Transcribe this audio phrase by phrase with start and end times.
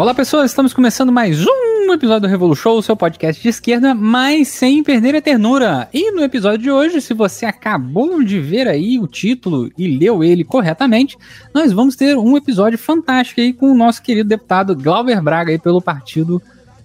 [0.00, 4.48] Olá pessoas, estamos começando mais um episódio do Revolu Show, seu podcast de esquerda, mas
[4.48, 5.90] sem perder a ternura.
[5.92, 10.24] E no episódio de hoje, se você acabou de ver aí o título e leu
[10.24, 11.18] ele corretamente,
[11.52, 15.58] nós vamos ter um episódio fantástico aí com o nosso querido deputado Glauber Braga aí
[15.58, 16.40] pelo partido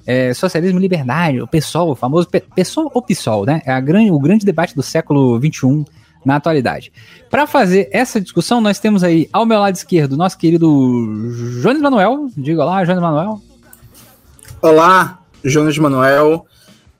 [0.06, 3.62] é, Socialismo e Liberdade, o PSOL, o famoso PSOL ou PSOL, né?
[3.66, 5.86] É a grande, o grande debate do século XXI
[6.26, 6.92] na atualidade.
[7.30, 10.68] Para fazer essa discussão, nós temos aí ao meu lado esquerdo nosso querido
[11.62, 12.30] Jones Manuel.
[12.36, 13.42] Diga lá, Jones Manuel.
[14.62, 16.46] Olá, Jones Manuel.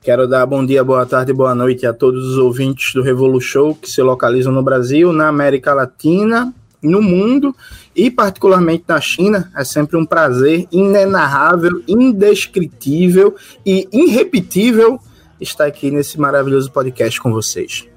[0.00, 3.74] Quero dar bom dia, boa tarde, boa noite a todos os ouvintes do Revolu Show
[3.74, 7.52] que se localizam no Brasil, na América Latina, no mundo
[7.94, 9.50] e particularmente na China.
[9.56, 13.34] É sempre um prazer inenarrável, indescritível
[13.64, 15.00] e irrepetível
[15.40, 17.88] estar aqui nesse maravilhoso podcast com vocês.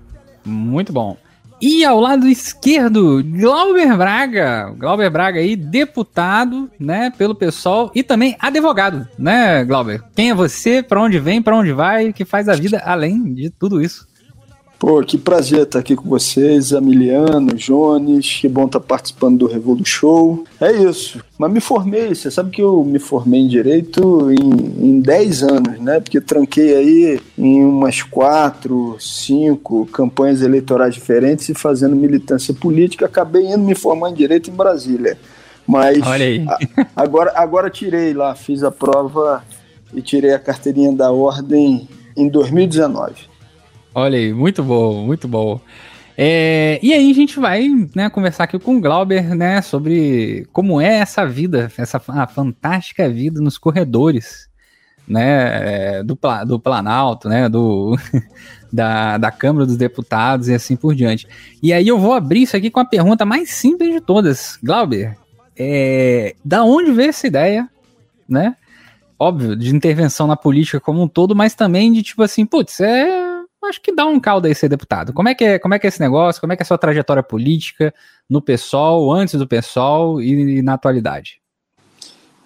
[0.44, 1.16] Muito bom.
[1.62, 4.74] E ao lado esquerdo, Glauber Braga.
[4.78, 10.02] Glauber Braga aí, deputado, né, pelo pessoal e também advogado, né, Glauber?
[10.16, 10.82] Quem é você?
[10.82, 11.42] Para onde vem?
[11.42, 12.14] Para onde vai?
[12.14, 14.08] Que faz a vida além de tudo isso?
[14.80, 19.86] Pô, que prazer estar aqui com vocês, Emiliano, Jones, que bom estar participando do Revolu
[19.86, 20.46] Show.
[20.58, 25.02] É isso, mas me formei, você sabe que eu me formei em Direito em, em
[25.02, 26.00] 10 anos, né?
[26.00, 33.48] Porque tranquei aí em umas 4, 5 campanhas eleitorais diferentes e fazendo militância política, acabei
[33.48, 35.18] indo me formar em Direito em Brasília.
[35.68, 36.58] Mas a,
[36.96, 39.44] agora, agora tirei lá, fiz a prova
[39.94, 41.86] e tirei a carteirinha da ordem
[42.16, 43.29] em 2019.
[43.94, 45.60] Olha aí, muito bom, muito bom.
[46.22, 50.82] É, e aí a gente vai né, conversar aqui com o Glauber né, sobre como
[50.82, 54.50] é essa vida, essa fantástica vida nos corredores
[55.08, 57.98] né, é, do, do Planalto, né, do,
[58.72, 61.26] da, da Câmara dos Deputados e assim por diante.
[61.64, 64.60] E aí eu vou abrir isso aqui com a pergunta mais simples de todas.
[64.62, 65.18] Glauber,
[65.58, 67.68] é, da onde veio essa ideia,
[68.28, 68.56] né?
[69.18, 73.29] Óbvio, de intervenção na política como um todo, mas também de tipo assim, putz, é
[73.66, 75.14] acho que dá um caldo aí ser deputado.
[75.14, 76.40] Como é que é, como é, que é esse negócio?
[76.40, 77.94] Como é que é a sua trajetória política
[78.30, 81.42] no PSOL, antes do PSOL e, e na atualidade?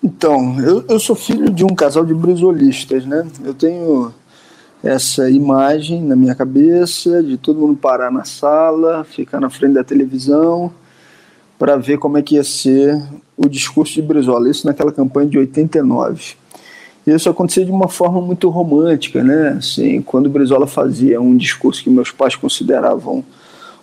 [0.04, 3.26] Então, eu, eu sou filho de um casal de brisolistas, né?
[3.44, 4.14] Eu tenho
[4.84, 9.84] essa imagem na minha cabeça de todo mundo parar na sala, ficar na frente da
[9.84, 10.74] televisão
[11.58, 13.02] para ver como é que ia ser
[13.38, 14.50] o discurso de Brizola.
[14.50, 16.36] Isso naquela campanha de 89.
[17.06, 19.56] Isso acontecia de uma forma muito romântica, né?
[19.58, 23.24] Assim, quando Brizola fazia um discurso que meus pais consideravam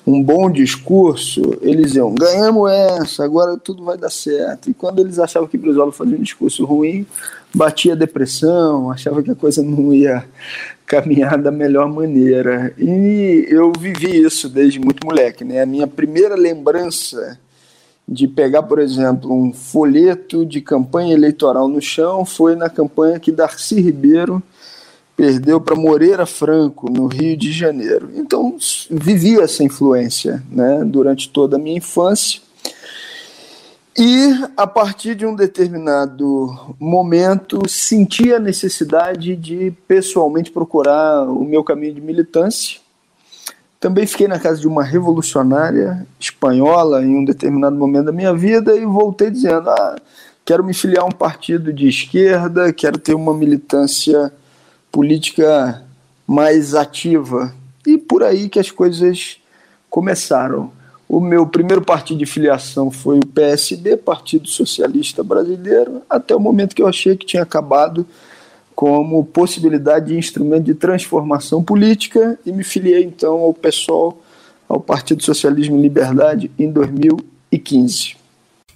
[0.07, 4.71] um bom discurso, eles iam, ganhamos essa, agora tudo vai dar certo.
[4.71, 7.07] E quando eles achavam que Brizola fazia um discurso ruim,
[7.55, 10.25] batia depressão, achava que a coisa não ia
[10.87, 12.73] caminhar da melhor maneira.
[12.79, 15.63] E eu vivi isso desde muito moleque, né?
[15.63, 17.39] A minha primeira lembrança
[18.11, 23.31] de pegar, por exemplo, um folheto de campanha eleitoral no chão foi na campanha que
[23.31, 24.43] Darcy Ribeiro
[25.17, 28.11] perdeu para Moreira Franco, no Rio de Janeiro.
[28.17, 28.57] Então,
[28.91, 32.41] vivi essa influência né, durante toda a minha infância.
[33.97, 41.63] E, a partir de um determinado momento, senti a necessidade de pessoalmente procurar o meu
[41.63, 42.81] caminho de militância
[43.81, 48.77] também fiquei na casa de uma revolucionária espanhola em um determinado momento da minha vida
[48.77, 49.97] e voltei dizendo: ah,
[50.45, 54.31] quero me filiar a um partido de esquerda, quero ter uma militância
[54.93, 55.83] política
[56.27, 57.55] mais ativa.
[57.87, 59.39] E por aí que as coisas
[59.89, 60.71] começaram.
[61.09, 66.77] O meu primeiro partido de filiação foi o PSD, Partido Socialista Brasileiro, até o momento
[66.77, 68.07] que eu achei que tinha acabado
[68.75, 74.23] como possibilidade de instrumento de transformação política e me filiei então ao PSOL,
[74.69, 78.17] ao Partido Socialismo e Liberdade, em 2015.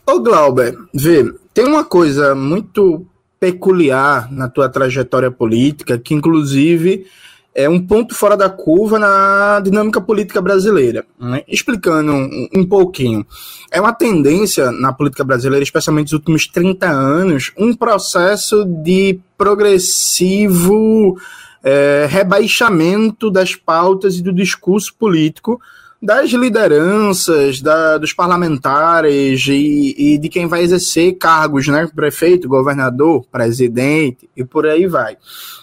[0.07, 1.25] Ô Glauber, vê,
[1.55, 3.07] tem uma coisa muito
[3.41, 7.07] peculiar na tua trajetória política, que inclusive
[7.55, 11.07] é um ponto fora da curva na dinâmica política brasileira.
[11.19, 11.45] Né?
[11.47, 13.25] Explicando um, um, pouquinho.
[13.71, 21.17] É uma tendência na política brasileira, especialmente nos últimos 30 anos, um processo de progressivo
[21.63, 25.61] é, rebaixamento das pautas e do discurso político
[26.05, 31.89] das lideranças, da, dos parlamentares e, e, de quem vai exercer cargos, né?
[31.97, 35.17] Prefeito, governador, presidente e por aí vai.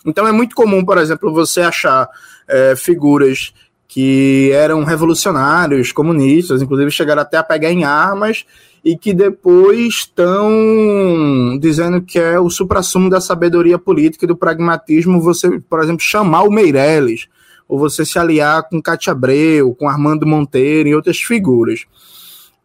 [0.03, 2.09] Então é muito comum, por exemplo, você achar
[2.47, 3.53] é, figuras
[3.87, 8.43] que eram revolucionários, comunistas, inclusive chegaram até a pegar em armas
[8.83, 15.21] e que depois estão dizendo que é o suprassumo da sabedoria política e do pragmatismo
[15.21, 17.27] você, por exemplo, chamar o Meirelles
[17.71, 21.85] ou você se aliar com Cátia Abreu, com Armando Monteiro e outras figuras.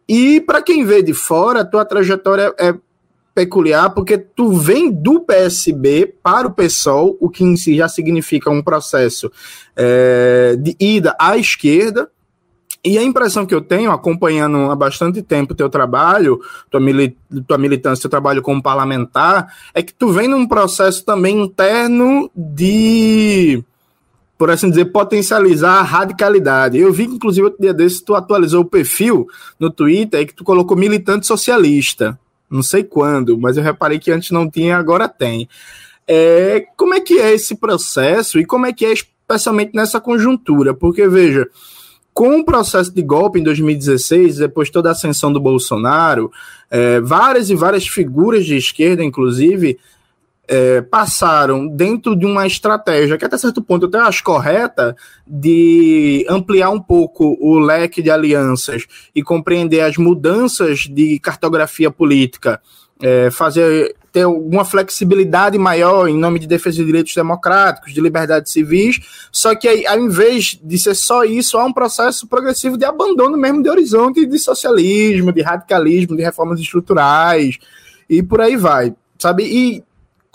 [0.05, 2.75] E para quem vê de fora, a tua trajetória é
[3.33, 8.49] peculiar porque tu vem do PSB para o PSOL, o que em si já significa
[8.49, 9.31] um processo
[9.77, 12.11] é, de ida à esquerda.
[12.83, 17.17] E a impressão que eu tenho, acompanhando há bastante tempo teu trabalho, tua, mili
[17.47, 23.63] tua militância, teu trabalho como parlamentar, é que tu vem num processo também interno de
[24.37, 26.77] por assim dizer, potencializar a radicalidade.
[26.77, 29.25] Eu vi que, inclusive, outro dia desse, tu atualizou o perfil
[29.59, 32.19] no Twitter e que tu colocou militante socialista.
[32.49, 35.49] Não sei quando, mas eu reparei que antes não tinha, agora tem.
[36.07, 40.73] É, como é que é esse processo e como é que é especialmente nessa conjuntura?
[40.73, 41.49] Porque, veja,
[42.13, 46.31] com o processo de golpe em 2016, depois toda a ascensão do Bolsonaro,
[46.69, 49.77] é, várias e várias figuras de esquerda, inclusive,
[50.47, 54.95] é, passaram dentro de uma estratégia que até certo ponto eu até acho correta
[55.25, 62.61] de ampliar um pouco o leque de alianças e compreender as mudanças de cartografia política,
[63.01, 68.51] é, fazer ter alguma flexibilidade maior em nome de defesa de direitos democráticos, de liberdades
[68.51, 68.99] civis,
[69.31, 73.37] só que aí, ao invés de ser só isso, há um processo progressivo de abandono
[73.37, 77.59] mesmo de horizonte de socialismo, de radicalismo, de reformas estruturais
[78.09, 79.43] e por aí vai, sabe?
[79.43, 79.83] E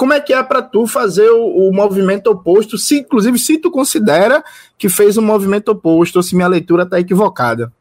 [0.03, 3.71] como é que é para tu fazer o, o, movimento oposto, se inclusive se tu
[3.71, 4.43] considera
[4.77, 7.73] que fez um movimento oposto, ou se minha leitura está equivocada?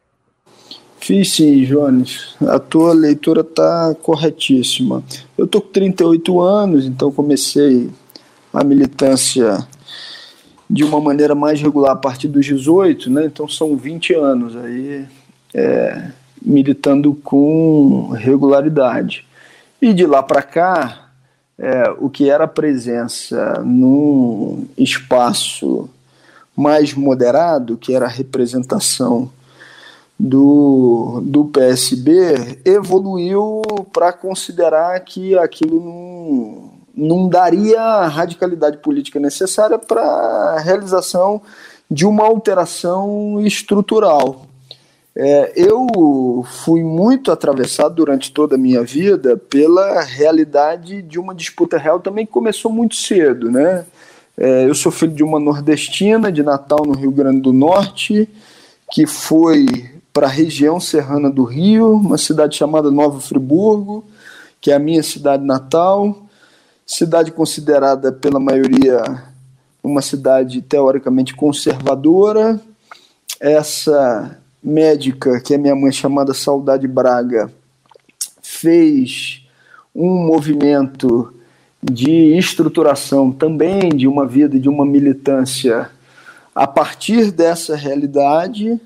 [1.00, 2.35] Fiz sim, Jones.
[2.47, 5.03] A tua leitura está corretíssima.
[5.35, 7.89] Eu tô com 38 anos, então comecei
[8.53, 9.68] a militância
[10.69, 13.25] de uma maneira mais regular a partir dos 18, né?
[13.25, 15.07] Então são 20 anos aí
[15.56, 19.25] é, militando com regularidade.
[19.81, 21.10] E de lá para cá,
[21.61, 25.87] é, o que era presença num espaço
[26.57, 29.29] mais moderado, que era a representação
[30.19, 33.61] do, do PSB, evoluiu
[33.93, 41.43] para considerar que aquilo não, não daria a radicalidade política necessária para a realização
[41.89, 44.47] de uma alteração estrutural.
[45.15, 51.77] É, eu fui muito atravessado durante toda a minha vida pela realidade de uma disputa
[51.77, 53.85] real também que começou muito cedo, né?
[54.37, 58.27] É, eu sou filho de uma nordestina de Natal, no Rio Grande do Norte,
[58.91, 59.65] que foi
[60.13, 64.05] para a região serrana do Rio, uma cidade chamada Nova Friburgo,
[64.59, 66.17] que é a minha cidade natal,
[66.85, 69.01] cidade considerada pela maioria
[69.83, 72.59] uma cidade teoricamente conservadora.
[73.39, 77.51] Essa médica, que é minha mãe, chamada Saudade Braga,
[78.41, 79.45] fez
[79.93, 81.33] um movimento
[81.81, 85.89] de estruturação também de uma vida, de uma militância
[86.53, 88.79] a partir dessa realidade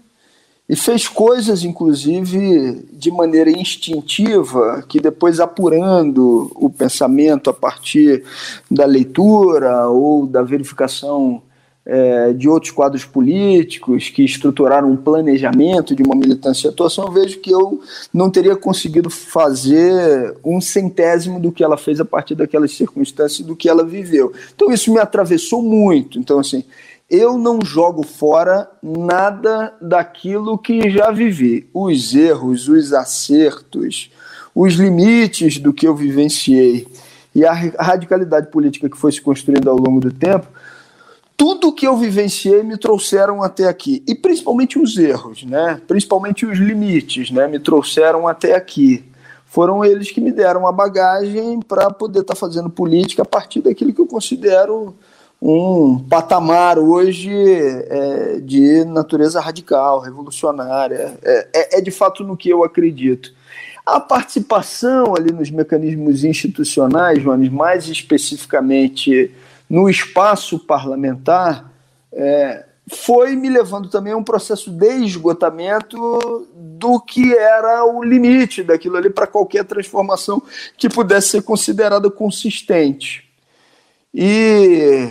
[0.67, 8.23] e fez coisas, inclusive, de maneira instintiva, que depois apurando o pensamento a partir
[8.69, 11.41] da leitura ou da verificação
[11.85, 17.11] é, de outros quadros políticos que estruturaram um planejamento de uma militância e atuação, eu
[17.11, 17.79] vejo que eu
[18.11, 23.55] não teria conseguido fazer um centésimo do que ela fez a partir daquelas circunstâncias do
[23.55, 24.33] que ela viveu.
[24.55, 26.17] Então isso me atravessou muito.
[26.17, 26.63] Então, assim,
[27.07, 31.69] eu não jogo fora nada daquilo que já vivi.
[31.71, 34.09] Os erros, os acertos,
[34.55, 36.87] os limites do que eu vivenciei
[37.35, 40.47] e a radicalidade política que foi se construindo ao longo do tempo
[41.37, 44.03] tudo que eu vivenciei me trouxeram até aqui.
[44.07, 45.81] E principalmente os erros, né?
[45.87, 47.47] principalmente os limites, né?
[47.47, 49.03] me trouxeram até aqui.
[49.45, 53.61] Foram eles que me deram a bagagem para poder estar tá fazendo política a partir
[53.61, 54.95] daquilo que eu considero
[55.41, 61.17] um patamar hoje é, de natureza radical, revolucionária.
[61.21, 63.33] É, é, é de fato no que eu acredito.
[63.85, 69.31] A participação ali nos mecanismos institucionais, Jones, mais especificamente
[69.69, 71.71] no espaço parlamentar
[72.11, 78.63] é, foi me levando também a um processo de esgotamento do que era o limite
[78.63, 80.41] daquilo ali para qualquer transformação
[80.77, 83.25] que pudesse ser considerada consistente.
[84.13, 85.09] E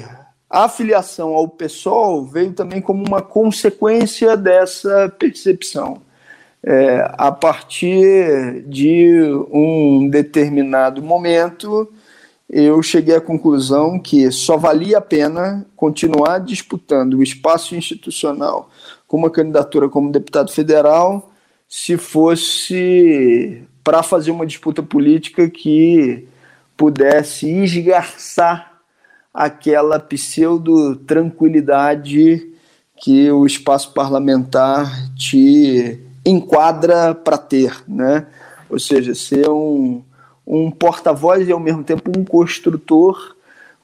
[0.49, 6.01] a afiliação ao PSOL veio também como uma consequência dessa percepção.
[6.67, 9.21] É, a partir de
[9.51, 11.93] um determinado momento,
[12.57, 18.71] eu cheguei à conclusão que só valia a pena continuar disputando o espaço institucional
[19.09, 21.33] com uma candidatura como deputado federal
[21.69, 26.29] se fosse para fazer uma disputa política que
[26.77, 28.81] pudesse esgarçar
[29.33, 32.53] aquela pseudo-tranquilidade
[32.97, 38.29] que o espaço parlamentar te enquadra para ter, né?
[38.71, 40.05] Ou seja, ser um,
[40.47, 43.35] um porta-voz e ao mesmo tempo um construtor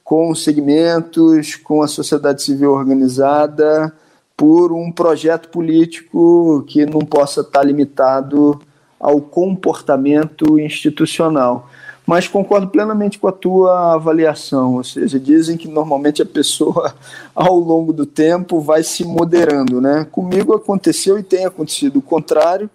[0.02, 3.92] com segmentos, com a sociedade civil organizada,
[4.36, 8.60] por um projeto político que não possa estar limitado
[8.98, 11.68] ao comportamento institucional.
[12.06, 16.94] Mas concordo plenamente com a tua avaliação, ou seja, dizem que normalmente a pessoa,
[17.32, 19.80] ao longo do tempo, vai se moderando.
[19.80, 20.06] Né?
[20.10, 22.68] Comigo aconteceu e tem acontecido o contrário,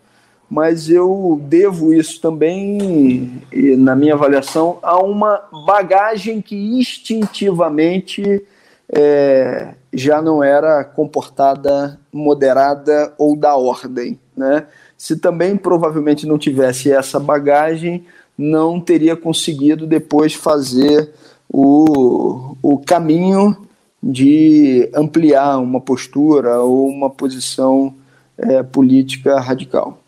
[0.55, 3.41] mas eu devo isso também,
[3.77, 8.41] na minha avaliação, a uma bagagem que instintivamente
[8.87, 14.17] é, já não era comportada, moderada ou da ordem.
[14.35, 14.65] Né?
[14.97, 18.05] Se também provavelmente não tivesse essa bagagem,
[18.37, 21.11] não teria conseguido depois fazer
[21.51, 23.57] o, o caminho
[24.01, 27.93] de ampliar uma postura ou uma posição
[28.37, 29.99] é, política radical.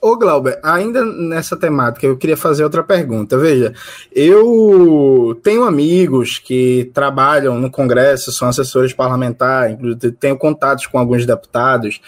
[0.00, 3.36] Ô Glauber, ainda nessa temática, eu queria fazer outra pergunta.
[3.36, 3.74] Veja,
[4.12, 9.76] eu tenho amigos que trabalham no Congresso, são assessores parlamentares,
[10.20, 12.00] tenho contatos com alguns deputados,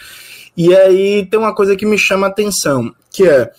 [0.57, 3.51] e aí tem uma coisa que me chama a atenção, que é,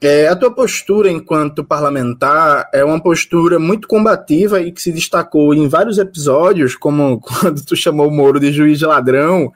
[0.00, 5.52] é a tua postura enquanto parlamentar é uma postura muito combativa e que se destacou
[5.52, 9.52] em vários episódios, como quando tu chamou o Moro de juiz de ladrão,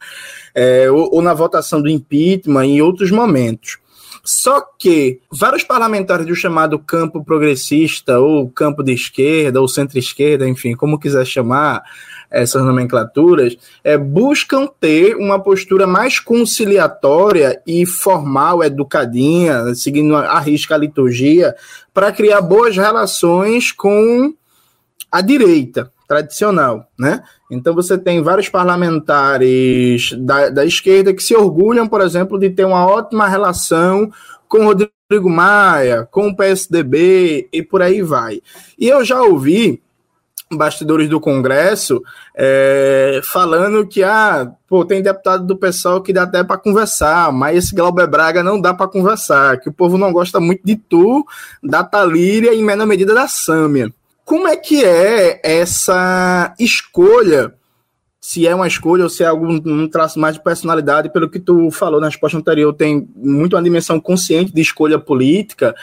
[0.52, 3.78] é, ou, ou na votação do impeachment, em outros momentos.
[4.24, 10.74] Só que vários parlamentares do chamado campo progressista, ou campo de esquerda, ou centro-esquerda, enfim,
[10.74, 11.82] como quiser chamar
[12.30, 20.74] essas nomenclaturas, é, buscam ter uma postura mais conciliatória e formal, educadinha, seguindo a risca
[20.74, 21.54] a liturgia,
[21.92, 24.34] para criar boas relações com
[25.12, 27.23] a direita tradicional, né?
[27.50, 32.64] Então você tem vários parlamentares da, da esquerda que se orgulham, por exemplo, de ter
[32.64, 34.11] uma ótima relação
[34.49, 38.40] com Rodrigo Maia, com o PSDB e por aí vai.
[38.78, 39.82] E eu já ouvi
[40.50, 42.02] bastidores do Congresso
[42.34, 47.56] é, falando que ah, pô, tem deputado do pessoal que dá até para conversar, mas
[47.56, 51.26] esse Glauber Braga não dá para conversar, que o povo não gosta muito de tu,
[51.62, 53.92] da Talíria e em menor medida da Sâmia.
[54.24, 57.54] Como é que é essa escolha?
[58.20, 61.38] Se é uma escolha ou se é algum um traço mais de personalidade, pelo que
[61.38, 65.74] tu falou na resposta anterior, tem muito uma dimensão consciente de escolha política,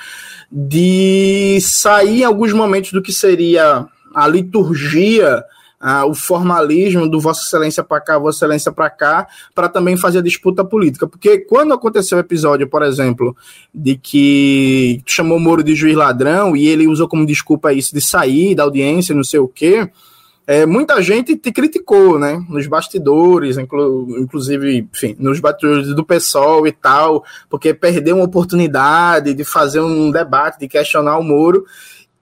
[0.51, 5.43] de sair em alguns momentos do que seria a liturgia
[5.82, 10.20] ah, o formalismo do Vossa Excelência para cá, Vossa Excelência para cá, para também fazer
[10.20, 11.08] a disputa política.
[11.08, 13.36] Porque quando aconteceu o episódio, por exemplo,
[13.74, 18.54] de que chamou Moro de juiz ladrão e ele usou como desculpa isso de sair
[18.54, 19.90] da audiência, não sei o quê.
[20.46, 22.44] É, muita gente te criticou, né?
[22.50, 29.34] Nos bastidores, inclu inclusive, enfim, nos bastidores do PSOL e tal, porque perdeu uma oportunidade
[29.34, 31.66] de fazer um debate, de questionar o Moro.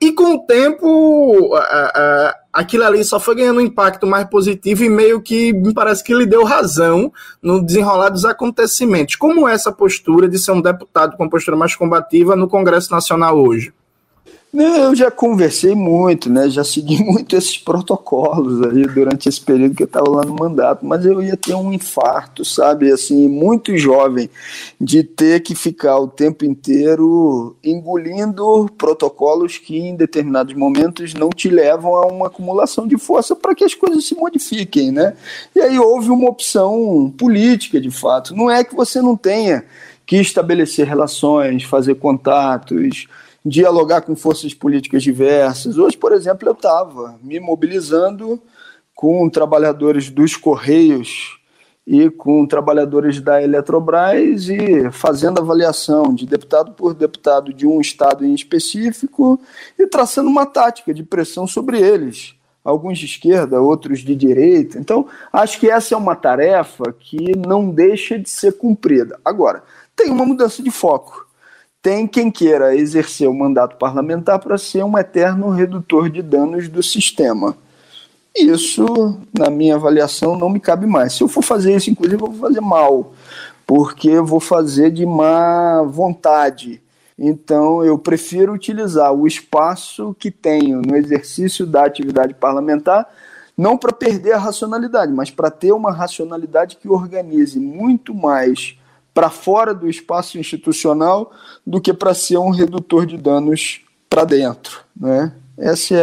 [0.02, 4.84] E com o tempo, a, a, aquilo ali só foi ganhando um impacto mais positivo
[4.84, 7.12] e meio que me parece que lhe deu razão
[7.42, 9.16] no desenrolar dos acontecimentos.
[9.16, 13.40] Como essa postura de ser um deputado com uma postura mais combativa no Congresso Nacional
[13.40, 13.74] hoje?
[14.52, 16.50] Eu já conversei muito, né?
[16.50, 20.84] Já segui muito esses protocolos aí durante esse período que eu estava lá no mandato,
[20.84, 22.92] mas eu ia ter um infarto, sabe?
[22.92, 24.28] Assim, muito jovem,
[24.82, 31.48] de ter que ficar o tempo inteiro engolindo protocolos que em determinados momentos não te
[31.48, 35.14] levam a uma acumulação de força para que as coisas se modifiquem, né?
[35.56, 38.36] E aí houve uma opção política, de fato.
[38.36, 39.64] Não é que você não tenha
[40.08, 43.06] que estabelecer relações, fazer contatos
[43.46, 45.78] dialogar com forças políticas diversas.
[45.78, 48.42] Hoje, por exemplo, eu estava me mobilizando
[48.94, 51.40] com trabalhadores dos Correios
[51.88, 58.26] e com trabalhadores da Eletrobras e fazendo avaliação de deputado por deputado de um estado
[58.26, 59.40] em específico
[59.78, 62.36] e traçando uma tática de pressão sobre eles.
[62.64, 64.78] Alguns de esquerda, outros de direita.
[64.78, 69.18] Então, acho que essa é uma tarefa que não deixa de ser cumprida.
[69.24, 69.64] Agora,
[69.96, 71.29] tem uma mudança de foco
[71.82, 76.84] tem quem queira exercer o mandato parlamentar para ser um eterno redutor de danos do
[76.84, 77.56] sistema.
[78.36, 81.14] Isso, na minha avaliação, não me cabe mais.
[81.14, 83.14] Se eu for fazer isso, inclusive, eu vou fazer mal,
[83.66, 86.82] porque eu vou fazer de má vontade.
[87.18, 93.10] Então, eu prefiro utilizar o espaço que tenho no exercício da atividade parlamentar,
[93.58, 98.79] não para perder a racionalidade, mas para ter uma racionalidade que organize muito mais
[99.20, 101.34] para fora do espaço institucional
[101.68, 104.80] do que para ser um redutor de danos para dentro.
[104.96, 105.34] Né?
[105.58, 105.94] Essa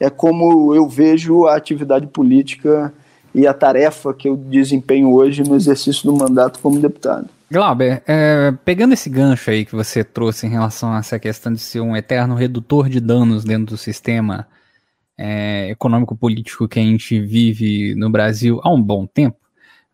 [0.00, 2.92] é, é como eu vejo a atividade política
[3.32, 7.28] e a tarefa que eu desempenho hoje no exercício do mandato como deputado.
[7.48, 11.60] Glauber, é, pegando esse gancho aí que você trouxe em relação a essa questão de
[11.60, 14.48] ser um eterno redutor de danos dentro do sistema
[15.16, 19.36] é, econômico-político que a gente vive no Brasil há um bom tempo,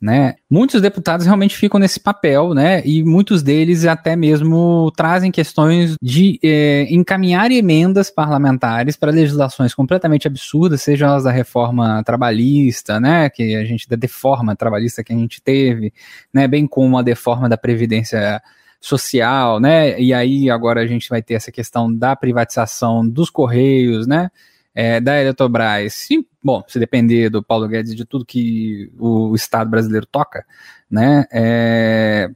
[0.00, 0.36] né?
[0.48, 2.82] Muitos deputados realmente ficam nesse papel, né?
[2.84, 10.28] E muitos deles até mesmo trazem questões de é, encaminhar emendas parlamentares para legislações completamente
[10.28, 13.28] absurdas, sejam elas da reforma trabalhista, né?
[13.28, 15.92] Que a gente da deforma trabalhista que a gente teve,
[16.32, 16.46] né?
[16.46, 18.40] Bem como a deforma da previdência
[18.80, 20.00] social, né?
[20.00, 24.30] E aí agora a gente vai ter essa questão da privatização dos correios, né?
[24.74, 29.70] É, da Eletrobras, se, bom, se depender do Paulo Guedes de tudo que o Estado
[29.70, 30.44] brasileiro toca,
[30.90, 32.30] né, é,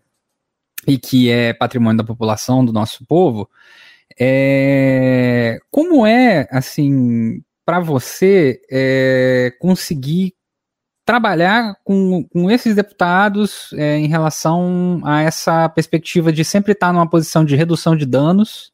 [0.86, 3.48] e que é patrimônio da população, do nosso povo,
[4.18, 10.34] é, como é, assim, para você é, conseguir
[11.04, 17.08] trabalhar com, com esses deputados é, em relação a essa perspectiva de sempre estar numa
[17.08, 18.71] posição de redução de danos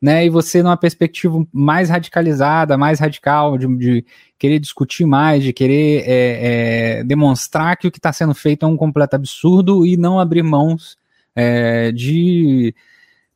[0.00, 0.26] né?
[0.26, 4.06] E você numa perspectiva mais radicalizada, mais radical, de, de
[4.38, 8.68] querer discutir mais, de querer é, é, demonstrar que o que está sendo feito é
[8.68, 10.96] um completo absurdo e não abrir mãos
[11.34, 12.74] é, de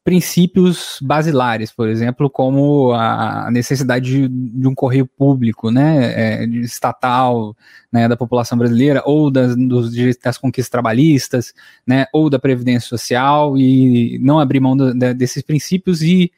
[0.04, 7.56] princípios basilares, por exemplo, como a necessidade de, de um correio público, né, é, estatal,
[7.90, 11.54] né, da população brasileira, ou das, dos, das conquistas trabalhistas,
[11.86, 16.32] né, ou da previdência social, e não abrir mão de, desses princípios e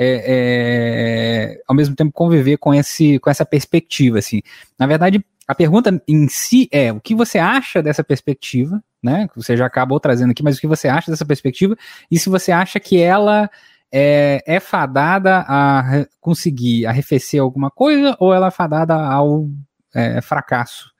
[0.00, 4.40] é, é, ao mesmo tempo conviver com, esse, com essa perspectiva, assim.
[4.78, 9.26] Na verdade, a pergunta em si é o que você acha dessa perspectiva, né?
[9.26, 11.76] Que você já acabou trazendo aqui, mas o que você acha dessa perspectiva
[12.08, 13.50] e se você acha que ela
[13.90, 19.48] é, é fadada a conseguir arrefecer alguma coisa ou ela é fadada ao
[19.92, 20.92] é, fracasso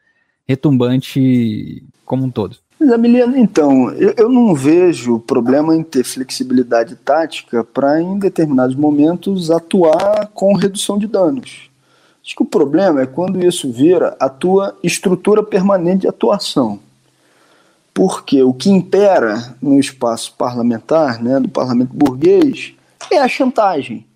[0.44, 2.56] retumbante como um todo?
[2.78, 8.76] Mas, Emiliano, então, eu, eu não vejo problema em ter flexibilidade tática para, em determinados
[8.76, 11.68] momentos, atuar com redução de danos.
[12.24, 16.78] Acho que o problema é quando isso vira a tua estrutura permanente de atuação.
[17.92, 22.74] Porque o que impera no espaço parlamentar, né, do parlamento burguês,
[23.10, 24.06] é a chantagem.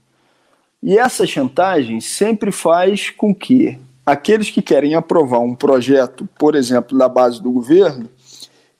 [0.80, 6.98] E essa chantagem sempre faz com que aqueles que querem aprovar um projeto, por exemplo,
[6.98, 8.08] da base do governo,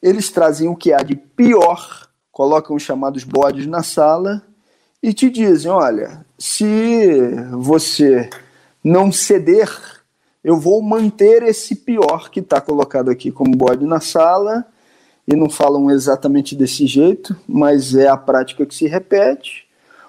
[0.02, 4.42] eles trazem o que há de pior, colocam os chamados bodes na sala
[5.02, 7.20] e te dizem: olha, se
[7.52, 8.28] você
[8.82, 9.70] não ceder,
[10.42, 14.66] eu vou manter esse pior que está colocado aqui como bode na sala.
[15.24, 19.68] E não falam exatamente desse jeito, mas é a prática que se repete.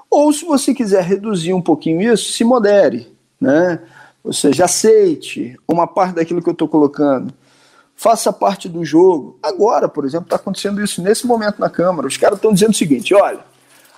[0.10, 3.80] Ou se você quiser reduzir um pouquinho isso, se modere, né?
[4.24, 7.32] Ou seja, aceite uma parte daquilo que eu estou colocando
[8.04, 9.40] faça parte do jogo.
[9.42, 12.06] Agora, por exemplo, está acontecendo isso nesse momento na Câmara.
[12.06, 13.40] Os caras estão dizendo o seguinte: olha,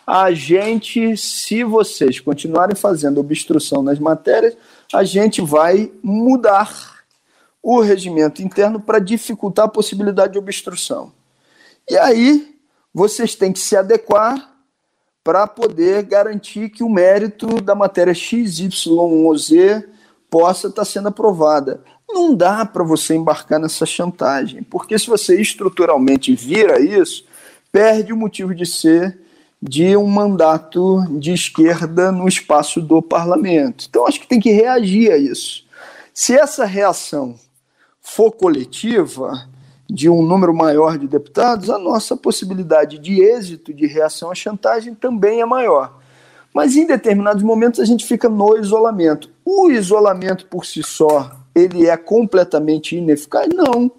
[0.05, 4.55] a gente, se vocês continuarem fazendo obstrução nas matérias,
[4.93, 7.03] a gente vai mudar
[7.63, 11.11] o regimento interno para dificultar a possibilidade de obstrução.
[11.89, 12.55] E aí,
[12.93, 14.53] vocês têm que se adequar
[15.23, 19.89] para poder garantir que o mérito da matéria X, Y ou Z
[20.29, 21.81] possa estar tá sendo aprovada.
[22.07, 27.25] Não dá para você embarcar nessa chantagem, porque se você estruturalmente vira isso,
[27.71, 29.19] perde o motivo de ser
[29.61, 33.85] de um mandato de esquerda no espaço do parlamento.
[33.89, 35.65] Então acho que tem que reagir a isso.
[36.13, 37.39] Se essa reação
[38.01, 39.49] for coletiva,
[39.89, 44.95] de um número maior de deputados, a nossa possibilidade de êxito de reação à chantagem
[44.95, 45.99] também é maior.
[46.53, 49.29] Mas em determinados momentos a gente fica no isolamento.
[49.43, 53.47] O isolamento por si só ele é completamente ineficaz?
[53.47, 53.89] Não,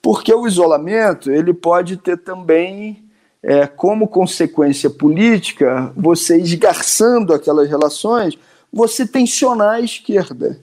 [0.00, 3.04] porque o isolamento ele pode ter também
[3.42, 8.38] é, como consequência política você esgarçando aquelas relações,
[8.72, 10.60] você tensionar a esquerda.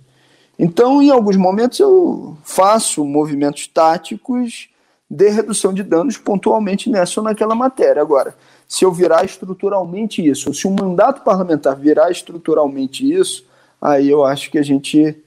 [0.57, 4.69] Então, em alguns momentos, eu faço movimentos táticos
[5.09, 8.01] de redução de danos pontualmente nessa ou naquela matéria.
[8.01, 8.35] Agora,
[8.67, 13.45] se eu virar estruturalmente isso, ou se um mandato parlamentar virar estruturalmente isso,
[13.81, 15.17] aí eu acho que a gente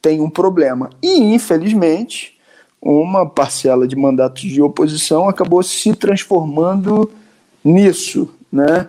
[0.00, 0.90] tem um problema.
[1.02, 2.38] E, infelizmente,
[2.80, 7.10] uma parcela de mandatos de oposição acabou se transformando
[7.64, 8.28] nisso.
[8.50, 8.88] Né?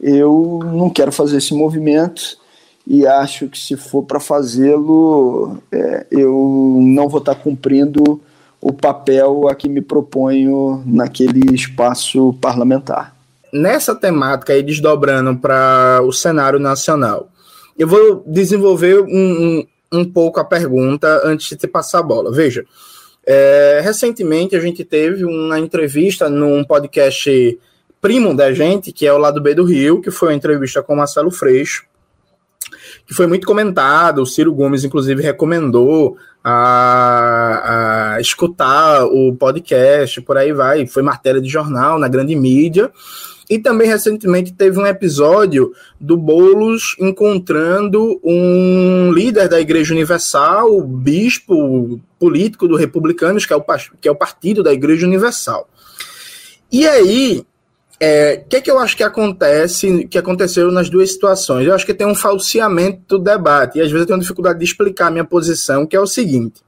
[0.00, 2.38] Eu não quero fazer esse movimento
[2.86, 8.20] e acho que, se for para fazê-lo, é, eu não vou estar tá cumprindo
[8.60, 13.14] o papel a que me proponho naquele espaço parlamentar.
[13.52, 17.28] Nessa temática aí, desdobrando para o cenário nacional,
[17.78, 22.32] eu vou desenvolver um, um um pouco a pergunta antes de te passar a bola.
[22.32, 22.64] Veja,
[23.30, 27.58] É, recentemente a gente teve uma entrevista num podcast
[28.00, 30.94] primo da gente, que é o Lado B do Rio, que foi uma entrevista com
[30.94, 31.84] o Marcelo Freixo,
[33.06, 34.22] que foi muito comentado.
[34.22, 40.86] O Ciro Gomes, inclusive, recomendou a, a escutar o podcast, por aí vai.
[40.86, 42.90] Foi matéria de jornal na grande mídia.
[43.50, 51.98] E também recentemente teve um episódio do Bolos encontrando um líder da Igreja Universal, bispo
[52.18, 53.64] político do Republicanos, que é o,
[54.00, 55.66] que é o partido da Igreja Universal.
[56.70, 57.46] E aí, o
[57.98, 61.66] é, que, que eu acho que acontece, que aconteceu nas duas situações?
[61.66, 64.64] Eu acho que tem um falseamento do debate, e às vezes eu tenho dificuldade de
[64.66, 66.60] explicar a minha posição, que é o seguinte.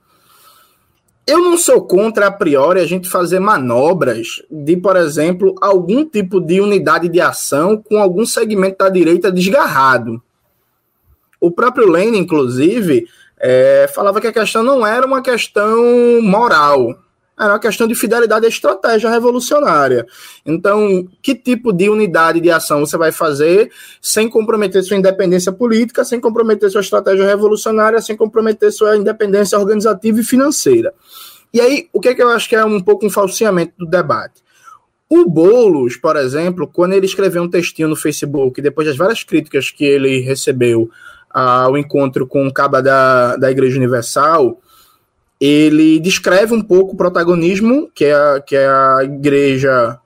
[1.27, 6.41] Eu não sou contra, a priori, a gente fazer manobras de, por exemplo, algum tipo
[6.41, 10.21] de unidade de ação com algum segmento da direita desgarrado.
[11.41, 13.07] O próprio Lênin, inclusive,
[13.39, 16.99] é, falava que a questão não era uma questão moral,
[17.41, 20.07] era uma questão de fidelidade à estratégia revolucionária.
[20.45, 26.05] Então, que tipo de unidade de ação você vai fazer sem comprometer sua independência política,
[26.05, 30.93] sem comprometer sua estratégia revolucionária, sem comprometer sua independência organizativa e financeira?
[31.53, 33.87] E aí, o que, é que eu acho que é um pouco um falseamento do
[33.87, 34.43] debate?
[35.09, 39.71] O Boulos, por exemplo, quando ele escreveu um textinho no Facebook, depois das várias críticas
[39.71, 40.89] que ele recebeu
[41.29, 44.61] ao encontro com o caba da, da Igreja Universal,
[45.41, 49.99] ele descreve um pouco o protagonismo que é, a, que é a igreja,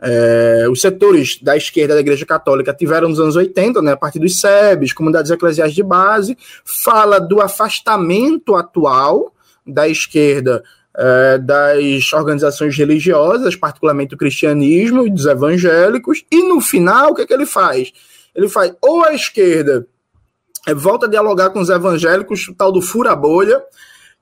[0.00, 4.18] é, os setores da esquerda da igreja católica tiveram nos anos 80, né, a partir
[4.18, 9.32] dos SEBs, comunidades eclesiais de base, fala do afastamento atual
[9.64, 10.64] da esquerda
[10.96, 17.22] é, das organizações religiosas, particularmente o cristianismo e dos evangélicos, e no final, o que,
[17.22, 17.92] é que ele faz?
[18.34, 19.86] Ele faz ou a esquerda
[20.66, 23.62] é, volta a dialogar com os evangélicos, o tal do fura-bolha,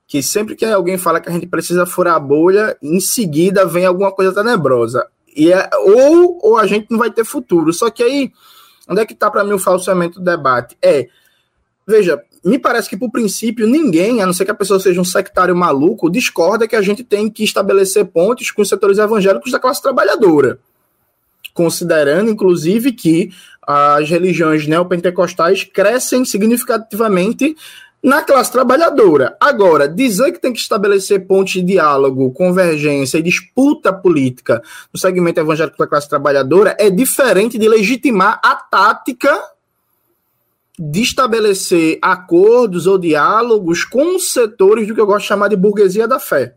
[0.09, 3.85] que sempre que alguém fala que a gente precisa furar a bolha, em seguida vem
[3.85, 5.05] alguma coisa tenebrosa.
[5.37, 7.71] E é, ou, ou a gente não vai ter futuro.
[7.71, 8.31] Só que aí,
[8.89, 10.75] onde é que está para mim o falseamento do debate?
[10.81, 11.07] É,
[11.85, 15.05] veja, me parece que, por princípio, ninguém, a não ser que a pessoa seja um
[15.05, 19.59] sectário maluco, discorda que a gente tem que estabelecer pontes com os setores evangélicos da
[19.59, 20.59] classe trabalhadora.
[21.53, 23.29] Considerando, inclusive, que
[23.61, 27.55] as religiões neopentecostais crescem significativamente
[28.01, 29.35] na classe trabalhadora.
[29.39, 34.61] Agora, dizer que tem que estabelecer pontos de diálogo, convergência e disputa política
[34.93, 39.37] no segmento evangélico da classe trabalhadora é diferente de legitimar a tática
[40.81, 46.07] de estabelecer acordos ou diálogos com setores do que eu gosto de chamar de burguesia
[46.07, 46.55] da fé,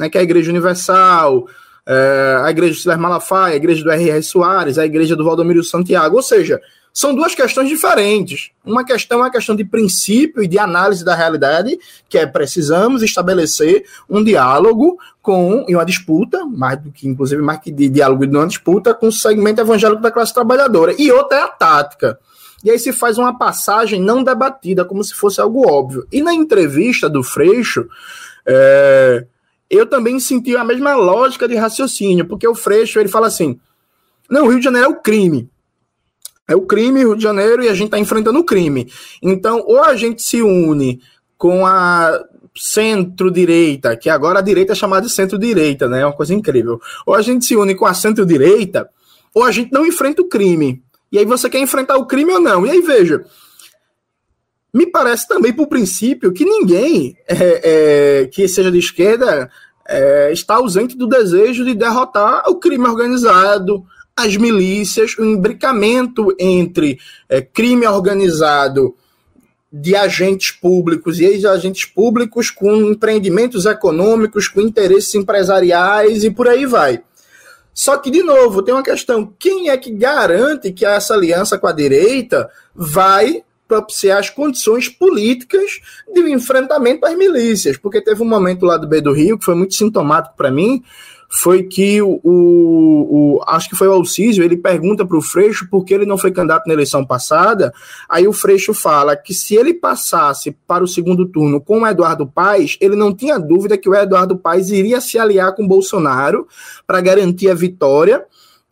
[0.00, 1.46] né, que é a Igreja Universal,
[1.86, 4.20] é, a Igreja de Silas Malafaia, a Igreja do R.R.
[4.24, 6.60] Soares, a Igreja do Valdomiro Santiago, ou seja,
[6.92, 8.50] são duas questões diferentes.
[8.64, 11.78] Uma questão é uma questão de princípio e de análise da realidade,
[12.08, 17.60] que é precisamos estabelecer um diálogo com e uma disputa, mais do que inclusive mais
[17.60, 20.94] que de diálogo e de uma disputa com o segmento evangélico da classe trabalhadora.
[20.98, 22.18] E outra é a tática.
[22.62, 26.06] E aí se faz uma passagem não debatida, como se fosse algo óbvio.
[26.12, 27.88] E na entrevista do Freixo,
[28.46, 29.26] é,
[29.68, 33.58] eu também senti a mesma lógica de raciocínio, porque o Freixo ele fala assim:
[34.30, 35.50] não, o Rio de Janeiro é o crime.
[36.48, 38.90] É o crime, Rio de Janeiro, e a gente está enfrentando o crime.
[39.22, 41.00] Então, ou a gente se une
[41.38, 42.20] com a
[42.56, 46.00] centro-direita, que agora a direita é chamada de centro-direita, né?
[46.00, 46.80] É uma coisa incrível.
[47.06, 48.88] Ou a gente se une com a centro-direita,
[49.34, 50.82] ou a gente não enfrenta o crime.
[51.10, 52.66] E aí você quer enfrentar o crime ou não?
[52.66, 53.24] E aí, veja,
[54.72, 59.50] me parece também, por princípio, que ninguém é, é, que seja de esquerda
[59.86, 63.84] é, está ausente do desejo de derrotar o crime organizado,
[64.16, 66.98] as milícias, o imbricamento entre
[67.28, 68.94] é, crime organizado
[69.72, 76.66] de agentes públicos e ex-agentes públicos com empreendimentos econômicos, com interesses empresariais e por aí
[76.66, 77.02] vai.
[77.72, 81.66] Só que, de novo, tem uma questão: quem é que garante que essa aliança com
[81.66, 85.80] a direita vai propiciar as condições políticas
[86.12, 87.78] de um enfrentamento às milícias?
[87.78, 90.82] Porque teve um momento lá do B do Rio que foi muito sintomático para mim,
[91.34, 95.66] foi que o, o, o, acho que foi o Alcísio, ele pergunta para o Freixo
[95.70, 97.72] por que ele não foi candidato na eleição passada,
[98.06, 102.26] aí o Freixo fala que se ele passasse para o segundo turno com o Eduardo
[102.26, 106.46] Paes, ele não tinha dúvida que o Eduardo Paes iria se aliar com Bolsonaro
[106.86, 108.26] para garantir a vitória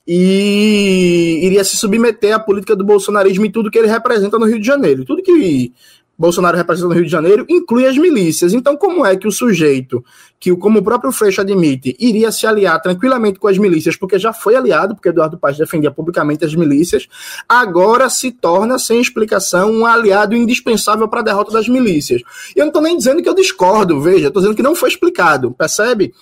[0.06, 4.58] e iria se submeter à política do bolsonarismo e tudo que ele representa no Rio
[4.58, 5.04] de Janeiro.
[5.04, 5.72] Tudo que
[6.20, 8.52] Bolsonaro representa no Rio de Janeiro, inclui as milícias.
[8.52, 10.04] Então, como é que o sujeito,
[10.38, 14.30] que como o próprio Freixo admite, iria se aliar tranquilamente com as milícias, porque já
[14.30, 17.08] foi aliado, porque Eduardo Paz defendia publicamente as milícias,
[17.48, 22.20] agora se torna, sem explicação, um aliado indispensável para a derrota das milícias?
[22.54, 24.90] E eu não estou nem dizendo que eu discordo, veja, estou dizendo que não foi
[24.90, 26.12] explicado, percebe?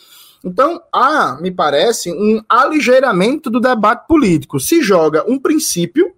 [0.45, 4.61] Então, há, me parece, um aligeiramento do debate político.
[4.61, 6.13] Se joga um princípio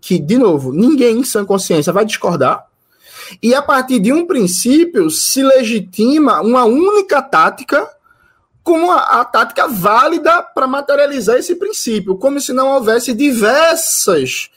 [0.00, 2.71] que, de novo, ninguém em sã consciência vai discordar,
[3.42, 7.88] e a partir de um princípio se legitima uma única tática
[8.62, 14.50] como a, a tática válida para materializar esse princípio, como se não houvesse diversas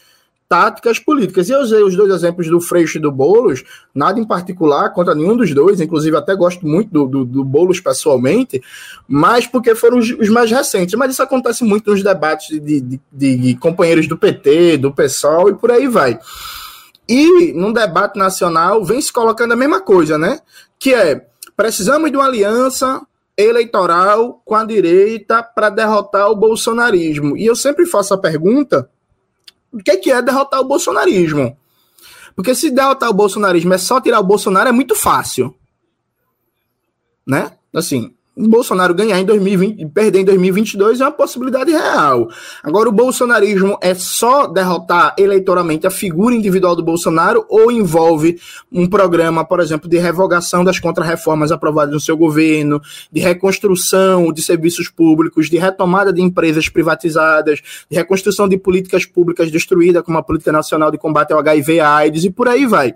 [0.48, 1.50] táticas políticas.
[1.50, 5.16] E eu usei os dois exemplos do Freixo e do Boulos, nada em particular contra
[5.16, 8.62] nenhum dos dois, inclusive até gosto muito do, do, do Boulos pessoalmente,
[9.08, 10.94] mas porque foram os, os, mais recentes.
[10.96, 15.50] Mas isso acontece muito nos debates de, de, de, de companheiros do PT, do PSOL
[15.50, 16.20] e por aí vai.
[17.08, 20.39] E num debate nacional vem se colocando a mesma coisa, né?
[20.80, 23.02] Que é precisamos de uma aliança
[23.38, 27.38] eleitoral com a direita para derrotar o bolsonarismo.
[27.38, 28.89] E eu sempre faço a pergunta
[29.72, 31.58] o que é, que é derrotar o bolsonarismo.
[32.36, 35.56] Porque se derrotar o bolsonarismo é só tirar o Bolsonaro, é muito fácil.
[37.26, 37.52] Né?
[37.74, 42.28] Assim, Bolsonaro ganhar em 2020 e perder em 2022 é uma possibilidade real.
[42.62, 48.38] Agora, o bolsonarismo é só derrotar eleitoralmente a figura individual do Bolsonaro ou envolve
[48.69, 54.41] um programa, por exemplo, de revogação das contrarreformas aprovadas no seu governo, de reconstrução de
[54.41, 60.24] serviços públicos, de retomada de empresas privatizadas, de reconstrução de políticas públicas destruídas, como a
[60.24, 62.95] Política Nacional de Combate ao HIV-AIDS e por aí vai.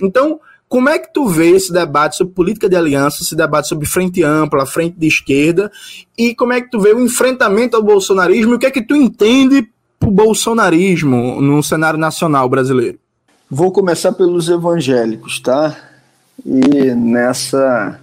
[0.00, 3.86] Então, como é que tu vê esse debate sobre política de aliança, esse debate sobre
[3.86, 5.72] frente ampla, frente de esquerda,
[6.16, 8.82] e como é que tu vê o enfrentamento ao bolsonarismo e o que é que
[8.82, 9.66] tu entende
[10.04, 12.98] o bolsonarismo no cenário nacional brasileiro?
[13.50, 15.74] Vou começar pelos evangélicos, tá?
[16.44, 17.98] E nessa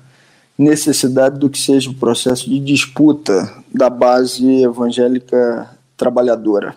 [0.58, 6.76] necessidade do que seja o processo de disputa da base evangélica trabalhadora.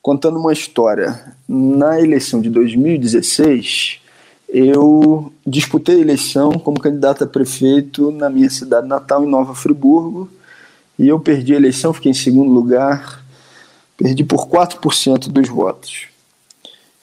[0.00, 3.99] Contando uma história, na eleição de 2016,
[4.52, 10.28] eu disputei a eleição como candidato a prefeito na minha cidade natal, em Nova Friburgo,
[10.98, 13.24] e eu perdi a eleição, fiquei em segundo lugar,
[13.96, 16.08] perdi por 4% dos votos.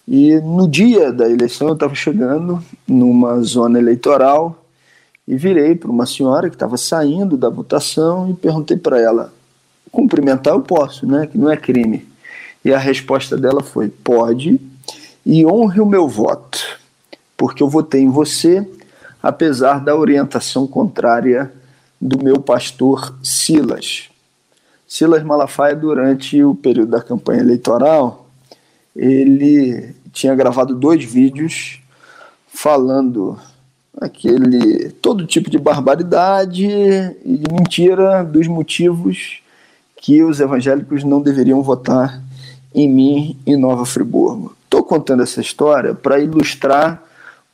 [0.05, 4.63] E no dia da eleição eu estava chegando numa zona eleitoral
[5.27, 9.33] e virei para uma senhora que estava saindo da votação e perguntei para ela:
[9.91, 11.27] cumprimentar eu posso, né?
[11.27, 12.07] Que não é crime.
[12.63, 14.59] E a resposta dela foi: pode
[15.25, 16.76] e honre o meu voto
[17.37, 18.67] porque eu votei em você,
[19.21, 21.53] apesar da orientação contrária
[22.01, 24.09] do meu pastor Silas.
[24.87, 28.27] Silas Malafaia, durante o período da campanha eleitoral,
[28.95, 31.79] ele tinha gravado dois vídeos
[32.47, 33.37] falando
[33.99, 39.41] aquele todo tipo de barbaridade e de mentira dos motivos
[39.97, 42.21] que os evangélicos não deveriam votar
[42.73, 44.55] em mim em Nova Friburgo.
[44.63, 47.03] Estou contando essa história para ilustrar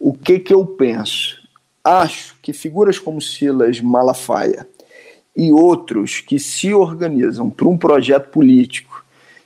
[0.05, 1.41] o que, que eu penso?
[1.81, 4.67] Acho que figuras como Silas Malafaia
[5.33, 9.05] e outros que se organizam para um projeto político,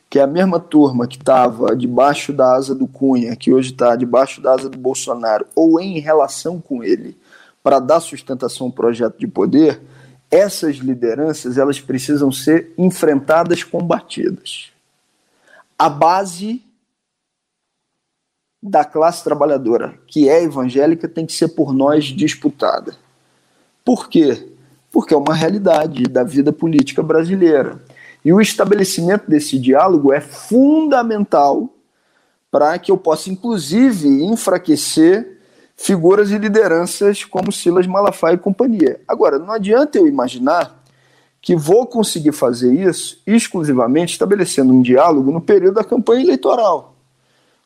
[0.10, 3.96] que é a mesma turma que estava debaixo da asa do Cunha, que hoje está
[3.96, 7.15] debaixo da asa do Bolsonaro, ou em relação com ele,
[7.62, 9.80] para dar sustentação ao projeto de poder,
[10.32, 14.72] essas lideranças elas precisam ser enfrentadas, combatidas.
[15.78, 16.63] A base
[18.68, 22.96] da classe trabalhadora, que é evangélica, tem que ser por nós disputada.
[23.84, 24.50] Por quê?
[24.92, 27.82] Porque é uma realidade da vida política brasileira.
[28.24, 31.70] E o estabelecimento desse diálogo é fundamental
[32.52, 35.38] para que eu possa, inclusive, enfraquecer
[35.78, 39.00] figuras e lideranças como Silas Malafaia e companhia.
[39.08, 40.84] Agora, não adianta eu imaginar
[41.40, 46.97] que vou conseguir fazer isso exclusivamente estabelecendo um diálogo no período da campanha eleitoral.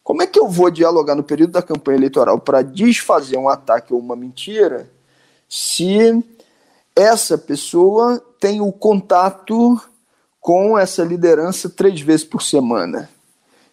[0.03, 3.93] Como é que eu vou dialogar no período da campanha eleitoral para desfazer um ataque
[3.93, 4.89] ou uma mentira
[5.47, 6.23] se
[6.95, 9.79] essa pessoa tem o contato
[10.39, 13.09] com essa liderança três vezes por semana?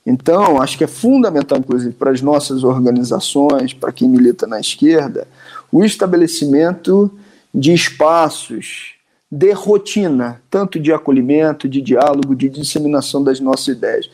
[0.04, 5.28] Então, acho que é fundamental, inclusive, para as nossas organizações, para quem milita na esquerda,
[5.70, 7.10] o estabelecimento
[7.54, 8.94] de espaços
[9.30, 14.08] de rotina, tanto de acolhimento, de diálogo, de disseminação das nossas ideias.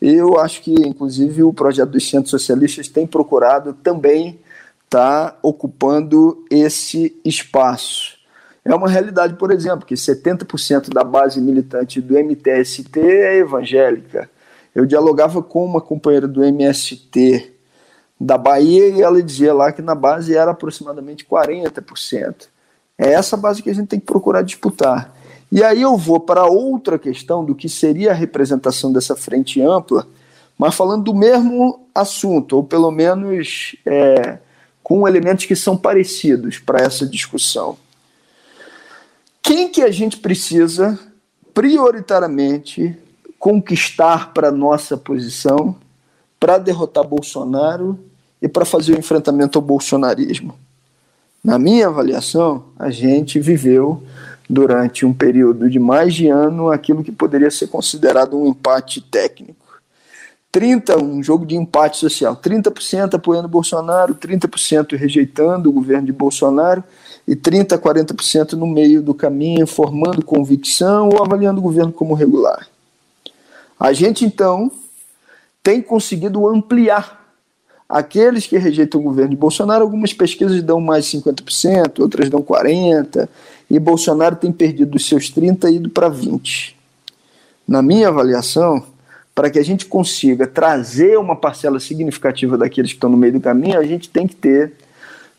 [0.00, 4.38] Eu acho que, inclusive, o projeto dos centros socialistas tem procurado também
[4.84, 8.16] estar tá ocupando esse espaço.
[8.64, 14.28] É uma realidade, por exemplo, que 70% da base militante do MTST é evangélica.
[14.74, 17.54] Eu dialogava com uma companheira do MST
[18.20, 22.48] da Bahia e ela dizia lá que na base era aproximadamente 40%.
[22.98, 25.14] É essa base que a gente tem que procurar disputar.
[25.50, 30.06] E aí eu vou para outra questão do que seria a representação dessa frente ampla,
[30.58, 34.38] mas falando do mesmo assunto, ou pelo menos é,
[34.82, 37.76] com elementos que são parecidos para essa discussão.
[39.42, 40.98] Quem que a gente precisa
[41.54, 42.96] prioritariamente
[43.38, 45.76] conquistar para nossa posição
[46.38, 47.98] para derrotar Bolsonaro
[48.42, 50.54] e para fazer o enfrentamento ao bolsonarismo?
[51.42, 54.02] Na minha avaliação, a gente viveu
[54.48, 59.66] durante um período de mais de ano aquilo que poderia ser considerado um empate técnico.
[60.52, 66.82] 30, um jogo de empate social, 30% apoiando Bolsonaro, 30% rejeitando o governo de Bolsonaro
[67.28, 72.14] e 30 a 40% no meio do caminho, formando convicção ou avaliando o governo como
[72.14, 72.66] regular.
[73.78, 74.70] A gente então
[75.62, 77.15] tem conseguido ampliar
[77.88, 83.28] Aqueles que rejeitam o governo de Bolsonaro, algumas pesquisas dão mais 50%, outras dão 40%,
[83.70, 86.74] e Bolsonaro tem perdido dos seus 30% e ido para 20%.
[87.66, 88.84] Na minha avaliação,
[89.34, 93.40] para que a gente consiga trazer uma parcela significativa daqueles que estão no meio do
[93.40, 94.72] caminho, a gente tem que ter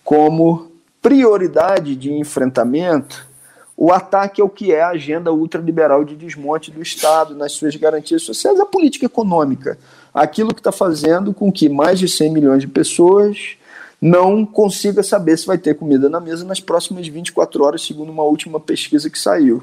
[0.04, 3.28] como prioridade de enfrentamento
[3.76, 8.24] o ataque ao que é a agenda ultraliberal de desmonte do Estado nas suas garantias
[8.24, 9.78] sociais, a política econômica
[10.18, 13.56] aquilo que está fazendo com que mais de 100 milhões de pessoas
[14.02, 18.24] não consiga saber se vai ter comida na mesa nas próximas 24 horas, segundo uma
[18.24, 19.62] última pesquisa que saiu.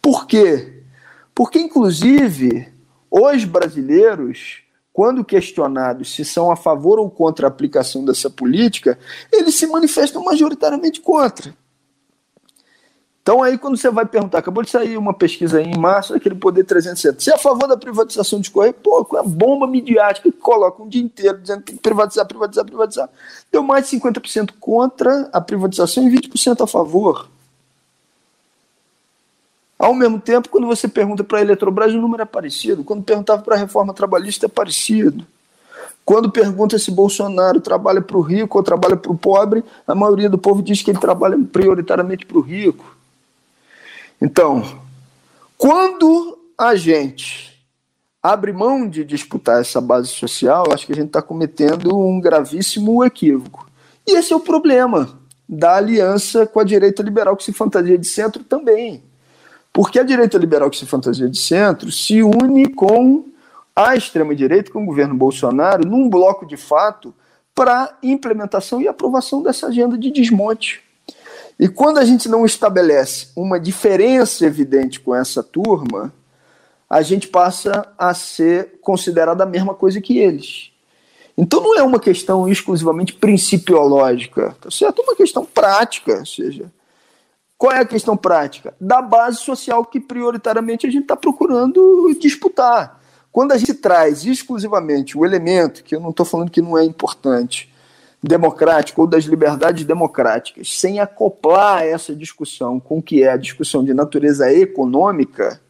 [0.00, 0.82] Por quê?
[1.34, 2.68] Porque, inclusive,
[3.10, 8.96] os brasileiros, quando questionados se são a favor ou contra a aplicação dessa política,
[9.32, 11.52] eles se manifestam majoritariamente contra.
[13.30, 16.34] Então aí quando você vai perguntar, acabou de sair uma pesquisa aí em março, aquele
[16.34, 18.74] poder 360, você é a favor da privatização de Correio?
[18.74, 23.08] Pô, com a bomba midiática que coloca um dia inteiro dizendo que privatizar, privatizar, privatizar.
[23.52, 27.28] Deu mais de 50% contra a privatização e 20% a favor.
[29.78, 32.82] Ao mesmo tempo, quando você pergunta para a Eletrobras, o número é parecido.
[32.82, 35.24] Quando perguntava para a reforma trabalhista, é parecido.
[36.04, 40.28] Quando pergunta se Bolsonaro trabalha para o rico ou trabalha para o pobre, a maioria
[40.28, 42.98] do povo diz que ele trabalha prioritariamente para o rico.
[44.20, 44.62] Então,
[45.56, 47.50] quando a gente
[48.22, 53.02] abre mão de disputar essa base social, acho que a gente está cometendo um gravíssimo
[53.02, 53.66] equívoco.
[54.06, 58.06] E esse é o problema da aliança com a direita liberal que se fantasia de
[58.06, 59.02] centro também.
[59.72, 63.24] Porque a direita liberal que se fantasia de centro se une com
[63.74, 67.14] a extrema-direita, com o governo Bolsonaro, num bloco de fato
[67.54, 70.82] para implementação e aprovação dessa agenda de desmonte.
[71.60, 76.10] E quando a gente não estabelece uma diferença evidente com essa turma,
[76.88, 80.70] a gente passa a ser considerado a mesma coisa que eles.
[81.36, 85.02] Então não é uma questão exclusivamente principiológica, tá certo?
[85.02, 86.72] É uma questão prática, ou seja,
[87.58, 88.74] qual é a questão prática?
[88.80, 93.02] Da base social que prioritariamente a gente está procurando disputar.
[93.30, 96.84] Quando a gente traz exclusivamente o elemento, que eu não estou falando que não é
[96.84, 97.69] importante,
[98.22, 103.82] democrático ou das liberdades democráticas, sem acoplar essa discussão com o que é a discussão
[103.82, 105.60] de natureza econômica,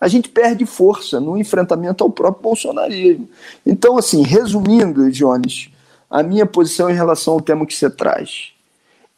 [0.00, 3.28] a gente perde força no enfrentamento ao próprio bolsonarismo.
[3.66, 5.70] Então, assim, resumindo, Jones,
[6.08, 8.52] a minha posição em relação ao tema que você traz.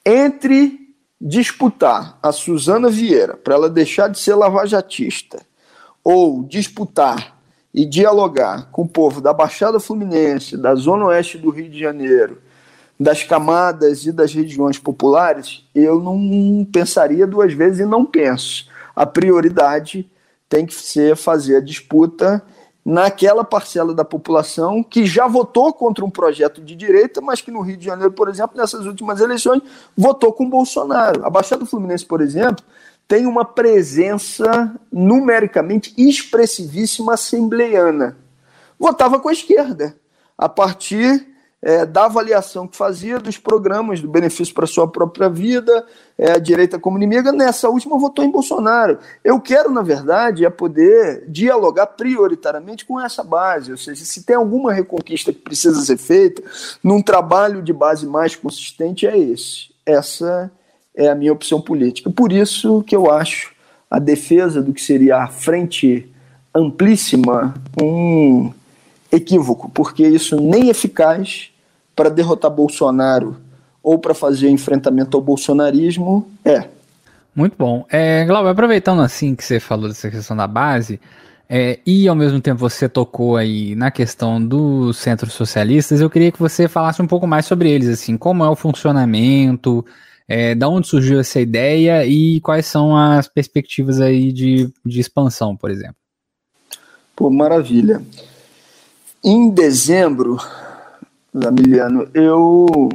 [0.05, 0.81] Entre
[1.21, 5.41] disputar a Suzana Vieira para ela deixar de ser lavajatista
[6.03, 7.39] ou disputar
[7.73, 12.42] e dialogar com o povo da Baixada Fluminense, da Zona Oeste do Rio de Janeiro,
[13.03, 18.67] das camadas e das regiões populares, eu não pensaria duas vezes e não penso.
[18.95, 20.09] A prioridade
[20.49, 22.43] tem que ser fazer a disputa
[22.85, 27.61] naquela parcela da população que já votou contra um projeto de direita, mas que no
[27.61, 29.63] Rio de Janeiro, por exemplo, nessas últimas eleições,
[29.97, 31.25] votou com Bolsonaro.
[31.25, 32.65] A Baixada Fluminense, por exemplo,
[33.09, 38.17] tem uma presença numericamente expressivíssima assembleiana.
[38.79, 39.97] Votava com a esquerda.
[40.37, 41.32] A partir
[41.63, 45.87] é, da avaliação que fazia dos programas do benefício para sua própria vida,
[46.19, 48.99] é, a direita como inimiga, nessa última votou em Bolsonaro.
[49.23, 54.35] Eu quero, na verdade, é poder dialogar prioritariamente com essa base, ou seja, se tem
[54.35, 56.43] alguma reconquista que precisa ser feita,
[56.83, 59.71] num trabalho de base mais consistente, é esse.
[59.87, 60.51] Essa
[60.97, 62.11] é a minha opção política.
[62.11, 63.53] Por isso que eu acho
[63.89, 66.11] a defesa do que seria a frente
[66.53, 68.53] amplíssima um
[69.13, 71.52] equívoco, porque isso nem é eficaz
[71.95, 73.37] para derrotar Bolsonaro
[73.83, 76.69] ou para fazer enfrentamento ao bolsonarismo é.
[77.35, 77.85] Muito bom.
[77.91, 81.01] É, Glauber, aproveitando assim que você falou dessa questão da base,
[81.55, 86.33] É, e ao mesmo tempo você tocou aí na questão dos centros socialistas, eu queria
[86.33, 89.85] que você falasse um pouco mais sobre eles, assim, como é o funcionamento,
[90.27, 95.55] é, da onde surgiu essa ideia e quais são as perspectivas aí de, de expansão,
[95.55, 95.97] por exemplo.
[97.15, 98.01] Pô, maravilha.
[99.23, 100.39] Em dezembro,
[101.37, 102.89] Zamiliano, eu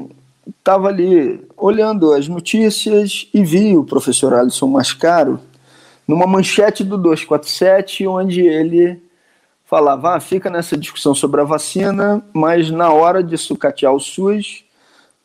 [0.60, 5.40] estava ali olhando as notícias e vi o professor Alisson Mascaro
[6.08, 9.02] numa manchete do 247, onde ele
[9.66, 14.64] falava: ah, fica nessa discussão sobre a vacina, mas na hora de sucatear o SUS,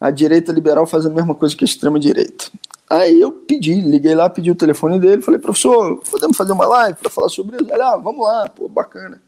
[0.00, 2.46] a direita liberal faz a mesma coisa que a extrema-direita.
[2.90, 6.98] Aí eu pedi, liguei lá, pedi o telefone dele, falei, professor, podemos fazer uma live
[6.98, 7.72] para falar sobre isso?
[7.72, 9.22] Ele, ah, vamos lá, pô, bacana.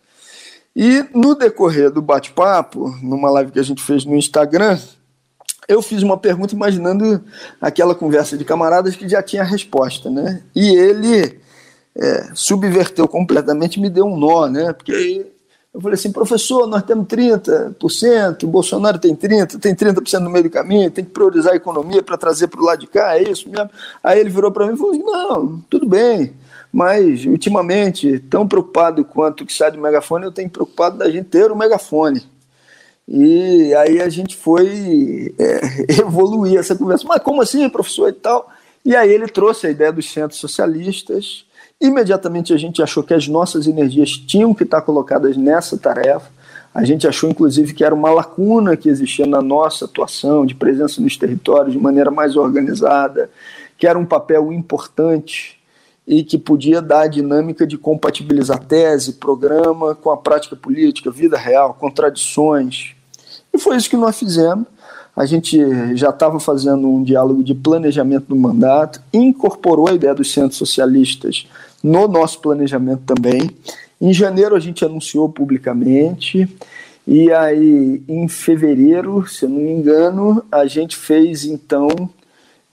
[0.74, 4.78] E no decorrer do bate-papo, numa live que a gente fez no Instagram,
[5.68, 7.22] eu fiz uma pergunta imaginando
[7.60, 10.42] aquela conversa de camaradas que já tinha a resposta, né?
[10.54, 11.38] E ele
[11.96, 14.72] é, subverteu completamente, me deu um nó, né?
[14.72, 15.26] Porque
[15.72, 20.44] eu falei assim, professor, nós temos 30%, o Bolsonaro tem 30%, tem 30% no meio
[20.44, 23.22] do caminho, tem que priorizar a economia para trazer para o lado de cá, é
[23.22, 23.70] isso mesmo?
[24.02, 26.32] Aí ele virou para mim e falou, não, tudo bem,
[26.74, 31.26] mas ultimamente, tão preocupado quanto o que sai do megafone, eu tenho preocupado da gente
[31.26, 32.26] ter o megafone.
[33.06, 35.60] E aí a gente foi é,
[36.00, 37.06] evoluir essa conversa.
[37.06, 38.50] Mas como assim, professor e tal?
[38.84, 41.46] E aí ele trouxe a ideia dos centros socialistas,
[41.80, 46.30] Imediatamente a gente achou que as nossas energias tinham que estar colocadas nessa tarefa.
[46.72, 51.00] A gente achou, inclusive, que era uma lacuna que existia na nossa atuação de presença
[51.00, 53.28] nos territórios de maneira mais organizada,
[53.76, 55.58] que era um papel importante
[56.06, 61.36] e que podia dar a dinâmica de compatibilizar tese, programa com a prática política, vida
[61.36, 62.94] real, contradições.
[63.52, 64.66] E foi isso que nós fizemos.
[65.16, 65.56] A gente
[65.96, 71.46] já estava fazendo um diálogo de planejamento do mandato, incorporou a ideia dos centros socialistas
[71.82, 73.50] no nosso planejamento também.
[74.00, 76.48] Em janeiro a gente anunciou publicamente,
[77.06, 81.88] e aí em fevereiro, se eu não me engano, a gente fez então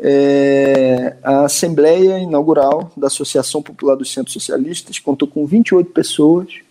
[0.02, 6.62] é, a Assembleia Inaugural da Associação Popular dos Centros Socialistas, contou com 28 pessoas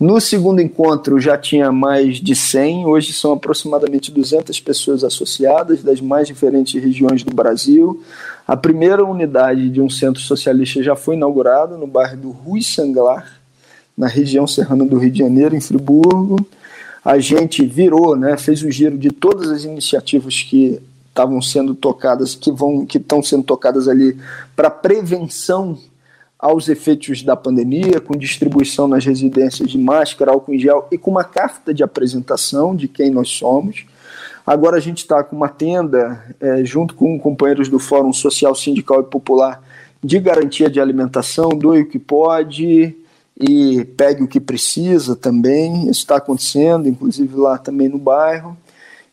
[0.00, 6.00] no segundo encontro já tinha mais de 100, hoje são aproximadamente 200 pessoas associadas das
[6.00, 8.00] mais diferentes regiões do Brasil.
[8.46, 13.40] A primeira unidade de um centro socialista já foi inaugurada no bairro do Rui Sanglar,
[13.96, 16.46] na região serrana do Rio de Janeiro, em Friburgo.
[17.04, 20.80] A gente virou, né, fez o giro de todas as iniciativas que
[21.18, 24.16] estavam sendo tocadas, que vão, que estão sendo tocadas ali
[24.54, 25.76] para prevenção
[26.38, 31.10] aos efeitos da pandemia, com distribuição nas residências de máscara, álcool em gel e com
[31.10, 33.84] uma carta de apresentação de quem nós somos.
[34.46, 39.00] Agora a gente está com uma tenda, é, junto com companheiros do Fórum Social, Sindical
[39.00, 39.60] e Popular,
[40.02, 42.94] de garantia de alimentação, doe o que pode
[43.38, 45.82] e pegue o que precisa também.
[45.82, 48.56] Isso está acontecendo, inclusive lá também no bairro.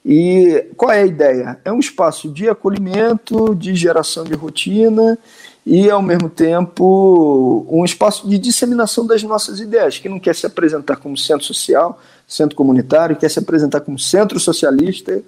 [0.05, 1.59] E qual é a ideia?
[1.65, 5.17] É um espaço de acolhimento, de geração de rotina
[5.65, 10.45] e, ao mesmo tempo, um espaço de disseminação das nossas ideias, que não quer se
[10.45, 15.23] apresentar como centro social, centro comunitário, quer se apresentar como centro socialista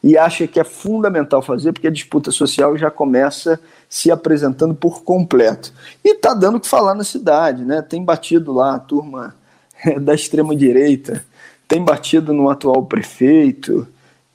[0.00, 3.58] e acha que é fundamental fazer, porque a disputa social já começa
[3.88, 5.72] se apresentando por completo.
[6.04, 7.82] E está dando o que falar na cidade, né?
[7.82, 9.34] tem batido lá a turma
[10.00, 11.24] da extrema-direita,
[11.66, 13.88] tem batido no atual prefeito,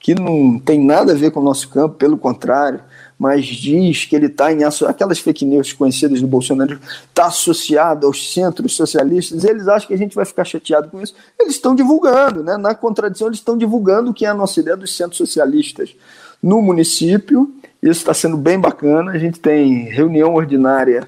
[0.06, 2.80] que não tem nada a ver com o nosso campo, pelo contrário
[3.18, 8.34] mas diz que ele está em aquelas fake news conhecidas do Bolsonaro, está associado aos
[8.34, 11.16] centros socialistas, eles acham que a gente vai ficar chateado com isso.
[11.40, 12.58] Eles estão divulgando, né?
[12.58, 15.96] na contradição, eles estão divulgando o que é a nossa ideia dos centros socialistas
[16.44, 17.52] no município.
[17.82, 19.12] Isso está sendo bem bacana.
[19.12, 21.08] A gente tem reunião ordinária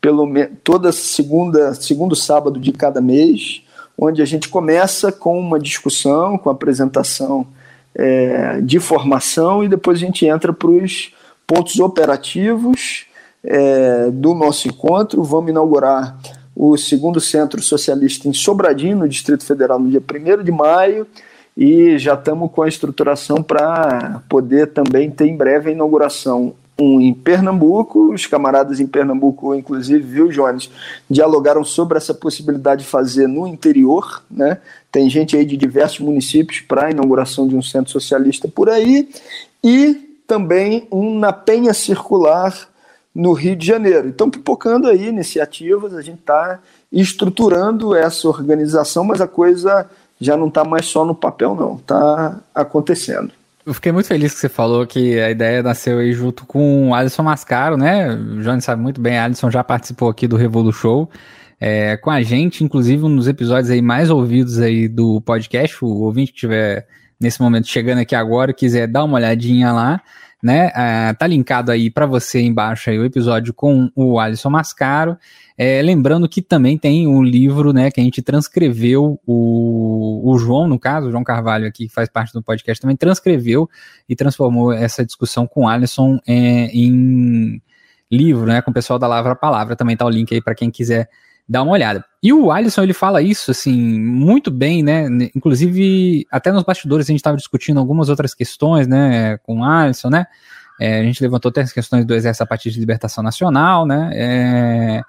[0.00, 0.28] pelo
[0.62, 3.64] toda segunda, segundo sábado de cada mês,
[3.98, 7.44] onde a gente começa com uma discussão, com apresentação
[7.98, 11.12] é, de formação e depois a gente entra para os
[11.44, 13.06] pontos operativos
[13.42, 15.22] é, do nosso encontro.
[15.24, 16.16] Vamos inaugurar
[16.54, 21.06] o segundo centro socialista em Sobradinho, no Distrito Federal, no dia 1 de maio,
[21.56, 27.00] e já estamos com a estruturação para poder também ter em breve a inauguração um
[27.00, 30.70] em Pernambuco, os camaradas em Pernambuco, inclusive, viu, Jones,
[31.10, 34.58] dialogaram sobre essa possibilidade de fazer no interior, né?
[34.90, 39.08] Tem gente aí de diversos municípios para a inauguração de um centro socialista por aí,
[39.62, 42.68] e também um na Penha Circular
[43.14, 44.08] no Rio de Janeiro.
[44.08, 46.60] Então, pipocando aí iniciativas, a gente está
[46.92, 49.88] estruturando essa organização, mas a coisa
[50.20, 53.30] já não está mais só no papel, não, está acontecendo.
[53.64, 56.94] Eu fiquei muito feliz que você falou que a ideia nasceu aí junto com o
[56.94, 58.14] Alisson Mascaro, né?
[58.14, 61.08] O Johnny sabe muito bem, Alisson já participou aqui do Revolu Show.
[61.60, 65.88] É, com a gente, inclusive um dos episódios aí mais ouvidos aí do podcast, o
[65.88, 66.86] ouvinte que estiver
[67.20, 70.00] nesse momento chegando aqui agora, quiser dar uma olhadinha lá,
[70.40, 70.70] né?
[70.74, 75.18] É, tá linkado aí para você embaixo aí o episódio com o Alisson Mascaro.
[75.56, 80.68] É, lembrando que também tem um livro, né, que a gente transcreveu, o, o João,
[80.68, 83.68] no caso, o João Carvalho aqui, que faz parte do podcast, também transcreveu
[84.08, 87.60] e transformou essa discussão com o Alisson é, em
[88.08, 89.74] livro, né, com o pessoal da Lavra Palavra.
[89.74, 91.08] Também tá o link aí para quem quiser
[91.48, 92.04] dar uma olhada.
[92.22, 95.06] E o Alisson, ele fala isso, assim, muito bem, né?
[95.34, 100.10] Inclusive, até nos bastidores a gente estava discutindo algumas outras questões, né, com o Alisson,
[100.10, 100.26] né?
[100.80, 104.10] É, a gente levantou até as questões do Exército a partir de libertação nacional, né?
[104.14, 105.02] É,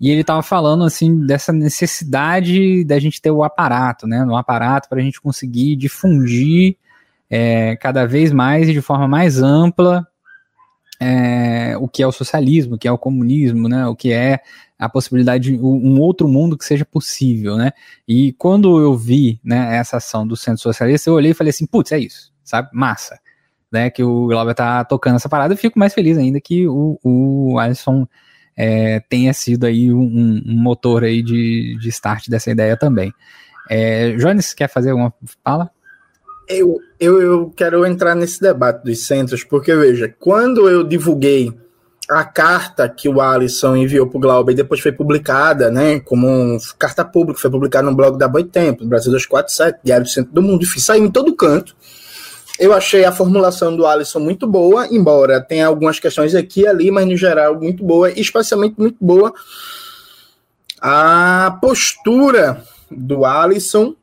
[0.00, 4.24] e ele estava falando, assim, dessa necessidade da gente ter o aparato, né?
[4.24, 6.76] No aparato para a gente conseguir difundir
[7.30, 10.06] é, cada vez mais e de forma mais ampla
[11.00, 13.86] é, o que é o socialismo, o que é o comunismo, né?
[13.86, 14.40] O que é
[14.84, 17.72] a possibilidade de um outro mundo que seja possível, né?
[18.06, 21.66] E quando eu vi né, essa ação do Centro Socialista, eu olhei e falei assim,
[21.66, 22.68] putz, é isso, sabe?
[22.72, 23.18] Massa.
[23.72, 26.96] Né, que o Glauber tá tocando essa parada, eu fico mais feliz ainda que o,
[27.02, 28.06] o Alisson
[28.56, 33.12] é, tenha sido aí um, um, motor aí de, de start dessa ideia também.
[33.68, 35.12] É, Jones, quer fazer alguma
[35.42, 35.70] fala?
[36.48, 41.52] Eu, eu, eu quero entrar nesse debate dos centros, porque veja, quando eu divulguei
[42.08, 46.28] a carta que o Alisson enviou para o Glauber e depois foi publicada, né, como
[46.28, 50.42] um, carta pública, foi publicada no blog da Boitempo, Brasil 247, Diário do Centro do
[50.42, 51.74] Mundo, enfim, saiu em todo canto.
[52.58, 56.90] Eu achei a formulação do Alisson muito boa, embora tenha algumas questões aqui e ali,
[56.90, 59.32] mas no geral muito boa, e especialmente muito boa
[60.86, 63.96] a postura do Alisson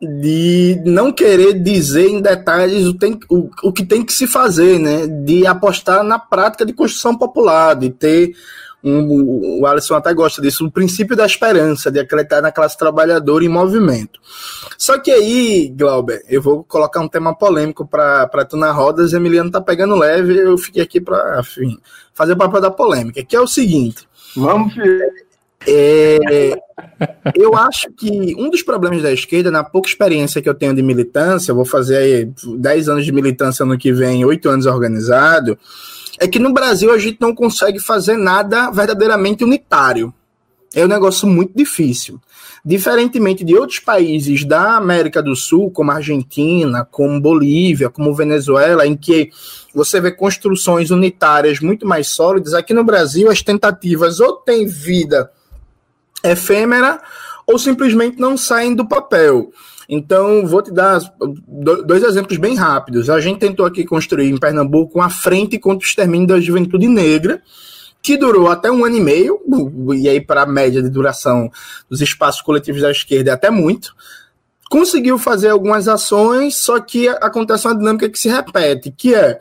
[0.00, 4.78] de não querer dizer em detalhes o, tem, o, o que tem que se fazer,
[4.78, 5.06] né?
[5.06, 8.34] De apostar na prática de construção popular, de ter
[8.84, 13.44] um, o Alisson até gosta disso, o princípio da esperança, de acreditar na classe trabalhadora
[13.44, 14.20] em movimento.
[14.78, 19.50] Só que aí, Glauber, eu vou colocar um tema polêmico para tu na rodas, Emiliano
[19.50, 21.42] tá pegando leve, eu fiquei aqui para
[22.14, 24.06] fazer o papel da polêmica, que é o seguinte.
[24.36, 25.25] Vamos ver.
[25.68, 26.56] É,
[27.34, 30.82] eu acho que um dos problemas da esquerda, na pouca experiência que eu tenho de
[30.82, 35.58] militância, vou fazer aí 10 anos de militância no que vem, 8 anos organizado,
[36.18, 40.14] é que no Brasil a gente não consegue fazer nada verdadeiramente unitário.
[40.74, 42.20] É um negócio muito difícil.
[42.64, 48.96] Diferentemente de outros países da América do Sul, como Argentina, como Bolívia, como Venezuela, em
[48.96, 49.30] que
[49.74, 55.30] você vê construções unitárias muito mais sólidas, aqui no Brasil as tentativas ou têm vida
[56.30, 57.00] efêmera
[57.46, 59.50] ou simplesmente não saem do papel.
[59.88, 61.00] Então, vou te dar
[61.86, 63.08] dois exemplos bem rápidos.
[63.08, 67.40] A gente tentou aqui construir em Pernambuco uma frente contra o extermínio da juventude negra,
[68.02, 69.40] que durou até um ano e meio,
[69.94, 71.50] e aí para a média de duração
[71.88, 73.94] dos espaços coletivos da esquerda é até muito.
[74.68, 79.40] Conseguiu fazer algumas ações, só que acontece uma dinâmica que se repete, que é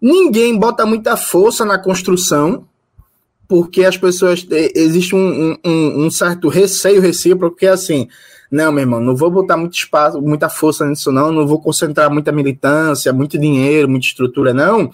[0.00, 2.66] ninguém bota muita força na construção,
[3.48, 4.46] porque as pessoas.
[4.50, 8.06] É, existe um, um, um certo receio recíproco, que é assim.
[8.50, 11.32] Não, meu irmão, não vou botar muito espaço, muita força nisso, não.
[11.32, 14.90] Não vou concentrar muita militância, muito dinheiro, muita estrutura, não.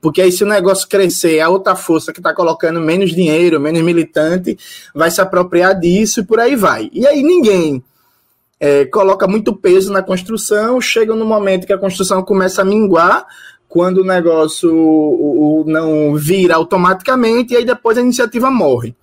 [0.00, 3.82] Porque aí, se o negócio crescer, a outra força que está colocando menos dinheiro, menos
[3.82, 4.58] militante,
[4.92, 6.90] vai se apropriar disso e por aí vai.
[6.92, 7.82] E aí ninguém
[8.58, 13.26] é, coloca muito peso na construção, chega no momento que a construção começa a minguar,
[13.72, 18.94] quando o negócio não vira automaticamente e aí depois a iniciativa morre.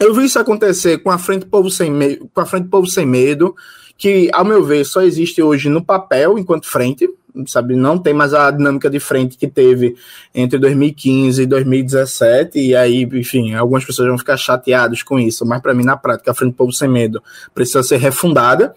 [0.00, 3.06] Eu vi isso acontecer com a Frente Povo Sem Medo, com a Frente Povo Sem
[3.06, 3.54] Medo,
[3.96, 7.08] que, ao meu ver, só existe hoje no papel enquanto frente,
[7.46, 7.76] sabe?
[7.76, 9.94] Não tem mais a dinâmica de frente que teve
[10.34, 15.62] entre 2015 e 2017, e aí, enfim, algumas pessoas vão ficar chateadas com isso, mas
[15.62, 17.22] para mim, na prática, a Frente Povo Sem Medo
[17.54, 18.74] precisa ser refundada.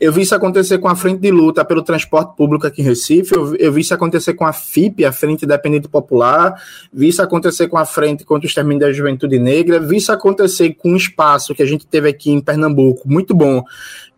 [0.00, 3.34] Eu vi isso acontecer com a Frente de Luta pelo Transporte Público aqui em Recife,
[3.34, 6.60] eu, eu vi isso acontecer com a FIP, a Frente Independente Popular,
[6.92, 10.74] vi isso acontecer com a Frente contra o Extermínio da Juventude Negra, vi isso acontecer
[10.74, 13.62] com um espaço que a gente teve aqui em Pernambuco, muito bom,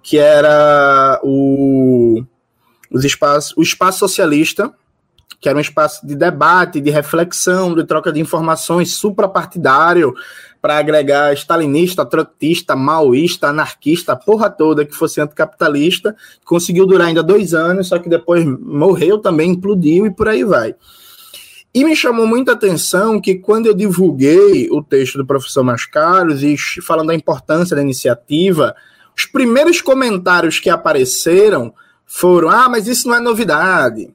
[0.02, 2.22] que era o,
[2.90, 4.72] os espaços, o Espaço Socialista,
[5.40, 10.14] que era um espaço de debate, de reflexão, de troca de informações suprapartidário,
[10.66, 17.22] para agregar stalinista, trotista, maoísta, anarquista, a porra toda que fosse anticapitalista, conseguiu durar ainda
[17.22, 20.74] dois anos, só que depois morreu também, implodiu e por aí vai.
[21.72, 26.56] E me chamou muita atenção que quando eu divulguei o texto do professor Mascaros e
[26.82, 28.74] falando da importância da iniciativa,
[29.16, 31.72] os primeiros comentários que apareceram
[32.04, 34.10] foram: ah, mas isso não é novidade.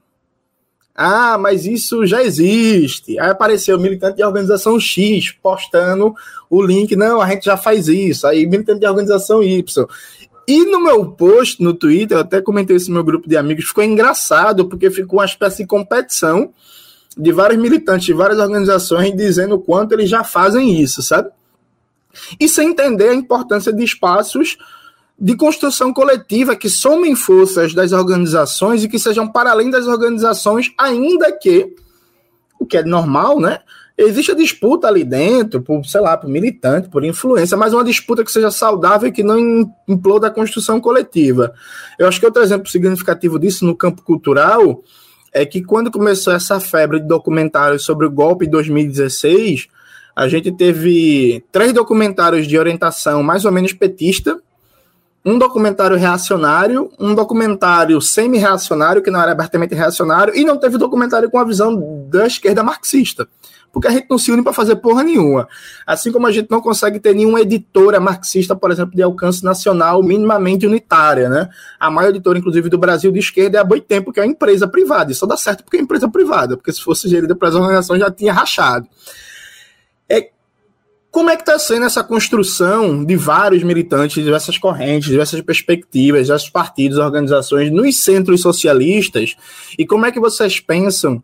[0.94, 3.18] Ah, mas isso já existe.
[3.18, 6.14] Aí apareceu militante de organização X postando
[6.50, 6.94] o link.
[6.94, 8.26] Não, a gente já faz isso.
[8.26, 9.86] Aí militante de organização Y.
[10.46, 13.66] E no meu post no Twitter, eu até comentei isso no meu grupo de amigos,
[13.66, 16.52] ficou engraçado, porque ficou uma espécie de competição
[17.16, 21.30] de vários militantes de várias organizações dizendo o quanto eles já fazem isso, sabe?
[22.40, 24.56] E sem entender a importância de espaços
[25.22, 30.72] de construção coletiva que somem forças das organizações e que sejam para além das organizações,
[30.76, 31.76] ainda que,
[32.58, 33.60] o que é normal, né?
[33.96, 38.24] Existe a disputa ali dentro, por, sei lá, por militante, por influência, mas uma disputa
[38.24, 41.54] que seja saudável e que não imploda a construção coletiva.
[41.96, 44.82] Eu acho que outro exemplo significativo disso no campo cultural
[45.32, 49.68] é que quando começou essa febre de documentários sobre o golpe de 2016,
[50.16, 54.42] a gente teve três documentários de orientação mais ou menos petista,
[55.24, 61.30] um documentário reacionário, um documentário semi-reacionário, que não era abertamente reacionário, e não teve documentário
[61.30, 63.28] com a visão da esquerda marxista.
[63.72, 65.48] Porque a gente não se une para fazer porra nenhuma.
[65.86, 70.02] Assim como a gente não consegue ter nenhuma editora marxista, por exemplo, de alcance nacional
[70.02, 71.48] minimamente unitária, né?
[71.80, 74.68] A maior editora, inclusive, do Brasil de esquerda é a Boitempo, que é uma empresa
[74.68, 75.10] privada.
[75.10, 78.10] E só dá certo porque é empresa privada, porque se fosse gerida pelas organizações já
[78.10, 78.86] tinha rachado.
[80.06, 80.30] É
[81.12, 86.48] como é que está sendo essa construção de vários militantes, diversas correntes, diversas perspectivas, diversos
[86.48, 89.36] partidos, organizações nos centros socialistas?
[89.78, 91.22] E como é que vocês pensam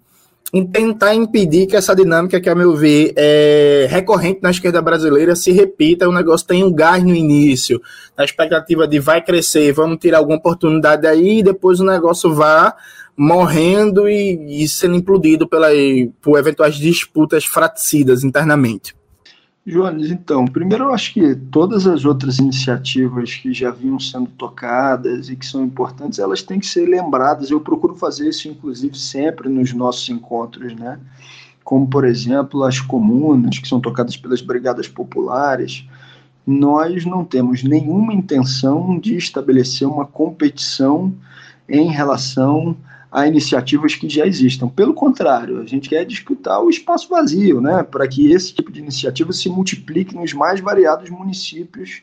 [0.52, 5.34] em tentar impedir que essa dinâmica, que a meu ver é recorrente na esquerda brasileira,
[5.34, 7.80] se repita, o negócio tem um gás no início,
[8.14, 12.76] na expectativa de vai crescer, vamos tirar alguma oportunidade aí, e depois o negócio vá
[13.16, 15.68] morrendo e, e sendo implodido pela,
[16.20, 18.98] por eventuais disputas fratricidas internamente.
[19.68, 25.28] Jones, então, primeiro eu acho que todas as outras iniciativas que já vinham sendo tocadas
[25.28, 27.50] e que são importantes, elas têm que ser lembradas.
[27.50, 30.98] Eu procuro fazer isso, inclusive, sempre nos nossos encontros, né?
[31.62, 35.86] Como, por exemplo, as comunas, que são tocadas pelas brigadas populares.
[36.46, 41.12] Nós não temos nenhuma intenção de estabelecer uma competição
[41.68, 42.74] em relação
[43.10, 44.68] a iniciativas que já existam.
[44.68, 48.80] Pelo contrário, a gente quer disputar o espaço vazio, né, para que esse tipo de
[48.80, 52.02] iniciativa se multiplique nos mais variados municípios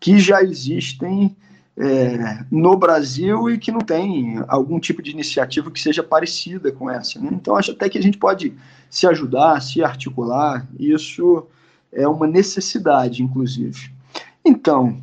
[0.00, 1.34] que já existem
[1.76, 6.90] é, no Brasil e que não tem algum tipo de iniciativa que seja parecida com
[6.90, 7.18] essa.
[7.20, 7.30] Né?
[7.32, 8.52] Então, acho até que a gente pode
[8.90, 11.46] se ajudar, se articular, isso
[11.92, 13.90] é uma necessidade, inclusive.
[14.44, 15.00] Então,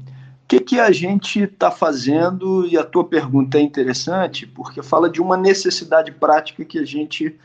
[0.50, 2.66] que, que a gente está fazendo?
[2.66, 7.36] E a tua pergunta é interessante, porque fala de uma necessidade prática que a gente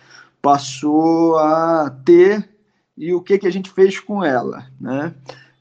[0.41, 2.49] passou a ter
[2.97, 4.67] e o que, que a gente fez com ela.
[4.81, 5.13] Né?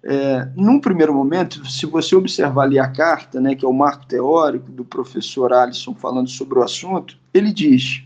[0.01, 4.05] É, num primeiro momento, se você observar ali a carta, né, que é o marco
[4.05, 8.03] teórico do professor Alisson falando sobre o assunto, ele diz: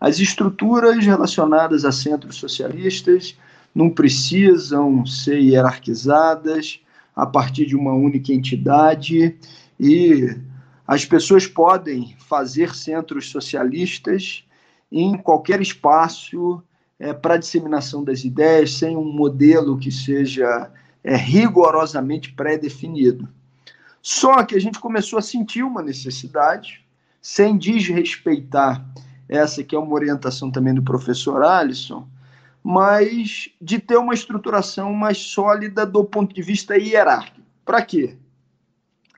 [0.00, 3.36] as estruturas relacionadas a centros socialistas
[3.74, 6.80] não precisam ser hierarquizadas,
[7.20, 9.36] a partir de uma única entidade
[9.78, 10.34] e
[10.86, 14.42] as pessoas podem fazer centros socialistas
[14.90, 16.62] em qualquer espaço
[16.98, 20.70] é, para disseminação das ideias, sem um modelo que seja
[21.04, 23.28] é, rigorosamente pré-definido.
[24.00, 26.82] Só que a gente começou a sentir uma necessidade,
[27.20, 28.82] sem desrespeitar
[29.28, 32.08] essa que é uma orientação também do professor Alisson,
[32.62, 37.40] mas de ter uma estruturação mais sólida do ponto de vista hierárquico.
[37.64, 38.16] Para quê?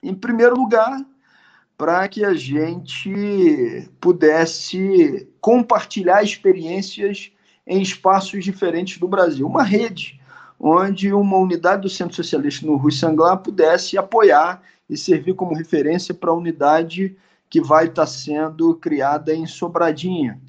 [0.03, 1.05] Em primeiro lugar,
[1.77, 7.33] para que a gente pudesse compartilhar experiências
[7.67, 9.47] em espaços diferentes do Brasil.
[9.47, 10.21] Uma rede
[10.59, 16.15] onde uma unidade do Centro Socialista no Rui Sanglar pudesse apoiar e servir como referência
[16.15, 17.17] para a unidade
[17.51, 20.41] que vai estar sendo criada em Sobradinha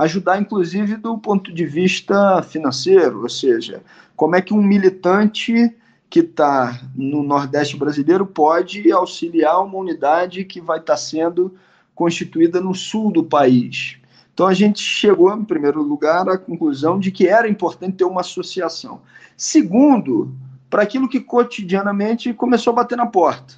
[0.00, 3.82] ajudar, inclusive, do ponto de vista financeiro, ou seja,
[4.16, 5.76] como é que um militante
[6.08, 11.54] que está no Nordeste brasileiro pode auxiliar uma unidade que vai estar tá sendo
[11.94, 13.98] constituída no sul do país.
[14.32, 18.22] Então a gente chegou, em primeiro lugar, à conclusão de que era importante ter uma
[18.22, 19.02] associação.
[19.36, 20.34] Segundo,
[20.70, 23.54] para aquilo que cotidianamente começou a bater na porta.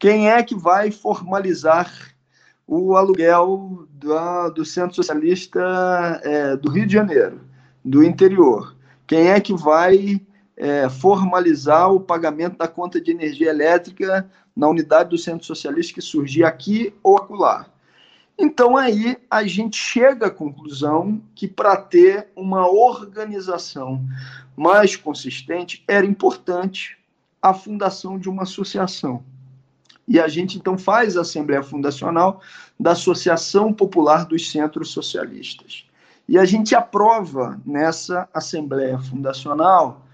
[0.00, 1.88] Quem é que vai formalizar
[2.66, 7.40] o aluguel do, do Centro Socialista é, do Rio de Janeiro,
[7.84, 8.74] do interior.
[9.06, 10.20] Quem é que vai
[10.56, 16.00] é, formalizar o pagamento da conta de energia elétrica na unidade do Centro Socialista que
[16.00, 17.66] surgir aqui ou acolá?
[18.38, 24.04] Então aí a gente chega à conclusão que para ter uma organização
[24.54, 26.98] mais consistente era importante
[27.40, 29.22] a fundação de uma associação.
[30.08, 32.40] E a gente então faz a Assembleia Fundacional
[32.78, 35.84] da Associação Popular dos Centros Socialistas.
[36.28, 40.04] E a gente aprova nessa Assembleia Fundacional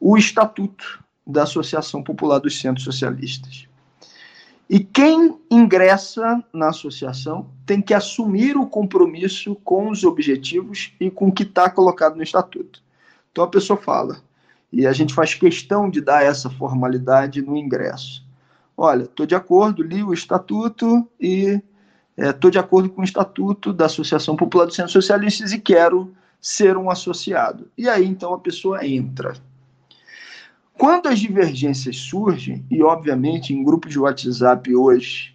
[0.00, 3.68] o Estatuto da Associação Popular dos Centros Socialistas.
[4.68, 11.28] E quem ingressa na associação tem que assumir o compromisso com os objetivos e com
[11.28, 12.82] o que está colocado no estatuto.
[13.30, 14.22] Então a pessoa fala,
[14.72, 18.24] e a gente faz questão de dar essa formalidade no ingresso.
[18.76, 21.60] Olha, estou de acordo, li o estatuto e
[22.16, 26.12] estou é, de acordo com o estatuto da Associação Popular dos Centros Socialistas e quero
[26.40, 27.70] ser um associado.
[27.76, 29.34] E aí então a pessoa entra.
[30.76, 35.32] Quando as divergências surgem, e obviamente em grupos de WhatsApp hoje,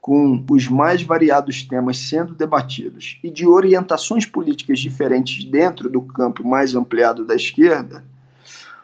[0.00, 6.42] com os mais variados temas sendo debatidos e de orientações políticas diferentes dentro do campo
[6.42, 8.02] mais ampliado da esquerda,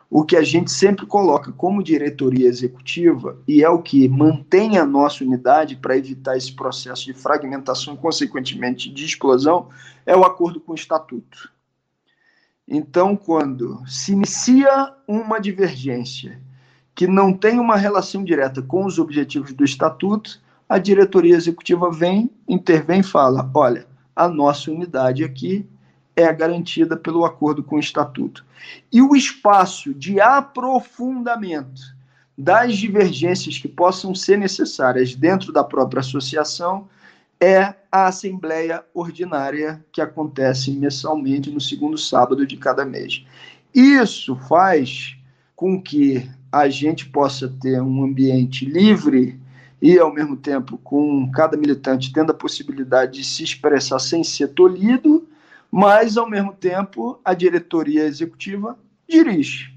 [0.09, 4.87] o que a gente sempre coloca como diretoria executiva, e é o que mantém a
[4.87, 9.69] nossa unidade para evitar esse processo de fragmentação e, consequentemente, de explosão,
[10.05, 11.51] é o acordo com o estatuto.
[12.69, 16.41] Então, quando se inicia uma divergência
[16.95, 22.31] que não tem uma relação direta com os objetivos do estatuto, a diretoria executiva vem,
[22.49, 25.69] intervém e fala: olha, a nossa unidade aqui
[26.17, 28.45] é garantida pelo acordo com o estatuto.
[28.91, 31.95] E o espaço de aprofundamento
[32.37, 36.89] das divergências que possam ser necessárias dentro da própria associação
[37.39, 43.25] é a Assembleia Ordinária, que acontece mensalmente no segundo sábado de cada mês.
[43.75, 45.17] Isso faz
[45.55, 49.39] com que a gente possa ter um ambiente livre
[49.81, 54.49] e, ao mesmo tempo, com cada militante tendo a possibilidade de se expressar sem ser
[54.49, 55.29] tolhido,
[55.71, 59.75] mas, ao mesmo tempo, a diretoria executiva dirige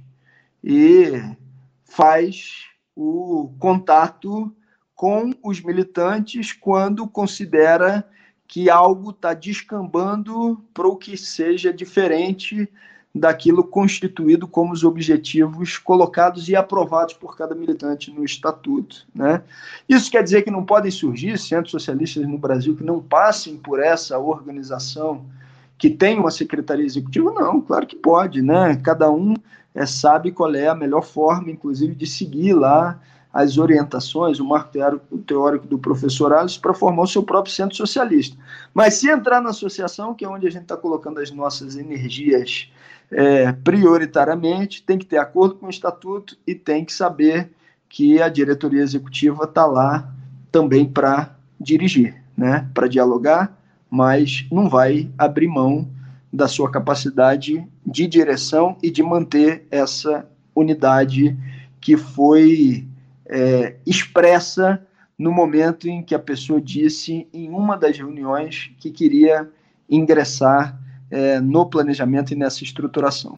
[0.64, 1.22] e
[1.84, 2.66] faz
[2.96, 4.54] o contato
[4.96, 8.06] com os militantes quando considera
[8.48, 12.68] que algo está descambando para o que seja diferente
[13.14, 19.08] daquilo constituído como os objetivos colocados e aprovados por cada militante no estatuto.
[19.14, 19.42] Né?
[19.88, 23.80] Isso quer dizer que não podem surgir centros socialistas no Brasil que não passem por
[23.80, 25.26] essa organização,
[25.80, 27.32] que tem uma secretaria executiva?
[27.32, 28.42] Não, claro que pode.
[28.42, 28.76] Né?
[28.84, 29.34] Cada um
[29.74, 33.00] é, sabe qual é a melhor forma, inclusive, de seguir lá
[33.32, 34.72] as orientações, o marco
[35.26, 38.36] teórico do professor Alice, para formar o seu próprio centro socialista.
[38.74, 42.72] Mas se entrar na associação, que é onde a gente está colocando as nossas energias
[43.12, 47.52] é, prioritariamente, tem que ter acordo com o estatuto e tem que saber
[47.88, 50.12] que a diretoria executiva está lá
[50.52, 52.68] também para dirigir, né?
[52.74, 53.59] para dialogar,
[53.90, 55.88] mas não vai abrir mão
[56.32, 61.36] da sua capacidade de direção e de manter essa unidade
[61.82, 62.86] que foi
[63.26, 64.82] é, expressa
[65.18, 69.50] no momento em que a pessoa disse em uma das reuniões que queria
[69.90, 70.80] ingressar
[71.12, 73.36] é, no planejamento e nessa estruturação.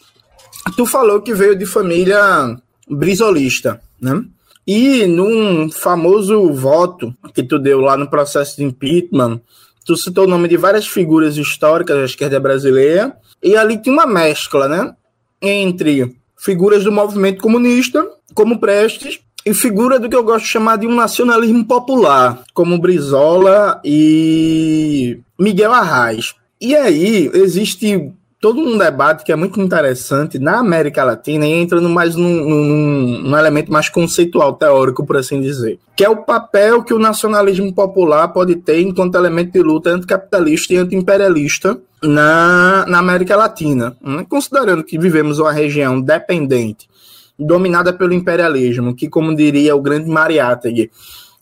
[0.75, 2.55] Tu falou que veio de família
[2.87, 4.23] brisolista, né?
[4.67, 9.41] E num famoso voto que tu deu lá no processo de impeachment,
[9.85, 14.05] tu citou o nome de várias figuras históricas da esquerda brasileira, e ali tinha uma
[14.05, 14.93] mescla, né?
[15.41, 20.77] Entre figuras do movimento comunista, como Prestes, e figura do que eu gosto de chamar
[20.77, 26.35] de um nacionalismo popular, como Brizola e Miguel Arraes.
[26.59, 28.11] E aí existe
[28.41, 33.19] todo um debate que é muito interessante na América Latina e entrando mais num, num,
[33.19, 37.71] num, elemento mais conceitual, teórico, por assim dizer, que é o papel que o nacionalismo
[37.71, 43.95] popular pode ter enquanto elemento de luta anticapitalista e antiimperialista na, na América Latina.
[44.01, 44.25] Né?
[44.27, 46.89] Considerando que vivemos uma região dependente
[47.37, 50.89] dominada pelo imperialismo, que, como diria o grande Mariátegui,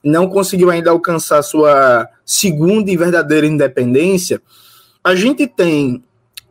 [0.03, 4.41] não conseguiu ainda alcançar sua segunda e verdadeira independência,
[5.03, 6.03] a gente tem,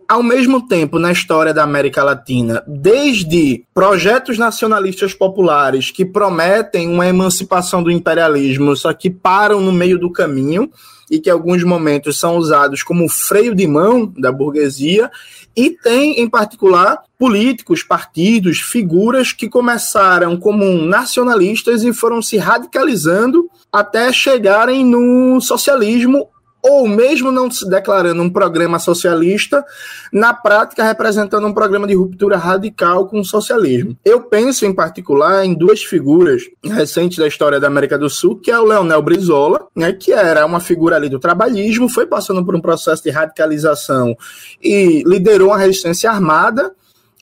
[0.09, 7.07] ao mesmo tempo, na história da América Latina, desde projetos nacionalistas populares que prometem uma
[7.07, 10.71] emancipação do imperialismo, só que param no meio do caminho,
[11.11, 15.11] e que em alguns momentos são usados como freio de mão da burguesia,
[15.55, 23.51] e tem, em particular, políticos, partidos, figuras que começaram como nacionalistas e foram se radicalizando
[23.71, 26.29] até chegarem no socialismo
[26.63, 29.65] ou mesmo não se declarando um programa socialista,
[30.13, 33.97] na prática representando um programa de ruptura radical com o socialismo.
[34.05, 38.51] Eu penso em particular em duas figuras recentes da história da América do Sul, que
[38.51, 42.55] é o Leonel Brizola, né, que era uma figura ali do trabalhismo, foi passando por
[42.55, 44.17] um processo de radicalização
[44.63, 46.73] e liderou uma resistência armada,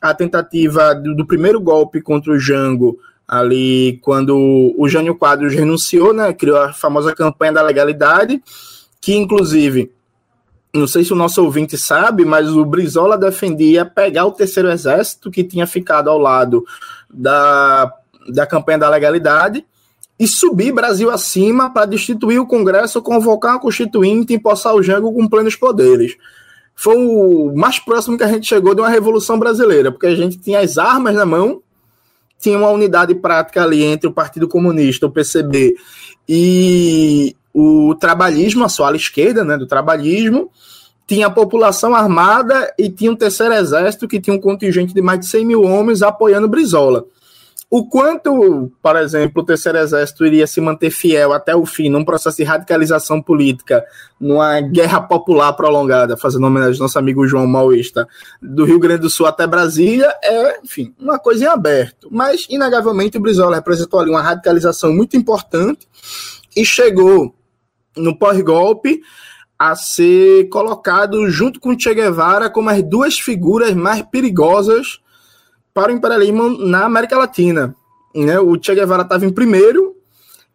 [0.00, 6.12] a tentativa do, do primeiro golpe contra o Jango ali quando o Jânio Quadros renunciou,
[6.12, 8.40] né, criou a famosa campanha da legalidade,
[9.06, 9.92] que inclusive
[10.74, 15.30] não sei se o nosso ouvinte sabe, mas o Brizola defendia pegar o terceiro exército
[15.30, 16.66] que tinha ficado ao lado
[17.08, 17.88] da,
[18.28, 19.64] da campanha da legalidade
[20.18, 25.12] e subir Brasil acima para destituir o Congresso, convocar a Constituinte e empossar o Jango
[25.12, 26.16] com plenos poderes.
[26.74, 30.36] Foi o mais próximo que a gente chegou de uma revolução brasileira, porque a gente
[30.36, 31.62] tinha as armas na mão,
[32.40, 35.76] tinha uma unidade prática ali entre o Partido Comunista, o PCB,
[36.28, 40.50] e o trabalhismo, a sua ala esquerda né, do trabalhismo,
[41.06, 45.20] tinha a população armada e tinha um terceiro exército que tinha um contingente de mais
[45.20, 47.06] de 100 mil homens apoiando Brizola.
[47.70, 52.04] O quanto, por exemplo, o terceiro exército iria se manter fiel até o fim num
[52.04, 53.82] processo de radicalização política,
[54.20, 58.06] numa guerra popular prolongada, fazendo homenagem ao nosso amigo João Maoísta,
[58.42, 62.08] do Rio Grande do Sul até Brasília, é, enfim, uma coisa em aberto.
[62.10, 65.88] Mas, inegavelmente, o Brizola representou ali uma radicalização muito importante
[66.54, 67.34] e chegou
[67.96, 69.00] no pós-golpe,
[69.58, 75.00] a ser colocado junto com Che Guevara como as duas figuras mais perigosas
[75.72, 77.74] para o imperialismo na América Latina.
[78.14, 78.38] Né?
[78.38, 79.96] O Che Guevara estava em primeiro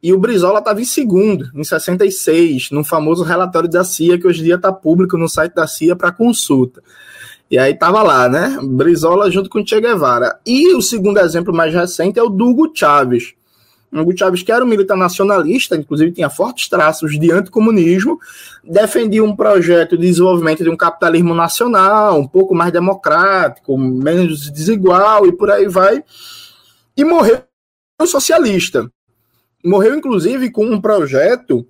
[0.04, 4.42] e o Brizola estava em segundo, em 66, no famoso relatório da CIA, que hoje
[4.42, 6.82] em dia está público no site da CIA para consulta.
[7.50, 8.58] E aí estava lá, né?
[8.64, 10.40] Brizola junto com Che Guevara.
[10.46, 13.34] E o segundo exemplo mais recente é o do Hugo Chávez.
[13.92, 18.20] Hugo Chávez, que era um militar nacionalista, inclusive tinha fortes traços de anticomunismo,
[18.64, 25.28] defendia um projeto de desenvolvimento de um capitalismo nacional, um pouco mais democrático, menos desigual
[25.28, 26.04] e por aí vai,
[26.96, 27.44] e morreu
[28.08, 28.90] socialista.
[29.64, 31.68] Morreu, inclusive, com um projeto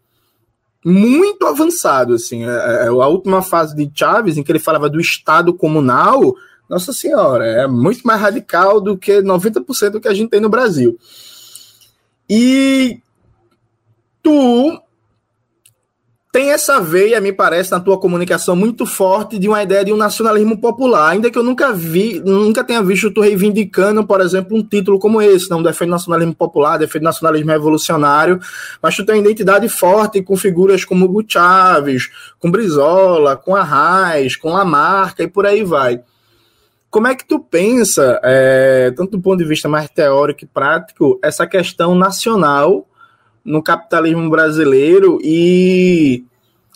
[0.86, 4.99] muito avançado, assim, é, é, a última fase de Chávez, em que ele falava do
[4.99, 6.36] Estado comunal,
[6.69, 10.49] nossa senhora, é muito mais radical do que 90% do que a gente tem no
[10.49, 10.97] Brasil.
[12.34, 13.01] E
[14.23, 14.82] tu
[16.32, 19.97] tem essa veia, me parece, na tua comunicação muito forte de uma ideia de um
[19.97, 24.63] nacionalismo popular, ainda que eu nunca vi, nunca tenha visto tu reivindicando, por exemplo, um
[24.63, 28.39] título como esse, não defende nacionalismo popular, defende nacionalismo revolucionário,
[28.82, 32.09] mas tu tem uma identidade forte com figuras como Hugo Chávez,
[32.39, 36.01] com Brizola, com Arraes, com Lamarca e por aí vai.
[36.91, 41.17] Como é que tu pensa, é, tanto do ponto de vista mais teórico e prático,
[41.23, 42.85] essa questão nacional
[43.45, 46.25] no capitalismo brasileiro e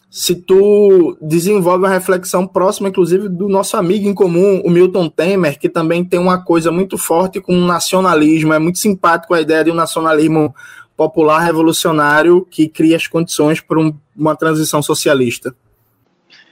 [0.09, 5.59] se tu desenvolve uma reflexão próxima, inclusive, do nosso amigo em comum, o Milton Temer,
[5.59, 9.65] que também tem uma coisa muito forte com o nacionalismo, é muito simpático a ideia
[9.65, 10.55] de um nacionalismo
[10.95, 15.53] popular revolucionário que cria as condições para um, uma transição socialista.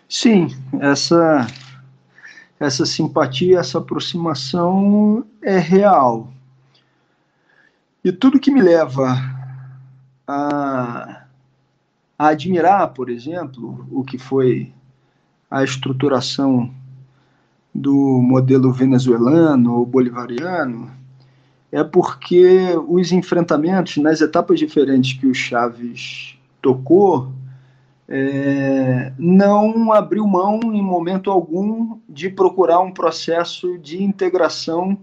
[0.09, 0.49] Sim,
[0.81, 1.47] essa
[2.63, 6.31] essa simpatia, essa aproximação é real.
[8.03, 9.17] E tudo que me leva
[10.27, 11.23] a,
[12.17, 14.71] a admirar, por exemplo, o que foi
[15.49, 16.73] a estruturação
[17.73, 20.91] do modelo venezuelano ou bolivariano,
[21.71, 27.31] é porque os enfrentamentos nas etapas diferentes que o Chaves tocou
[28.07, 34.97] é, não abriu mão em momento algum de procurar um processo de integração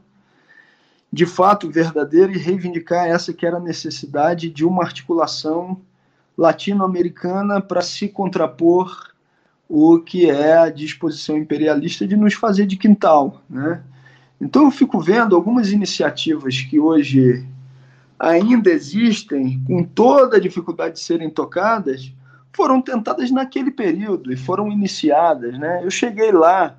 [1.12, 5.80] de fato verdadeiro e reivindicar essa que era a necessidade de uma articulação
[6.36, 9.10] latino-americana para se contrapor
[9.68, 13.82] o que é a disposição imperialista de nos fazer de quintal, né?
[14.40, 17.46] Então eu fico vendo algumas iniciativas que hoje
[18.18, 22.12] ainda existem, com toda a dificuldade de serem tocadas,
[22.52, 25.58] foram tentadas naquele período e foram iniciadas.
[25.58, 25.84] Né?
[25.84, 26.76] Eu cheguei lá,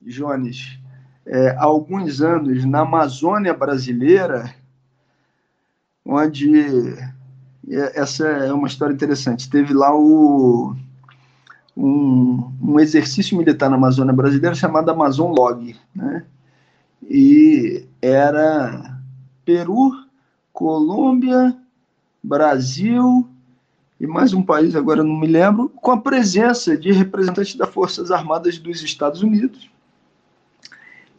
[0.00, 0.78] Jones,
[1.26, 4.54] é, há alguns anos, na Amazônia brasileira,
[6.04, 6.96] onde
[7.94, 9.50] essa é uma história interessante.
[9.50, 10.74] Teve lá o,
[11.76, 16.24] um, um exercício militar na Amazônia brasileira chamado Amazon Log, né?
[17.02, 18.98] E era
[19.44, 19.92] Peru,
[20.52, 21.56] Colômbia,
[22.22, 23.28] Brasil
[24.00, 28.10] e mais um país, agora não me lembro, com a presença de representantes das Forças
[28.10, 29.68] Armadas dos Estados Unidos.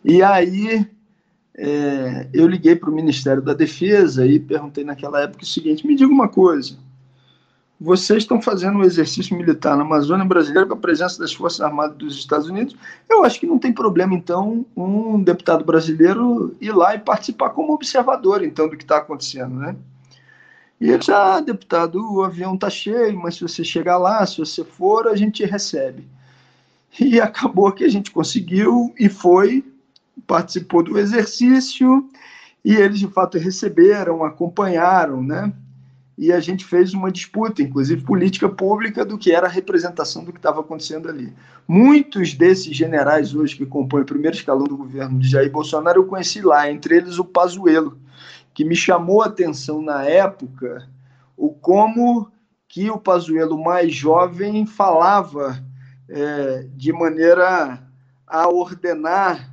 [0.03, 0.88] E aí
[1.55, 5.93] é, eu liguei para o Ministério da Defesa e perguntei naquela época o seguinte: me
[5.93, 6.77] diga uma coisa.
[7.82, 11.97] Vocês estão fazendo um exercício militar na Amazônia brasileira com a presença das Forças Armadas
[11.97, 12.75] dos Estados Unidos.
[13.09, 17.73] Eu acho que não tem problema, então, um deputado brasileiro ir lá e participar como
[17.73, 19.77] observador, então, do que está acontecendo, né?
[20.80, 24.63] E ele ah, deputado, o avião está cheio, mas se você chegar lá, se você
[24.63, 26.07] for, a gente recebe.
[26.99, 29.65] E acabou que a gente conseguiu e foi,
[30.25, 32.09] participou do exercício,
[32.63, 35.53] e eles de fato receberam, acompanharam, né?
[36.19, 40.34] e a gente fez uma disputa, inclusive política pública, do que era a representação do
[40.34, 41.34] que estava acontecendo ali.
[41.65, 46.05] Muitos desses generais hoje que compõem o primeiro escalão do governo de Jair Bolsonaro eu
[46.05, 47.97] conheci lá, entre eles o Pazuello,
[48.60, 50.86] que me chamou a atenção na época
[51.38, 52.30] o como
[52.68, 55.64] que o Pazuello mais jovem falava
[56.10, 57.82] é, de maneira
[58.28, 59.49] a ordenar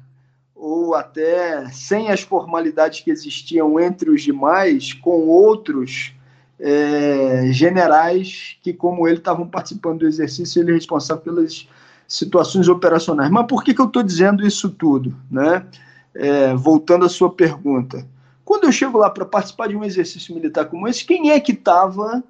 [0.56, 6.12] ou até sem as formalidades que existiam entre os demais, com outros
[6.58, 11.68] é, generais que, como ele, estavam participando do exercício, ele é responsável pelas
[12.08, 13.30] situações operacionais.
[13.30, 15.16] Mas por que, que eu estou dizendo isso tudo?
[15.30, 15.64] Né?
[16.12, 18.04] É, voltando à sua pergunta.
[18.46, 21.50] Quando eu chego lá para participar de um exercício militar como esse, quem é que
[21.50, 22.22] estava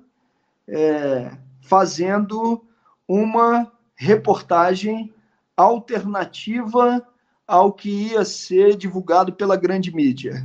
[0.66, 2.64] é, fazendo
[3.06, 5.12] uma reportagem
[5.54, 7.06] alternativa
[7.46, 10.42] ao que ia ser divulgado pela grande mídia?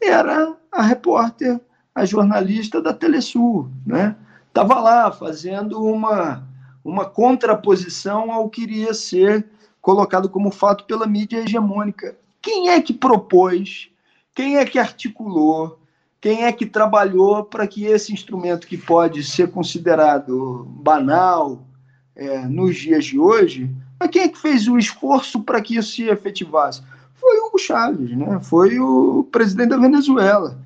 [0.00, 1.60] Era a repórter,
[1.94, 4.16] a jornalista da Telesul, né?
[4.46, 6.48] Estava lá fazendo uma,
[6.82, 9.46] uma contraposição ao que iria ser
[9.82, 12.16] colocado como fato pela mídia hegemônica.
[12.40, 13.90] Quem é que propôs?
[14.38, 15.80] Quem é que articulou?
[16.20, 21.66] Quem é que trabalhou para que esse instrumento que pode ser considerado banal
[22.14, 23.68] é, nos dias de hoje
[23.98, 26.84] mas quem é que fez o esforço para que isso se efetivasse?
[27.14, 28.38] Foi o Chávez, né?
[28.40, 30.56] foi o presidente da Venezuela.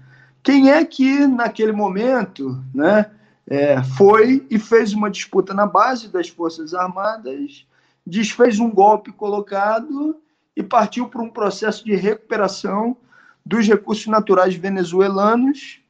[0.43, 3.11] Quem é que, naquele momento, né,
[3.47, 7.67] é, foi e fez uma disputa na base das Forças Armadas,
[8.07, 10.21] desfez um golpe colocado
[10.55, 12.99] e partiu para um processo de recuperação
[13.45, 15.81] dos recursos naturais venezuelanos,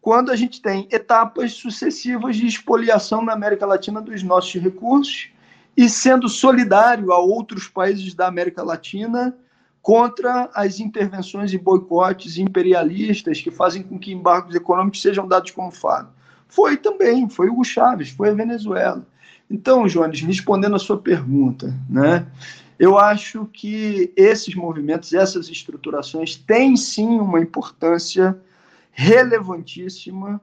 [0.00, 5.30] quando a gente tem etapas sucessivas de expoliação na América Latina dos nossos recursos
[5.76, 9.36] e sendo solidário a outros países da América Latina
[9.82, 15.70] contra as intervenções e boicotes imperialistas que fazem com que embargos econômicos sejam dados como
[15.70, 16.10] fato.
[16.48, 19.06] Foi também, foi Hugo Chávez, foi a Venezuela.
[19.50, 22.26] Então, Jones, respondendo a sua pergunta, né,
[22.78, 28.38] eu acho que esses movimentos, essas estruturações têm sim uma importância
[28.92, 30.40] relevantíssima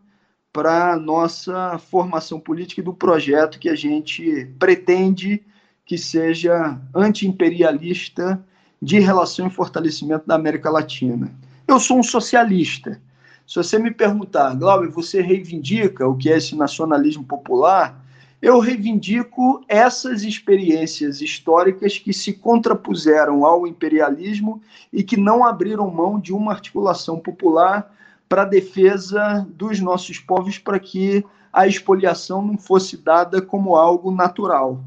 [0.52, 5.44] para a nossa formação política e do projeto que a gente pretende
[5.86, 8.44] que seja anti-imperialista
[8.82, 11.32] de relação e fortalecimento da América Latina.
[11.68, 13.02] Eu sou um socialista.
[13.48, 18.03] Se você me perguntar, Glauber, você reivindica o que é esse nacionalismo popular?
[18.44, 26.20] Eu reivindico essas experiências históricas que se contrapuseram ao imperialismo e que não abriram mão
[26.20, 27.96] de uma articulação popular
[28.28, 34.12] para a defesa dos nossos povos, para que a expoliação não fosse dada como algo
[34.12, 34.84] natural.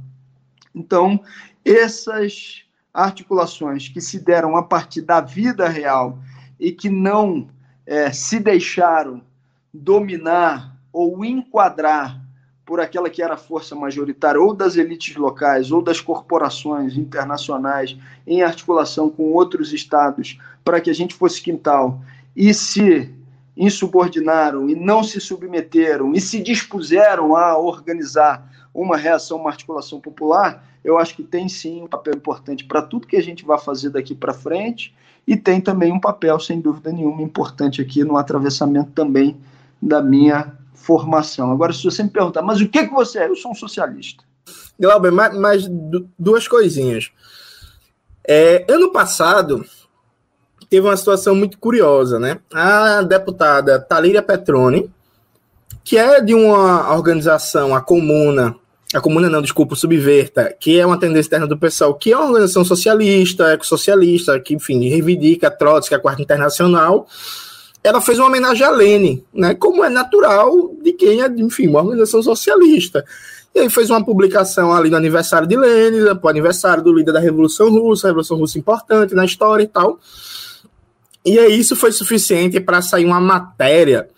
[0.75, 1.19] Então,
[1.65, 6.19] essas articulações que se deram a partir da vida real
[6.61, 7.49] e que não
[7.87, 9.23] é, se deixaram
[9.73, 12.26] dominar ou enquadrar
[12.67, 17.97] por aquela que era a força majoritária, ou das elites locais, ou das corporações internacionais,
[18.27, 22.01] em articulação com outros estados, para que a gente fosse quintal,
[22.35, 23.15] e se
[23.57, 30.63] insubordinaram e não se submeteram e se dispuseram a organizar uma reação, uma articulação popular,
[30.85, 33.91] eu acho que tem sim um papel importante para tudo que a gente vai fazer
[33.91, 34.95] daqui para frente
[35.27, 39.37] e tem também um papel, sem dúvida nenhuma, importante aqui no atravessamento também
[39.81, 41.51] da minha formação.
[41.51, 43.29] Agora, se você me perguntar, mas o que, que você é?
[43.29, 44.23] Eu sou um socialista.
[44.79, 45.69] Glauber, mais,
[46.19, 47.11] duas coisinhas.
[48.29, 49.65] É, ano passado,
[50.69, 52.39] teve uma situação muito curiosa, né?
[52.53, 54.91] A deputada Talíria Petroni,
[55.83, 58.57] que é de uma organização, a Comuna,
[58.95, 62.17] a Comuna não, desculpa, o Subverta, que é uma tendência externa do pessoal, que é
[62.17, 67.07] uma organização socialista, ecossocialista, que, enfim, reivindica a Trotsky, a Quarta Internacional,
[67.87, 69.55] ela fez uma homenagem a Lênin, né?
[69.55, 73.05] Como é natural de quem é, enfim, uma organização socialista.
[73.55, 77.13] E aí fez uma publicação ali no aniversário de Lênin, para o aniversário do líder
[77.13, 80.01] da Revolução Russa, Revolução Russa importante na história e tal.
[81.25, 84.09] E aí isso foi suficiente para sair uma matéria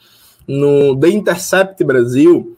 [0.47, 2.57] no The Intercept Brasil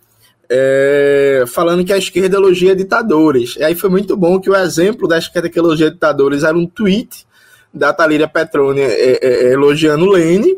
[0.48, 3.56] é, falando que a esquerda elogia ditadores.
[3.56, 6.66] E aí foi muito bom que o exemplo da esquerda que elogia ditadores era um
[6.66, 7.26] tweet
[7.74, 10.56] da Talíria Petroni é, é, é elogiando Lênin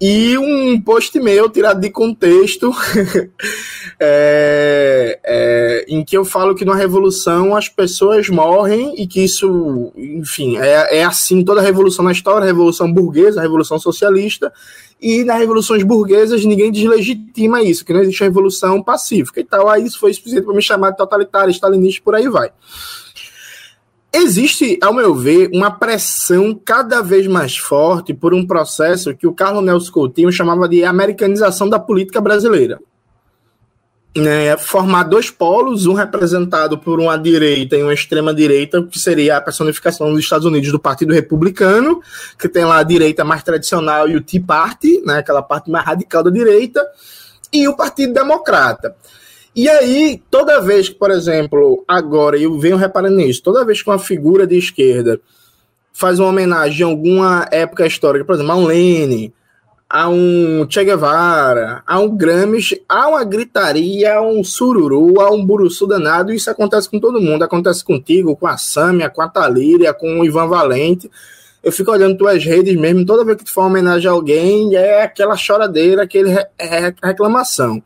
[0.00, 2.72] e um post meu tirado de contexto
[3.98, 9.92] é, é, em que eu falo que na revolução as pessoas morrem e que isso,
[9.96, 14.52] enfim, é, é assim toda a revolução na história, a revolução burguesa, a revolução socialista,
[15.00, 19.68] e nas revoluções burguesas ninguém deslegitima isso, que não existe revolução pacífica e tal.
[19.68, 22.50] Aí isso foi suficiente para me chamar de totalitário, stalinista, por aí vai.
[24.12, 29.32] Existe, ao meu ver, uma pressão cada vez mais forte por um processo que o
[29.32, 32.80] Carlos Nelson Coutinho chamava de americanização da política brasileira.
[34.16, 39.36] Né, formar dois polos, um representado por uma direita e uma extrema direita, que seria
[39.36, 42.00] a personificação dos Estados Unidos do Partido Republicano,
[42.38, 45.84] que tem lá a direita mais tradicional e o Tea Party, né, aquela parte mais
[45.84, 46.84] radical da direita,
[47.52, 48.96] e o Partido Democrata.
[49.58, 53.90] E aí, toda vez que, por exemplo, agora eu venho reparando nisso, toda vez que
[53.90, 55.20] uma figura de esquerda
[55.92, 59.32] faz uma homenagem a alguma época histórica, por exemplo, a um Lenin,
[59.90, 65.44] a um Che Guevara, a um Gramsci, há uma gritaria, há um sururu, há um
[65.44, 69.92] buruçu danado, isso acontece com todo mundo, acontece contigo, com a Sâmia, com a Talíria,
[69.92, 71.10] com o Ivan Valente.
[71.64, 74.76] Eu fico olhando tuas redes mesmo, toda vez que tu faz uma homenagem a alguém,
[74.76, 77.82] é aquela choradeira, aquele é reclamação.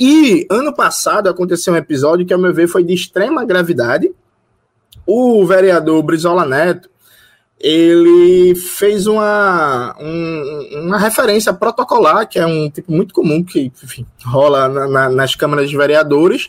[0.00, 4.10] E ano passado aconteceu um episódio que, ao meu ver, foi de extrema gravidade.
[5.06, 6.88] O vereador Brizola Neto,
[7.60, 14.06] ele fez uma, um, uma referência protocolar, que é um tipo muito comum que enfim,
[14.24, 16.48] rola na, na, nas câmaras de vereadores,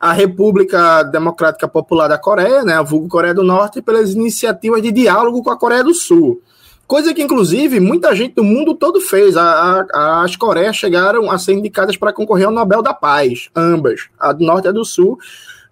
[0.00, 4.90] a República Democrática Popular da Coreia, né, a vulgo Coreia do Norte, pelas iniciativas de
[4.90, 6.42] diálogo com a Coreia do Sul.
[6.88, 9.36] Coisa que, inclusive, muita gente do mundo todo fez.
[9.36, 14.08] A, a, as Coreias chegaram a ser indicadas para concorrer ao Nobel da Paz, ambas,
[14.18, 15.18] a do Norte e a do Sul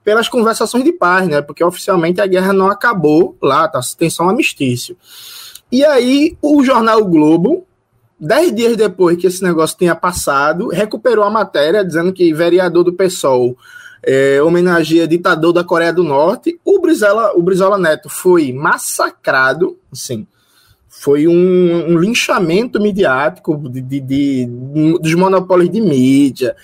[0.04, 1.42] pelas conversações de paz, né?
[1.42, 3.80] Porque oficialmente a guerra não acabou lá, tá?
[3.98, 4.96] Tem só um amistício.
[5.72, 7.66] E aí o jornal o Globo,
[8.20, 12.92] dez dias depois que esse negócio tenha passado, recuperou a matéria dizendo que vereador do
[12.92, 13.56] PSOL
[14.00, 16.60] é, homenageia ditador da Coreia do Norte.
[16.64, 20.24] O Brizola, o Brizola Neto foi massacrado, assim,
[20.98, 24.46] foi um, um linchamento midiático de, de, de,
[25.00, 26.56] dos monopólios de mídia,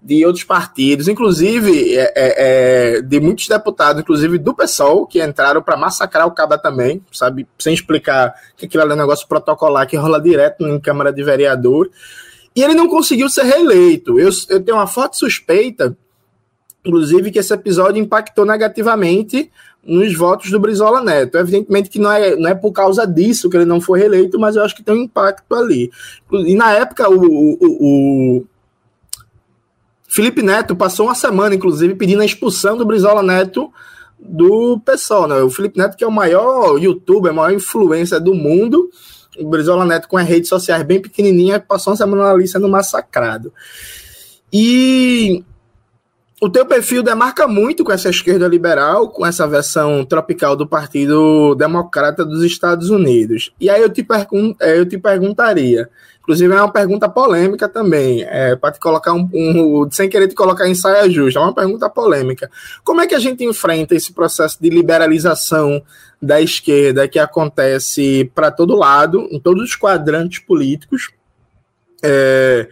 [0.00, 2.34] de outros partidos, inclusive é, é,
[2.96, 7.46] é, de muitos deputados, inclusive do PSOL, que entraram para massacrar o Caba também, sabe,
[7.58, 11.90] sem explicar que aquilo era um negócio protocolar que rola direto em Câmara de Vereador.
[12.54, 14.18] E ele não conseguiu ser reeleito.
[14.18, 15.96] Eu, eu tenho uma forte suspeita,
[16.84, 19.50] inclusive, que esse episódio impactou negativamente
[19.84, 21.38] nos votos do Brizola Neto.
[21.38, 24.56] Evidentemente que não é, não é por causa disso que ele não foi reeleito, mas
[24.56, 25.90] eu acho que tem um impacto ali.
[26.32, 28.46] E na época, o, o, o
[30.08, 33.72] Felipe Neto passou uma semana, inclusive, pedindo a expulsão do Brizola Neto
[34.18, 35.36] do PSOL, né?
[35.36, 38.90] O Felipe Neto, que é o maior youtuber, a maior influência do mundo,
[39.38, 43.52] o Brizola Neto com as redes sociais bem pequenininha, passou uma semana ali sendo massacrado.
[44.52, 45.42] E
[46.40, 51.54] o teu perfil demarca muito com essa esquerda liberal, com essa versão tropical do Partido
[51.54, 53.52] Democrata dos Estados Unidos.
[53.60, 55.88] E aí eu te, pergun eu te perguntaria,
[56.30, 60.34] Inclusive, é uma pergunta polêmica também, é, para te colocar um, um, sem querer te
[60.34, 62.48] colocar em saia justa, é uma pergunta polêmica.
[62.84, 65.82] Como é que a gente enfrenta esse processo de liberalização
[66.22, 71.10] da esquerda que acontece para todo lado, em todos os quadrantes políticos,
[72.00, 72.68] é,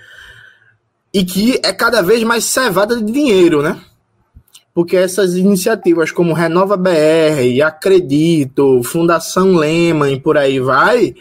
[1.18, 3.76] e que é cada vez mais cevada de dinheiro, né?
[4.72, 11.16] Porque essas iniciativas como Renova BR, Acredito, Fundação Lehman e por aí vai,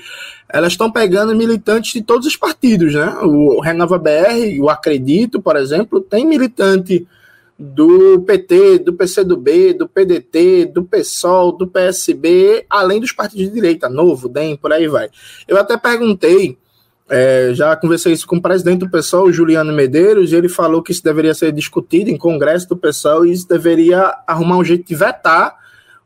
[0.48, 3.08] elas estão pegando militantes de todos os partidos, né?
[3.24, 7.08] O Renova BR, o Acredito, por exemplo, tem militante
[7.58, 13.90] do PT, do PCdoB, do PDT, do PSOL, do PSB, além dos partidos de direita,
[13.90, 15.10] Novo, DEM, por aí vai.
[15.48, 16.56] Eu até perguntei,
[17.10, 20.92] é, já conversei isso com o presidente do PSOL, Juliano Medeiros, e ele falou que
[20.92, 24.96] isso deveria ser discutido em congresso do PSOL e isso deveria arrumar um jeito de
[24.96, 25.56] vetar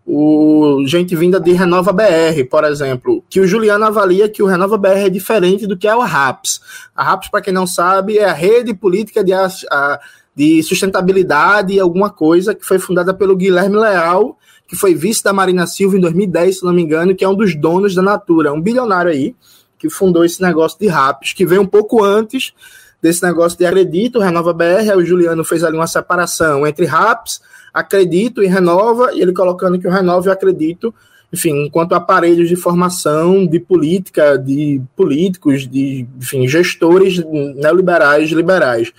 [0.06, 4.78] o gente vinda de Renova BR, por exemplo, que o Juliano avalia que o Renova
[4.78, 6.60] BR é diferente do que é o RAPS.
[6.96, 10.00] A RAPS, para quem não sabe, é a rede política de, a,
[10.36, 14.38] de sustentabilidade e alguma coisa que foi fundada pelo Guilherme Leal,
[14.68, 17.36] que foi vice da Marina Silva em 2010, se não me engano, que é um
[17.36, 19.36] dos donos da Natura, um bilionário aí,
[19.82, 22.54] que fundou esse negócio de RAPS, que veio um pouco antes
[23.02, 27.42] desse negócio de Acredito, Renova BR, o Juliano fez ali uma separação entre RAPS
[27.74, 30.94] acredito e renova, e ele colocando que o renova e acredito,
[31.32, 37.24] enfim, enquanto aparelhos de formação de política, de políticos, de enfim, gestores
[37.56, 38.92] neoliberais, liberais.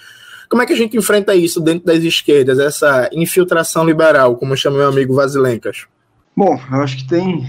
[0.49, 4.79] Como é que a gente enfrenta isso dentro das esquerdas, essa infiltração liberal, como chama
[4.79, 5.87] meu amigo Vasilencas?
[6.35, 7.45] Bom, eu acho que tem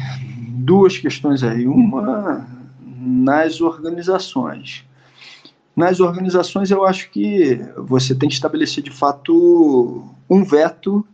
[0.58, 1.66] duas questões aí.
[1.66, 2.46] Uma
[3.04, 4.86] nas organizações.
[5.76, 11.06] Nas organizações, eu acho que você tem que estabelecer de fato um veto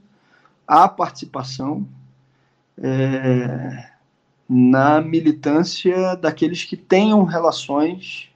[0.68, 1.88] a participação
[2.78, 3.90] é,
[4.48, 8.30] na militância daqueles que tenham relações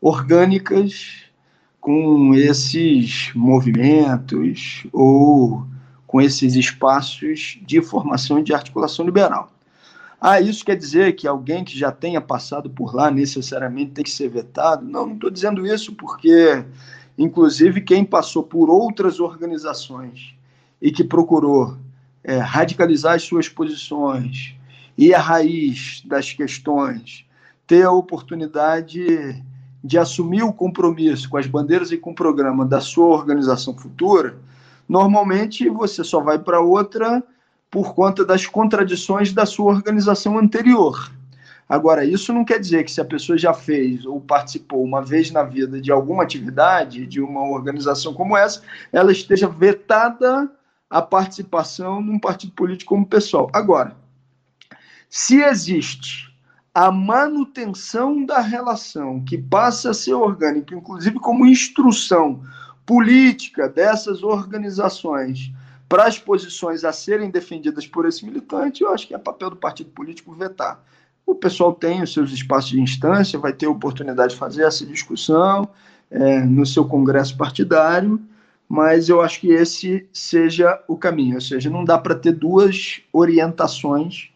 [0.00, 1.24] orgânicas
[1.80, 5.66] com esses movimentos ou
[6.06, 9.50] com esses espaços de formação e de articulação liberal.
[10.20, 14.10] Ah, isso quer dizer que alguém que já tenha passado por lá necessariamente tem que
[14.10, 14.84] ser vetado?
[14.84, 16.62] Não, não estou dizendo isso porque,
[17.16, 20.34] inclusive, quem passou por outras organizações
[20.80, 21.78] e que procurou
[22.22, 24.54] é, radicalizar as suas posições,
[24.96, 27.24] ir à raiz das questões,
[27.66, 29.42] ter a oportunidade
[29.82, 34.36] de assumir o compromisso com as bandeiras e com o programa da sua organização futura,
[34.86, 37.24] normalmente você só vai para outra
[37.70, 41.10] por conta das contradições da sua organização anterior.
[41.68, 45.30] Agora, isso não quer dizer que se a pessoa já fez ou participou uma vez
[45.30, 48.60] na vida de alguma atividade, de uma organização como essa,
[48.92, 50.50] ela esteja vetada
[50.90, 53.48] a participação num partido político como pessoal.
[53.52, 53.96] Agora,
[55.08, 56.34] se existe
[56.74, 62.42] a manutenção da relação que passa a ser orgânica, inclusive como instrução
[62.84, 65.52] política dessas organizações
[65.90, 69.56] para as posições a serem defendidas por esse militante, eu acho que é papel do
[69.56, 70.80] partido político vetar.
[71.26, 75.68] O pessoal tem os seus espaços de instância, vai ter oportunidade de fazer essa discussão
[76.08, 78.20] é, no seu congresso partidário,
[78.68, 83.00] mas eu acho que esse seja o caminho, ou seja, não dá para ter duas
[83.12, 84.30] orientações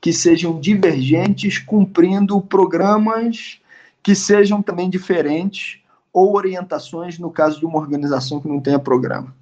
[0.00, 3.60] que sejam divergentes, cumprindo programas
[4.02, 5.78] que sejam também diferentes
[6.12, 9.32] ou orientações no caso de uma organização que não tenha programa.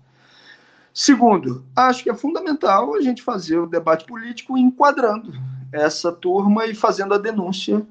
[0.94, 5.32] Segundo, acho que é fundamental a gente fazer o debate político enquadrando
[5.72, 7.84] essa turma e fazendo a denúncia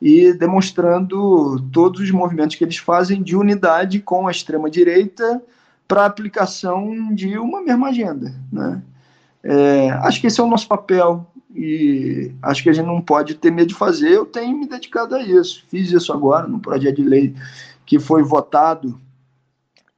[0.00, 5.42] e demonstrando todos os movimentos que eles fazem de unidade com a extrema-direita
[5.88, 8.32] para aplicação de uma mesma agenda.
[8.52, 8.80] Né?
[9.42, 13.34] É, acho que esse é o nosso papel e acho que a gente não pode
[13.34, 14.10] ter medo de fazer.
[14.10, 15.64] Eu tenho me dedicado a isso.
[15.68, 17.34] Fiz isso agora no projeto de lei
[17.84, 19.00] que foi votado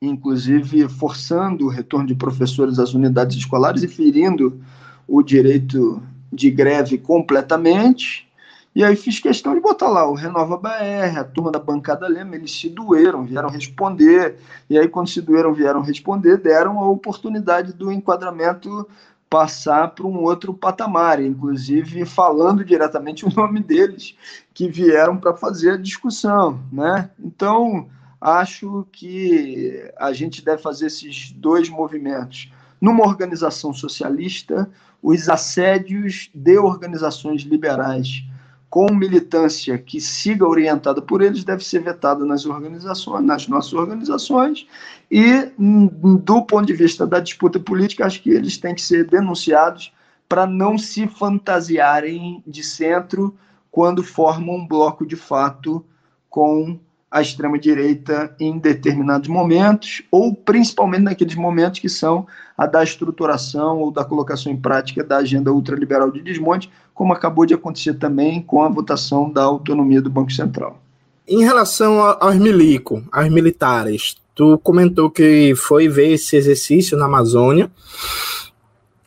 [0.07, 4.61] inclusive forçando o retorno de professores às unidades escolares e ferindo
[5.07, 6.03] o direito
[6.33, 8.27] de greve completamente.
[8.75, 12.37] E aí fiz questão de botar lá o Renova BR, a turma da bancada Lema,
[12.37, 14.37] eles se doeram, vieram responder.
[14.69, 18.87] E aí, quando se doeram, vieram responder, deram a oportunidade do enquadramento
[19.31, 24.15] passar para um outro patamar, inclusive falando diretamente o nome deles
[24.53, 27.11] que vieram para fazer a discussão, né?
[27.19, 27.89] Então,
[28.21, 32.51] acho que a gente deve fazer esses dois movimentos.
[32.81, 34.71] Numa organização socialista,
[35.03, 38.25] os assédios de organizações liberais
[38.69, 44.67] com militância que siga orientada por eles deve ser vetada nas organizações, nas nossas organizações,
[45.11, 49.95] e do ponto de vista da disputa política, acho que eles têm que ser denunciados
[50.29, 53.37] para não se fantasiarem de centro
[53.71, 55.85] quando formam um bloco de fato
[56.29, 56.79] com
[57.11, 62.27] a extrema-direita em determinados momentos, ou principalmente naqueles momentos que são
[62.59, 67.47] a da estruturação ou da colocação em prática da agenda ultraliberal de desmonte, como acabou
[67.47, 70.81] de acontecer também com a votação da autonomia do Banco Central.
[71.29, 77.71] Em relação aos milico, aos militares, tu comentou que foi ver esse exercício na Amazônia,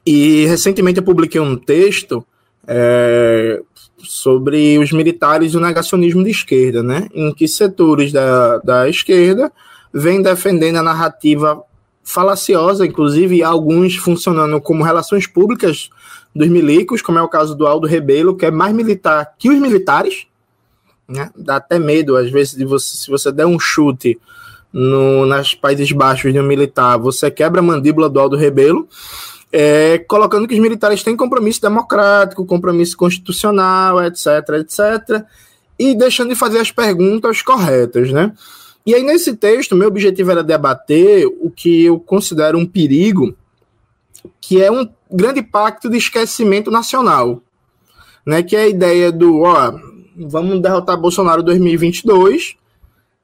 [0.06, 2.26] e recentemente eu publiquei um texto
[2.68, 3.62] é,
[4.04, 7.08] sobre os militares e o negacionismo de esquerda, né?
[7.14, 9.52] Em que setores da, da esquerda
[9.94, 11.64] vêm defendendo a narrativa
[12.04, 15.90] falaciosa, inclusive alguns funcionando como relações públicas
[16.36, 19.60] dos milicos, como é o caso do Aldo Rebelo, que é mais militar que os
[19.60, 20.28] militares,
[21.08, 21.30] né?
[21.36, 24.20] Dá até medo, às vezes, de você, se você der um chute
[24.72, 28.88] no, nas Países Baixos de um militar, você quebra a mandíbula do Aldo Rebelo
[29.52, 34.28] é, colocando que os militares têm compromisso democrático, compromisso constitucional, etc,
[34.60, 35.26] etc,
[35.78, 38.34] e deixando de fazer as perguntas corretas, né?
[38.86, 43.36] E aí, nesse texto, meu objetivo era debater o que eu considero um perigo,
[44.40, 47.42] que é um grande pacto de esquecimento nacional,
[48.26, 48.44] né?
[48.44, 49.74] Que é a ideia do, ó,
[50.16, 52.56] vamos derrotar Bolsonaro 2022,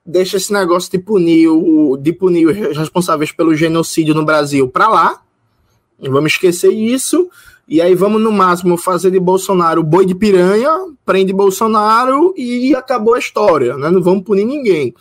[0.06, 4.88] deixa esse negócio de punir, o, de punir os responsáveis pelo genocídio no Brasil para
[4.88, 5.24] lá,
[6.00, 7.30] Vamos esquecer isso.
[7.68, 10.70] E aí vamos, no máximo, fazer de Bolsonaro boi de piranha,
[11.04, 13.90] prende Bolsonaro e acabou a história, né?
[13.90, 14.94] Não vamos punir ninguém.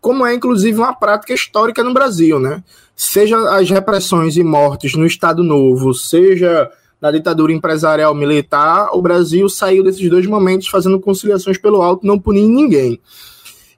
[0.00, 2.62] Como é, inclusive, uma prática histórica no Brasil, né?
[2.96, 6.70] Seja as repressões e mortes no Estado Novo, seja
[7.00, 12.18] na ditadura empresarial militar, o Brasil saiu desses dois momentos fazendo conciliações pelo alto, não
[12.18, 13.00] punindo ninguém.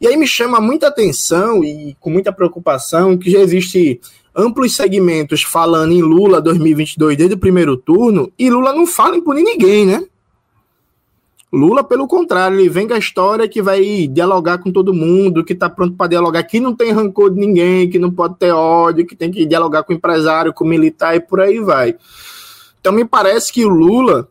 [0.01, 4.01] E aí me chama muita atenção e com muita preocupação que já existe
[4.35, 9.21] amplos segmentos falando em Lula 2022 desde o primeiro turno, e Lula não fala em
[9.21, 10.05] punir ninguém, né?
[11.53, 15.53] Lula, pelo contrário, ele vem com a história que vai dialogar com todo mundo, que
[15.53, 19.05] está pronto para dialogar, que não tem rancor de ninguém, que não pode ter ódio,
[19.05, 21.97] que tem que dialogar com o empresário, com o militar e por aí vai.
[22.81, 24.29] Então me parece que o Lula,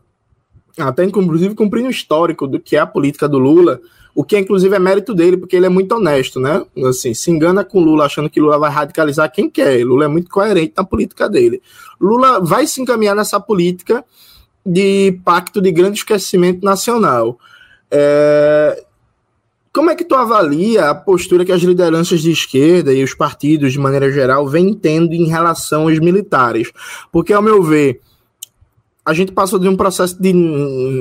[0.78, 3.82] até inclusive cumprindo o histórico do que é a política do Lula,
[4.14, 6.64] o que inclusive é mérito dele, porque ele é muito honesto, né?
[6.86, 9.84] Assim, se engana com Lula achando que Lula vai radicalizar quem quer.
[9.84, 11.62] Lula é muito coerente na política dele.
[12.00, 14.04] Lula vai se encaminhar nessa política
[14.64, 17.38] de pacto de grande esquecimento nacional.
[17.90, 18.84] É...
[19.72, 23.72] Como é que tu avalia a postura que as lideranças de esquerda e os partidos,
[23.72, 26.72] de maneira geral, vêm tendo em relação aos militares?
[27.12, 28.00] Porque, ao meu ver,
[29.04, 30.32] a gente passou de um processo de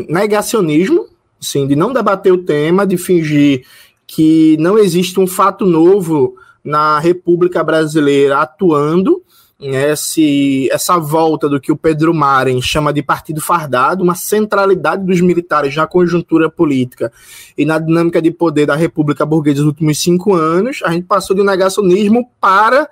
[0.07, 1.07] negacionismo,
[1.39, 3.65] sim, de não debater o tema, de fingir
[4.05, 9.23] que não existe um fato novo na República Brasileira atuando,
[9.61, 15.19] esse, essa volta do que o Pedro Maren chama de partido fardado, uma centralidade dos
[15.19, 17.11] militares na conjuntura política
[17.57, 21.35] e na dinâmica de poder da República Burguesa dos últimos cinco anos, a gente passou
[21.35, 22.89] de um negacionismo para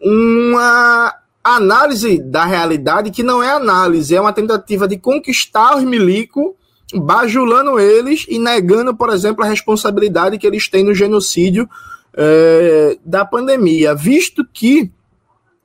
[0.00, 1.12] uma
[1.42, 6.52] análise da realidade que não é análise, é uma tentativa de conquistar os milicos,
[6.92, 11.68] bajulando eles e negando, por exemplo, a responsabilidade que eles têm no genocídio
[12.16, 14.90] é, da pandemia, visto que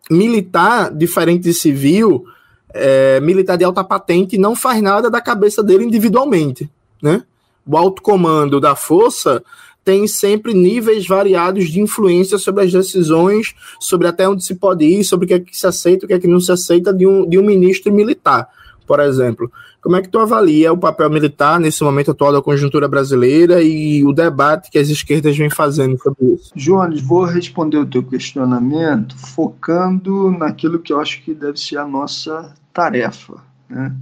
[0.09, 2.25] militar, diferente de civil,
[2.73, 6.69] é, militar de alta patente não faz nada da cabeça dele individualmente,
[7.01, 7.23] né?
[7.65, 9.43] O alto comando da força
[9.83, 15.03] tem sempre níveis variados de influência sobre as decisões, sobre até onde se pode ir,
[15.03, 17.05] sobre o que é que se aceita, o que é que não se aceita de
[17.05, 18.47] um, de um ministro militar,
[18.89, 19.51] por exemplo.
[19.83, 24.03] Como é que tu avalia o papel militar nesse momento atual da conjuntura brasileira e
[24.03, 26.51] o debate que as esquerdas vêm fazendo sobre isso?
[26.55, 31.85] Jones, vou responder o teu questionamento focando naquilo que eu acho que deve ser a
[31.85, 33.35] nossa tarefa.
[33.69, 33.93] Né?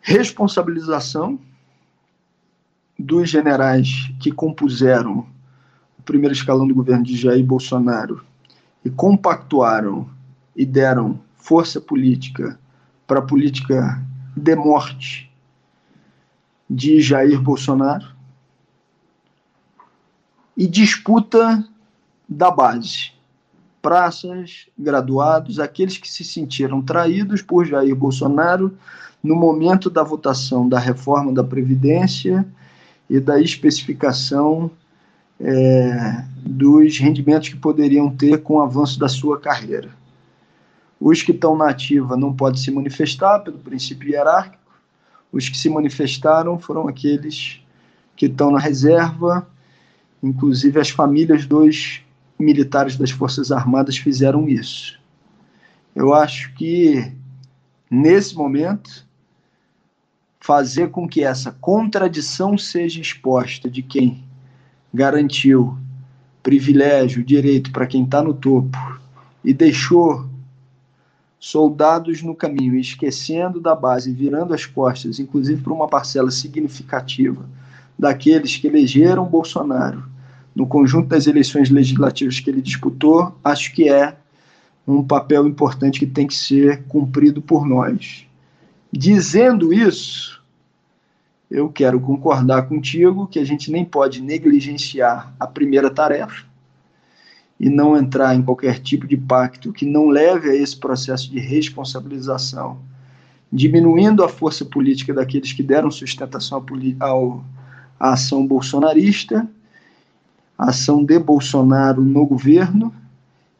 [0.00, 1.38] Responsabilização
[2.98, 5.26] dos generais que compuseram
[5.98, 8.22] o primeiro escalão do governo de Jair Bolsonaro
[8.82, 10.08] e compactuaram
[10.56, 12.58] e deram força política
[13.06, 14.02] para a política
[14.36, 15.30] de morte
[16.68, 18.06] de Jair Bolsonaro
[20.56, 21.64] e disputa
[22.28, 23.12] da base.
[23.80, 28.76] Praças, graduados, aqueles que se sentiram traídos por Jair Bolsonaro
[29.22, 32.46] no momento da votação da reforma da Previdência
[33.08, 34.70] e da especificação
[35.38, 39.90] é, dos rendimentos que poderiam ter com o avanço da sua carreira.
[41.00, 44.72] Os que estão na ativa não podem se manifestar pelo princípio hierárquico.
[45.30, 47.60] Os que se manifestaram foram aqueles
[48.16, 49.46] que estão na reserva,
[50.22, 52.00] inclusive as famílias dos
[52.38, 54.98] militares das Forças Armadas fizeram isso.
[55.94, 57.12] Eu acho que,
[57.90, 59.06] nesse momento,
[60.40, 64.24] fazer com que essa contradição seja exposta de quem
[64.92, 65.76] garantiu
[66.42, 68.78] privilégio, direito para quem está no topo
[69.44, 70.28] e deixou
[71.38, 77.48] soldados no caminho, esquecendo da base, virando as costas, inclusive para uma parcela significativa
[77.98, 80.16] daqueles que elegeram Bolsonaro
[80.56, 84.16] no conjunto das eleições legislativas que ele disputou, acho que é
[84.88, 88.26] um papel importante que tem que ser cumprido por nós.
[88.90, 90.42] Dizendo isso,
[91.50, 96.46] eu quero concordar contigo que a gente nem pode negligenciar a primeira tarefa,
[97.58, 101.38] e não entrar em qualquer tipo de pacto que não leve a esse processo de
[101.38, 102.78] responsabilização,
[103.50, 106.64] diminuindo a força política daqueles que deram sustentação
[107.98, 109.48] à ação bolsonarista,
[110.58, 112.92] a ação de Bolsonaro no governo,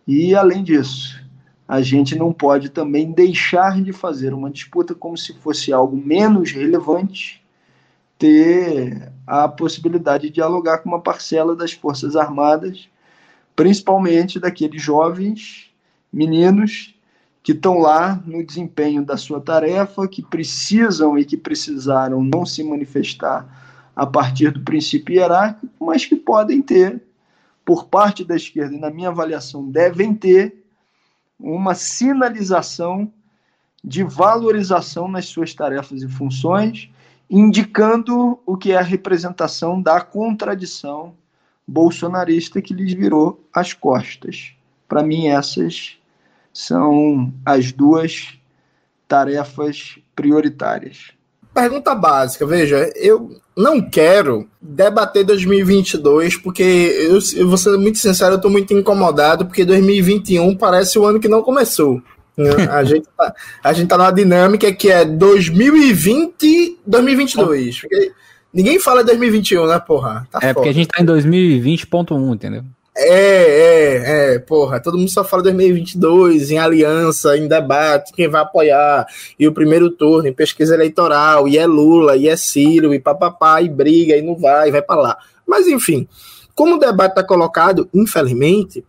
[0.06, 1.20] e, além disso,
[1.66, 6.52] a gente não pode também deixar de fazer uma disputa como se fosse algo menos
[6.52, 7.42] relevante,
[8.18, 12.88] ter a possibilidade de dialogar com uma parcela das Forças Armadas
[13.56, 15.70] principalmente daqueles jovens
[16.12, 16.94] meninos
[17.42, 22.62] que estão lá no desempenho da sua tarefa, que precisam e que precisaram não se
[22.62, 27.02] manifestar a partir do princípio hierárquico, mas que podem ter,
[27.64, 30.66] por parte da esquerda, e na minha avaliação, devem ter
[31.38, 33.10] uma sinalização
[33.82, 36.90] de valorização nas suas tarefas e funções,
[37.30, 41.14] indicando o que é a representação da contradição
[41.66, 44.52] bolsonarista que lhes virou as costas.
[44.88, 45.96] Para mim, essas
[46.52, 48.38] são as duas
[49.08, 51.12] tarefas prioritárias.
[51.52, 58.34] Pergunta básica, veja, eu não quero debater 2022 porque eu, eu vou ser muito sincero,
[58.34, 62.02] eu estou muito incomodado porque 2021 parece o ano que não começou.
[62.70, 63.34] A gente, tá,
[63.64, 67.80] a gente tá numa dinâmica que é 2020 2022.
[67.80, 68.12] Porque
[68.56, 70.26] ninguém fala 2021, né, porra?
[70.32, 70.54] Tá é foda.
[70.54, 72.64] porque a gente tá em 2020.1, entendeu?
[72.98, 78.40] É, é, é, porra, todo mundo só fala 2022, em aliança, em debate, quem vai
[78.40, 79.06] apoiar,
[79.38, 83.60] e o primeiro turno, em pesquisa eleitoral, e é Lula, e é Ciro, e papapá,
[83.60, 85.18] e briga, e não vai, e vai para lá.
[85.46, 86.08] Mas enfim,
[86.54, 88.82] como o debate está colocado, infelizmente,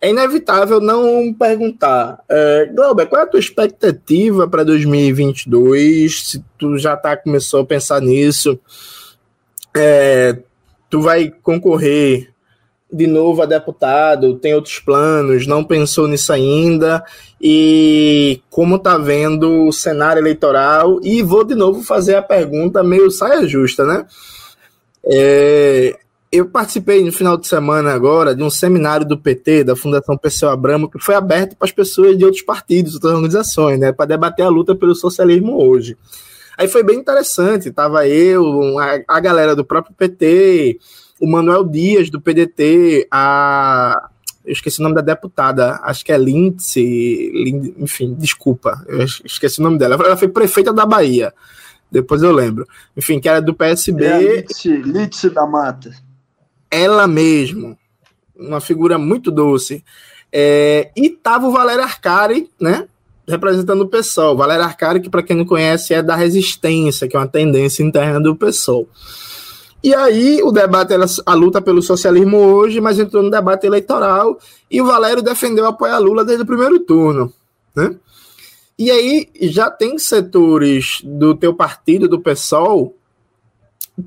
[0.00, 6.28] é inevitável não perguntar, é, Glauber, qual é a tua expectativa para 2022?
[6.30, 8.58] Se tu já tá, começou a pensar nisso,
[9.76, 10.38] é,
[10.90, 12.32] tu vai concorrer
[12.92, 17.02] de novo a deputado, tem outros planos, não pensou nisso ainda,
[17.40, 23.10] e como tá vendo o cenário eleitoral, e vou de novo fazer a pergunta meio
[23.10, 24.04] saia justa, né?
[25.04, 25.98] É,
[26.30, 30.50] eu participei no final de semana agora de um seminário do PT, da Fundação Perseu
[30.50, 34.44] Abramo, que foi aberto para as pessoas de outros partidos, outras organizações, né, para debater
[34.44, 35.96] a luta pelo socialismo hoje.
[36.56, 40.78] Aí foi bem interessante, tava eu, a, a galera do próprio PT,
[41.20, 44.08] o Manuel Dias, do PDT, a.
[44.44, 47.74] Eu esqueci o nome da deputada, acho que é Lindsay, Lind...
[47.78, 49.94] enfim, desculpa, eu esqueci o nome dela.
[49.94, 51.32] Ela foi prefeita da Bahia,
[51.88, 52.66] depois eu lembro.
[52.96, 54.04] Enfim, que era do PSB.
[54.04, 55.92] É Lindsay da Mata.
[56.68, 57.78] Ela mesmo,
[58.34, 59.84] uma figura muito doce.
[60.32, 62.88] É, e tava o Valério Arcari, né?
[63.32, 64.36] Representando o PSOL.
[64.36, 68.20] Valério Arcari, que para quem não conhece, é da resistência, que é uma tendência interna
[68.20, 68.86] do PSOL.
[69.82, 74.38] E aí o debate era a luta pelo socialismo hoje, mas entrou no debate eleitoral
[74.70, 77.32] e o Valério defendeu apoiar Lula desde o primeiro turno,
[77.74, 77.96] né?
[78.78, 82.94] E aí já tem setores do teu partido, do PSOL,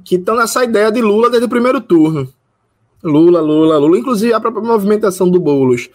[0.04, 2.32] que estão nessa ideia de Lula desde o primeiro turno.
[3.04, 5.90] Lula, Lula, Lula, inclusive a própria movimentação do Boulos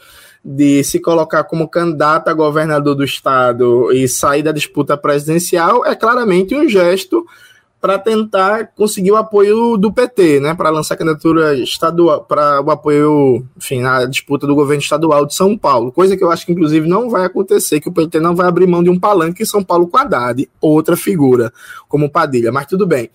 [0.44, 5.94] de se colocar como candidato a governador do estado e sair da disputa presidencial é
[5.94, 7.26] claramente um gesto
[7.80, 13.42] para tentar conseguir o apoio do PT, né, para lançar candidatura estadual, para o apoio,
[13.56, 16.86] enfim, na disputa do governo estadual de São Paulo, coisa que eu acho que inclusive
[16.86, 19.64] não vai acontecer, que o PT não vai abrir mão de um palanque em São
[19.64, 21.50] Paulo com Haddad, outra figura,
[21.88, 23.10] como Padilha, mas tudo bem.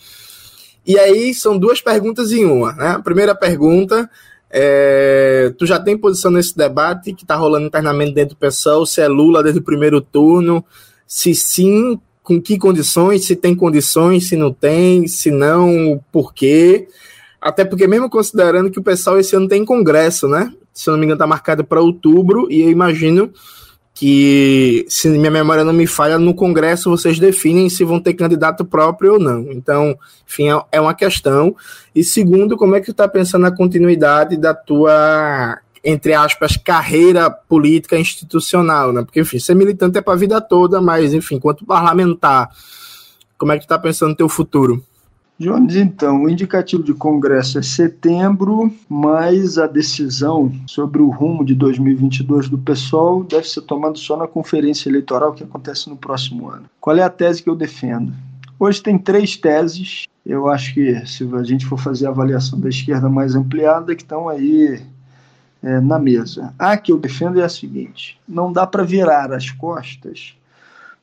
[0.86, 2.90] E aí são duas perguntas em uma, né?
[2.90, 4.10] A primeira pergunta
[4.58, 9.02] é, tu já tem posição nesse debate que está rolando internamente dentro do PSOL, se
[9.02, 10.64] é Lula desde o primeiro turno,
[11.06, 16.88] se sim, com que condições, se tem condições, se não tem, se não, por quê.
[17.42, 20.50] Até porque, mesmo considerando que o pessoal esse ano tem congresso, né?
[20.74, 23.34] Se eu não me engano, está marcado para outubro, e eu imagino
[23.96, 28.66] que, se minha memória não me falha, no congresso vocês definem se vão ter candidato
[28.66, 29.50] próprio ou não.
[29.54, 29.98] Então,
[30.28, 31.56] enfim, é, é uma questão.
[31.96, 35.58] E segundo, como é que tu está pensando na continuidade da tua
[35.88, 39.04] entre aspas, carreira política institucional, né?
[39.04, 42.50] Porque, enfim, ser militante é para a vida toda, mas, enfim, quanto parlamentar,
[43.38, 44.84] como é que tu está pensando no teu futuro?
[45.38, 51.54] Jones, então, o indicativo de Congresso é setembro, mas a decisão sobre o rumo de
[51.54, 56.70] 2022 do PSOL deve ser tomada só na conferência eleitoral que acontece no próximo ano.
[56.80, 58.14] Qual é a tese que eu defendo?
[58.58, 60.06] Hoje tem três teses.
[60.26, 64.04] Eu acho que se a gente for fazer a avaliação da esquerda mais ampliada, que
[64.04, 64.82] estão aí
[65.62, 66.54] é, na mesa.
[66.58, 70.34] A que eu defendo é a seguinte: não dá para virar as costas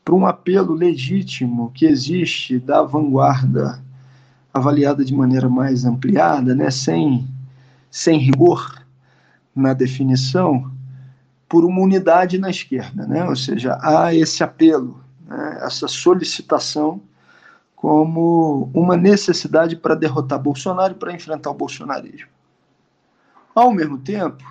[0.03, 3.79] para um apelo legítimo que existe da vanguarda
[4.53, 7.27] avaliada de maneira mais ampliada, né, sem,
[7.91, 8.83] sem rigor
[9.55, 10.70] na definição,
[11.49, 13.24] por uma unidade na esquerda, né?
[13.24, 17.01] ou seja, há esse apelo, né, essa solicitação
[17.77, 22.29] como uma necessidade para derrotar Bolsonaro e para enfrentar o bolsonarismo.
[23.55, 24.45] Ao mesmo tempo,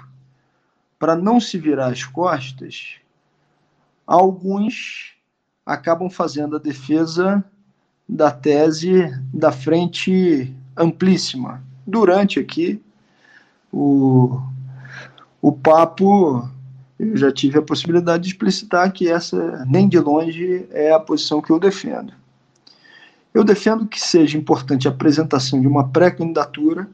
[1.00, 2.98] para não se virar as costas,
[4.06, 5.16] alguns
[5.66, 7.44] acabam fazendo a defesa
[8.12, 11.64] da tese da frente amplíssima.
[11.88, 12.82] Durante aqui
[13.72, 14.38] o,
[15.42, 16.46] o papo,
[17.00, 21.42] eu já tive a possibilidade de explicitar que essa, nem de longe, é a posição
[21.42, 22.12] que eu defendo.
[23.34, 26.90] Eu defendo que seja importante a apresentação de uma pré-candidatura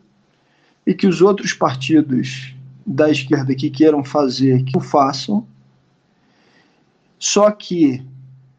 [0.86, 2.54] e que os outros partidos
[2.86, 5.48] da esquerda que queiram fazer, que o façam.
[7.18, 8.06] Só que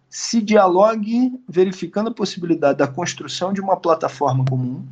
[0.08, 4.86] se dialogue verificando a possibilidade da construção de uma plataforma comum,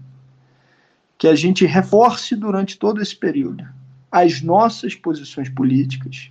[1.19, 3.67] que a gente reforce durante todo esse período
[4.11, 6.31] as nossas posições políticas,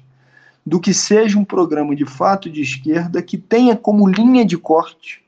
[0.66, 5.24] do que seja um programa de fato de esquerda que tenha como linha de corte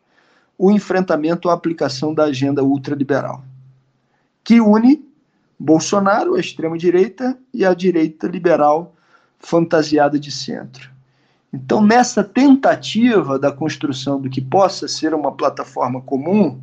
[0.58, 3.44] o enfrentamento à aplicação da agenda ultraliberal,
[4.44, 5.06] que une
[5.60, 8.96] Bolsonaro, a extrema-direita, e a direita liberal
[9.40, 10.92] fantasiada de centro.
[11.64, 16.62] Então, nessa tentativa da construção do que possa ser uma plataforma comum,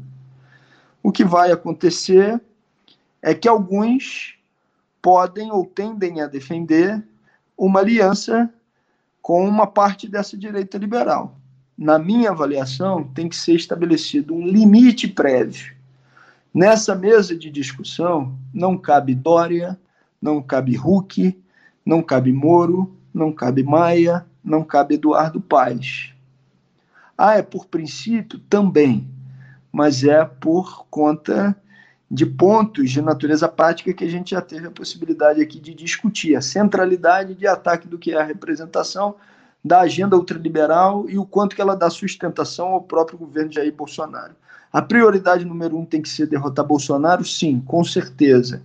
[1.02, 2.40] o que vai acontecer
[3.20, 4.36] é que alguns
[5.02, 7.02] podem ou tendem a defender
[7.58, 8.48] uma aliança
[9.20, 11.36] com uma parte dessa direita liberal.
[11.76, 15.74] Na minha avaliação, tem que ser estabelecido um limite prévio.
[16.54, 19.76] Nessa mesa de discussão, não cabe Dória,
[20.22, 21.36] não cabe Huck,
[21.84, 26.12] não cabe Moro, não cabe Maia, não cabe Eduardo Paes.
[27.16, 28.38] Ah, é por princípio?
[28.38, 29.08] Também,
[29.72, 31.56] mas é por conta
[32.10, 36.36] de pontos de natureza prática que a gente já teve a possibilidade aqui de discutir.
[36.36, 39.16] A centralidade de ataque do que é a representação
[39.64, 44.34] da agenda ultraliberal e o quanto que ela dá sustentação ao próprio governo Jair Bolsonaro.
[44.70, 47.24] A prioridade número um tem que ser derrotar Bolsonaro?
[47.24, 48.60] Sim, com certeza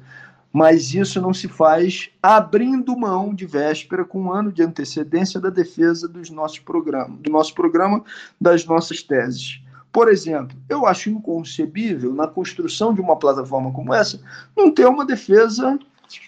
[0.52, 5.50] mas isso não se faz abrindo mão de véspera com um ano de antecedência da
[5.50, 8.04] defesa dos nossos programas, do nosso programa,
[8.42, 9.62] das nossas teses.
[9.92, 14.22] Por exemplo, eu acho inconcebível, na construção de uma plataforma como essa,
[14.56, 15.80] não ter uma defesa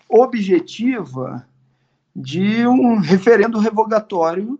[0.07, 1.45] objetiva
[2.15, 4.59] de um referendo revogatório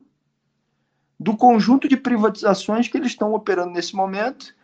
[1.20, 4.56] do conjunto de privatizações que eles estão operando nesse momento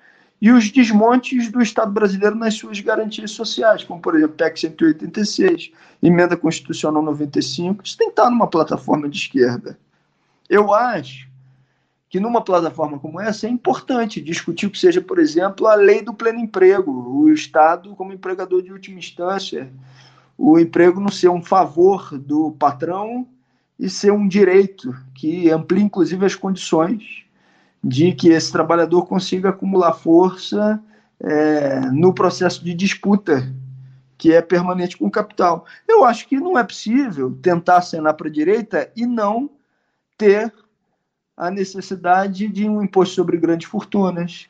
[0.42, 5.72] e os desmontes do Estado brasileiro nas suas garantias sociais, como, por exemplo, PEC 186,
[6.02, 7.84] Emenda Constitucional 95.
[7.84, 9.78] Isso tem que estar numa plataforma de esquerda.
[10.48, 11.28] Eu acho
[12.10, 16.02] que numa plataforma como essa é importante discutir o que seja, por exemplo, a lei
[16.02, 19.70] do pleno emprego, o Estado como empregador de última instância,
[20.38, 23.28] o emprego não ser um favor do patrão
[23.78, 27.27] e ser um direito que amplie, inclusive, as condições
[27.88, 30.78] de que esse trabalhador consiga acumular força
[31.22, 33.50] é, no processo de disputa
[34.18, 35.66] que é permanente com o capital.
[35.88, 39.50] Eu acho que não é possível tentar acenar para a direita e não
[40.18, 40.52] ter
[41.38, 44.48] a necessidade de um imposto sobre grandes fortunas,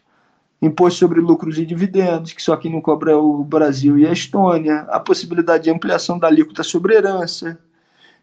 [0.62, 4.14] imposto sobre lucros e dividendos, que só quem não cobra é o Brasil e a
[4.14, 7.60] Estônia, a possibilidade de ampliação da alíquota sobre herança.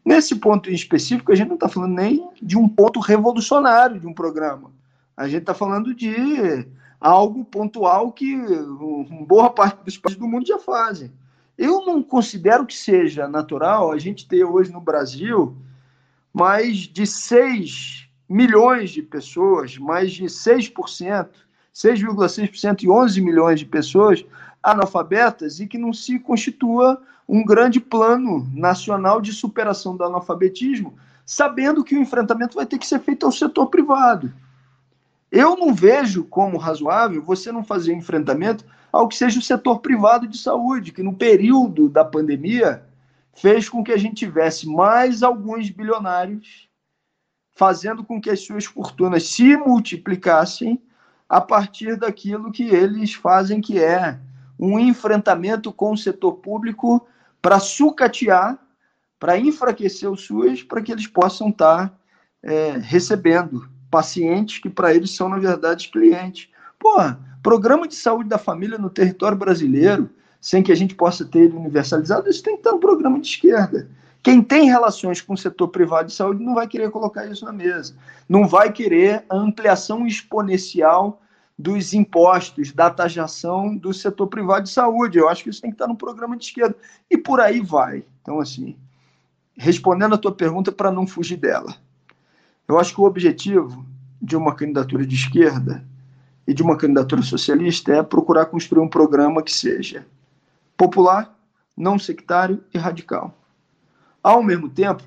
[0.05, 4.07] Nesse ponto em específico, a gente não está falando nem de um ponto revolucionário de
[4.07, 4.73] um programa.
[5.17, 6.67] A gente está falando de
[7.01, 8.37] algo pontual que
[9.27, 11.13] boa parte dos países do mundo já fazem.
[11.57, 15.57] Eu não considero que seja natural a gente ter hoje no Brasil
[16.33, 21.29] mais de 6 milhões de pessoas, mais de 6%,
[21.73, 24.25] 6,6% e 11 milhões de pessoas
[24.63, 31.85] analfabetas e que não se constitua um grande plano nacional de superação do analfabetismo, sabendo
[31.85, 34.33] que o enfrentamento vai ter que ser feito ao setor privado.
[35.35, 40.29] Eu não vejo como razoável você não fazer enfrentamento ao que seja o setor privado
[40.29, 42.87] de saúde, que no período da pandemia
[43.33, 46.69] fez com que a gente tivesse mais alguns bilionários
[47.51, 50.81] fazendo com que as suas fortunas se multiplicassem
[51.29, 54.17] a partir daquilo que eles fazem, que é
[54.57, 57.09] um enfrentamento com o setor público
[57.43, 58.57] para sucatear,
[59.19, 61.93] para enfraquecer o SUS, para que eles possam estar
[62.41, 66.49] é, recebendo pacientes que para eles são, na verdade, clientes.
[66.81, 70.11] Porra, programa de saúde da família no território brasileiro,
[70.41, 73.29] sem que a gente possa ter ele universalizado, isso tem que estar no programa de
[73.29, 73.89] esquerda.
[74.21, 77.53] Quem tem relações com o setor privado de saúde não vai querer colocar isso na
[77.53, 77.95] mesa.
[78.29, 81.23] Não vai querer a ampliação exponencial
[81.57, 85.19] dos impostos, da taxação do setor privado de saúde.
[85.19, 86.75] Eu acho que isso tem que estar no programa de esquerda.
[87.09, 88.05] E por aí vai.
[88.23, 88.77] Então, assim,
[89.57, 91.77] respondendo a tua pergunta para não fugir dela.
[92.67, 93.85] Eu acho que o objetivo
[94.21, 95.85] de uma candidatura de esquerda
[96.47, 100.07] e de uma candidatura socialista é procurar construir um programa que seja
[100.77, 101.35] popular,
[101.77, 103.35] não sectário e radical.
[104.23, 105.03] Ao mesmo tempo,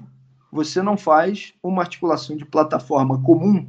[0.51, 3.67] você não faz uma articulação de plataforma comum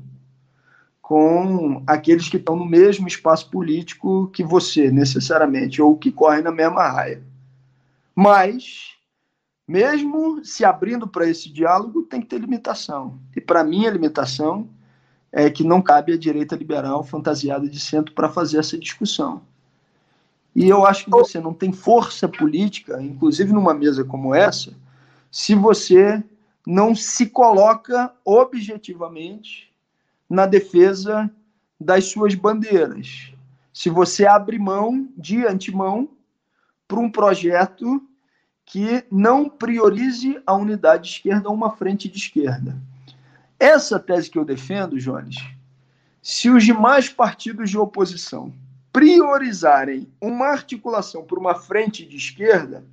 [1.01, 6.53] com aqueles que estão no mesmo espaço político que você, necessariamente, ou que correm na
[6.53, 7.23] mesma raia.
[8.15, 8.99] Mas
[9.67, 13.19] mesmo se abrindo para esse diálogo, tem que ter limitação.
[13.49, 14.69] Para mim, a limitação
[15.33, 19.41] é que não cabe à direita liberal fantasiada de centro para fazer essa discussão.
[20.55, 24.75] E eu acho que você não tem força política, inclusive numa mesa como essa,
[25.31, 26.23] se você
[26.67, 29.73] não se coloca objetivamente
[30.29, 31.31] na defesa
[31.81, 33.33] das suas bandeiras.
[33.73, 36.11] Se você abre mão, de antemão,
[36.87, 38.03] para um projeto
[38.67, 42.77] que não priorize a unidade esquerda ou uma frente de esquerda.
[43.59, 45.37] Essa tese que eu defendo, Jones,
[46.23, 48.53] se os demais partidos de oposição
[48.93, 52.85] priorizarem uma articulação por uma frente de esquerda,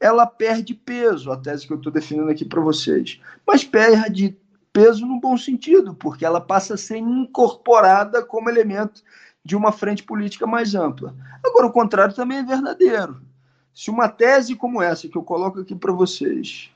[0.00, 3.20] ela perde peso, a tese que eu estou defendendo aqui para vocês.
[3.46, 4.36] Mas perde,
[4.72, 9.02] peso no bom sentido, porque ela passa a ser incorporada como elemento
[9.44, 11.14] de uma frente política mais ampla.
[11.44, 13.20] Agora, o contrário também é verdadeiro.
[13.74, 16.70] Se uma tese como essa que eu coloco aqui para vocês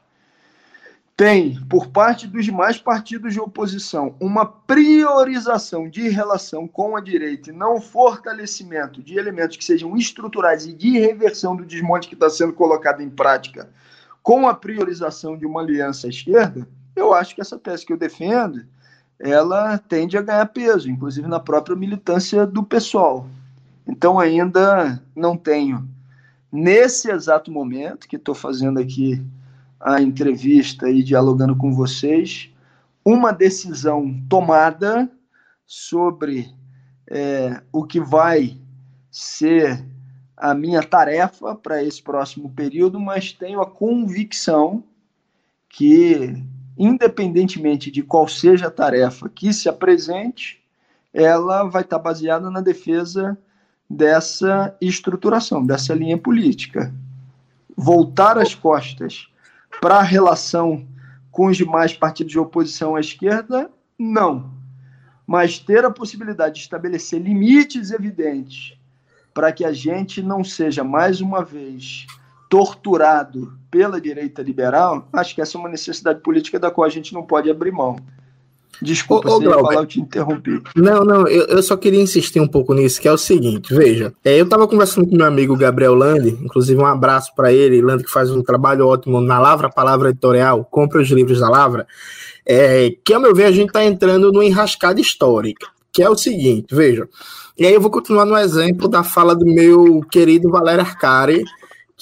[1.17, 7.51] tem, por parte dos demais partidos de oposição, uma priorização de relação com a direita
[7.51, 12.31] e não fortalecimento de elementos que sejam estruturais e de reversão do desmonte que está
[12.31, 13.69] sendo colocado em prática
[14.23, 17.99] com a priorização de uma aliança à esquerda, eu acho que essa tese que eu
[17.99, 18.65] defendo
[19.19, 23.27] ela tende a ganhar peso, inclusive na própria militância do pessoal.
[23.87, 25.89] Então ainda não tenho,
[26.51, 29.23] nesse exato momento que estou fazendo aqui
[29.83, 32.49] a entrevista e dialogando com vocês,
[33.05, 35.11] uma decisão tomada
[35.67, 36.49] sobre
[37.09, 38.57] é, o que vai
[39.11, 39.85] ser
[40.37, 44.85] a minha tarefa para esse próximo período, mas tenho a convicção
[45.69, 46.43] que,
[46.79, 50.63] independentemente de qual seja a tarefa que se apresente,
[51.13, 53.37] ela vai estar baseada na defesa
[53.89, 56.93] dessa estruturação, dessa linha política.
[57.77, 59.32] Voltar as costas
[59.83, 60.87] para a relação
[61.33, 63.69] com os demais partidos de oposição à esquerda,
[63.99, 64.53] não.
[65.27, 68.79] Mas ter a possibilidade de estabelecer limites evidentes
[69.35, 72.07] para que a gente não seja mais uma vez
[72.49, 77.13] torturado pela direita liberal, acho que essa é uma necessidade política da qual a gente
[77.13, 77.97] não pode abrir mão.
[78.83, 80.61] Desculpa, ô, falar, eu te interrompi.
[80.75, 84.13] Não, não, eu, eu, só queria insistir um pouco nisso, que é o seguinte, veja,
[84.25, 88.03] é, eu estava conversando com meu amigo Gabriel Lande, inclusive um abraço para ele, Lande
[88.03, 91.87] que faz um trabalho ótimo na Lavra Palavra Editorial, compra os livros da Lavra,
[92.45, 96.17] é, que ao meu ver a gente está entrando numa enrascada histórica, que é o
[96.17, 97.09] seguinte, veja,
[97.57, 101.45] e aí eu vou continuar no exemplo da fala do meu querido Valério Arcari,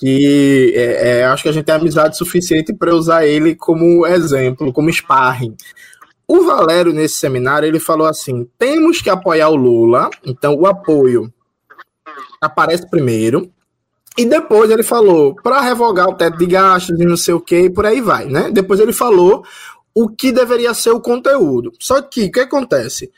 [0.01, 4.73] que é, é, acho que a gente tem amizade suficiente para usar ele como exemplo,
[4.73, 5.55] como sparring.
[6.33, 11.29] O Valério, nesse seminário, ele falou assim: temos que apoiar o Lula, então o apoio
[12.41, 13.51] aparece primeiro,
[14.17, 17.63] e depois ele falou para revogar o teto de gastos e não sei o que,
[17.63, 18.49] e por aí vai, né?
[18.49, 19.45] Depois ele falou
[19.93, 21.73] o que deveria ser o conteúdo.
[21.81, 23.11] Só que o que acontece?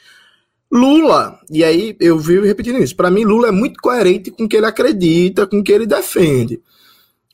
[0.72, 4.48] Lula, e aí eu vivo repetindo isso, para mim Lula é muito coerente com o
[4.48, 6.62] que ele acredita, com o que ele defende.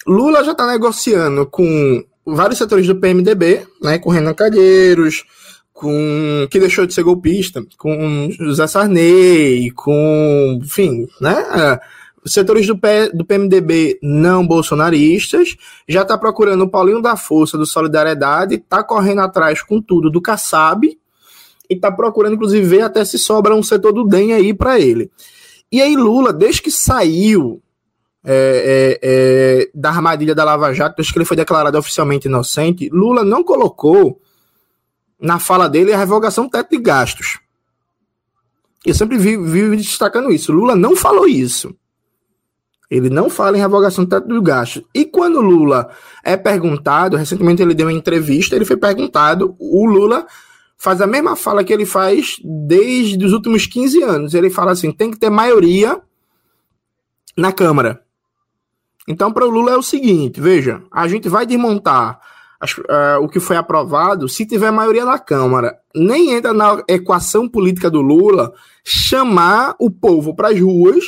[0.05, 5.25] Lula já está negociando com vários setores do PMDB, né, com Renan Calheiros,
[5.79, 11.79] com que deixou de ser golpista, com José Sarney, com, enfim, né?
[12.27, 15.57] Setores do, P, do PMDB não bolsonaristas,
[15.89, 20.21] já está procurando o Paulinho da Força, do Solidariedade, está correndo atrás com tudo do
[20.21, 24.81] Kassab, e está procurando, inclusive, ver até se sobra um setor do DEM aí para
[24.81, 25.09] ele.
[25.71, 27.63] E aí, Lula, desde que saiu
[28.25, 32.91] é, é, é, da armadilha da Lava Jato, desde que ele foi declarado oficialmente inocente,
[32.93, 34.21] Lula não colocou
[35.21, 37.41] na fala dele, a revogação do teto de gastos.
[38.85, 40.53] Eu sempre vi, vi destacando isso.
[40.53, 41.75] Lula não falou isso.
[42.91, 44.83] Ele não fala em revogação do teto de gastos.
[44.95, 45.91] E quando Lula
[46.25, 50.27] é perguntado, recentemente ele deu uma entrevista, ele foi perguntado, o Lula
[50.79, 54.35] faz a mesma fala que ele faz desde os últimos 15 anos.
[54.35, 56.01] Ele fala assim: tem que ter maioria
[57.37, 58.03] na Câmara.
[59.07, 62.21] Então, para o Lula é o seguinte: veja, a gente vai desmontar
[62.63, 67.91] uh, o que foi aprovado, se tiver maioria na Câmara, nem entra na equação política
[67.91, 68.53] do Lula
[68.85, 71.05] chamar o povo para as ruas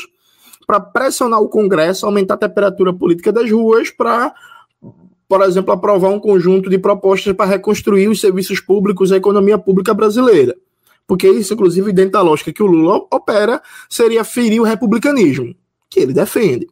[0.67, 4.33] para pressionar o Congresso, aumentar a temperatura política das ruas para,
[5.29, 9.59] por exemplo, aprovar um conjunto de propostas para reconstruir os serviços públicos e a economia
[9.59, 10.57] pública brasileira.
[11.09, 15.53] Porque isso, inclusive, dentro da lógica que o Lula opera, seria ferir o republicanismo,
[15.89, 16.69] que ele defende.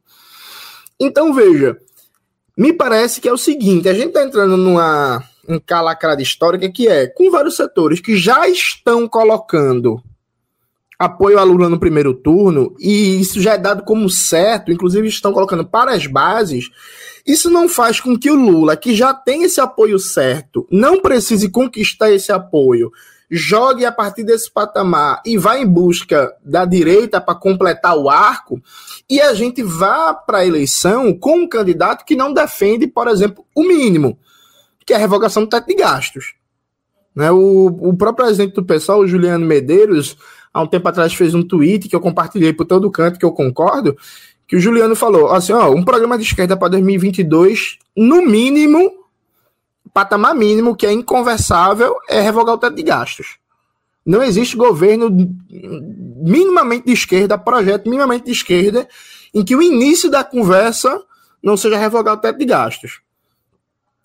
[1.00, 1.76] Então, veja,
[2.58, 7.06] me parece que é o seguinte: a gente está entrando numa encalacrada histórica que é
[7.06, 10.02] com vários setores que já estão colocando
[10.98, 15.32] apoio a Lula no primeiro turno, e isso já é dado como certo, inclusive estão
[15.32, 16.68] colocando para as bases.
[17.24, 21.48] Isso não faz com que o Lula, que já tem esse apoio certo, não precise
[21.50, 22.90] conquistar esse apoio
[23.30, 28.60] jogue a partir desse patamar e vá em busca da direita para completar o arco,
[29.08, 33.44] e a gente vá para a eleição com um candidato que não defende, por exemplo,
[33.54, 34.18] o mínimo,
[34.84, 36.34] que é a revogação do teto de gastos.
[37.14, 37.30] Né?
[37.30, 40.16] O, o próprio presidente do pessoal, o Juliano Medeiros,
[40.52, 43.32] há um tempo atrás fez um tweet que eu compartilhei por todo canto, que eu
[43.32, 43.96] concordo,
[44.46, 48.97] que o Juliano falou assim, ó, um programa de esquerda para 2022, no mínimo,
[49.92, 53.38] patamar mínimo que é inconversável é revogar o teto de gastos.
[54.04, 55.10] Não existe governo
[56.16, 58.88] minimamente de esquerda, projeto minimamente de esquerda,
[59.34, 61.02] em que o início da conversa
[61.42, 63.00] não seja revogar o teto de gastos.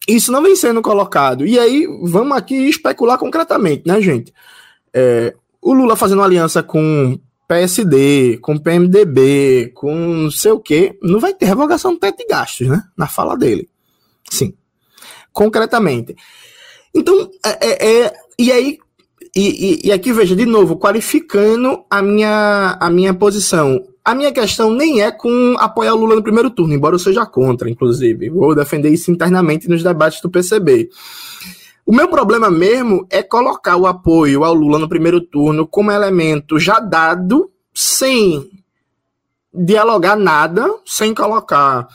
[0.07, 1.45] isso não vem sendo colocado.
[1.45, 4.33] E aí, vamos aqui especular concretamente, né, gente?
[4.93, 11.19] É, o Lula fazendo aliança com PSD, com PMDB, com não sei o quê, não
[11.19, 12.83] vai ter revogação do teto de gastos, né?
[12.97, 13.69] Na fala dele.
[14.29, 14.53] Sim.
[15.33, 16.15] Concretamente.
[16.93, 18.77] Então, é, é, é e aí,
[19.35, 23.83] e, e, e, aqui veja, de novo, qualificando a minha, a minha posição.
[24.05, 27.25] A minha questão nem é com apoiar o Lula no primeiro turno, embora eu seja
[27.25, 28.29] contra, inclusive.
[28.29, 30.89] Vou defender isso internamente nos debates do PCB.
[31.85, 36.59] O meu problema mesmo é colocar o apoio ao Lula no primeiro turno como elemento
[36.59, 38.49] já dado, sem
[39.53, 41.87] dialogar nada, sem colocar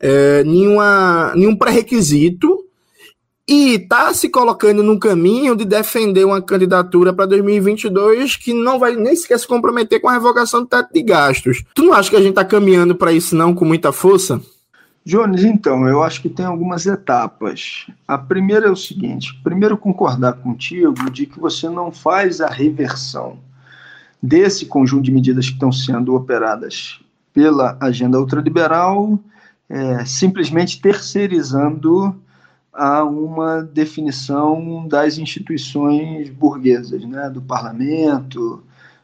[0.00, 2.67] é, nenhuma, nenhum pré-requisito,
[3.48, 8.94] e está se colocando no caminho de defender uma candidatura para 2022 que não vai
[8.94, 11.64] nem sequer se comprometer com a revogação do teto de gastos.
[11.74, 14.38] Tu não acha que a gente está caminhando para isso não com muita força?
[15.04, 17.86] Jones, então, eu acho que tem algumas etapas.
[18.06, 23.38] A primeira é o seguinte: primeiro, concordar contigo de que você não faz a reversão
[24.22, 27.00] desse conjunto de medidas que estão sendo operadas
[27.32, 29.18] pela agenda ultraliberal,
[29.70, 32.14] é, simplesmente terceirizando
[32.78, 38.62] a uma definição das instituições burguesas, né, do parlamento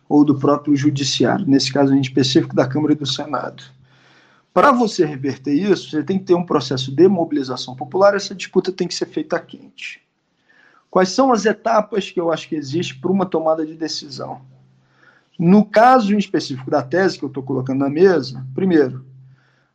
[0.09, 3.65] ou do próprio judiciário, nesse caso em específico da Câmara e do Senado.
[4.53, 8.71] Para você reverter isso, você tem que ter um processo de mobilização popular, essa disputa
[8.71, 10.01] tem que ser feita quente.
[10.89, 14.41] Quais são as etapas que eu acho que existe para uma tomada de decisão?
[15.37, 19.05] No caso em específico da tese que eu estou colocando na mesa, primeiro,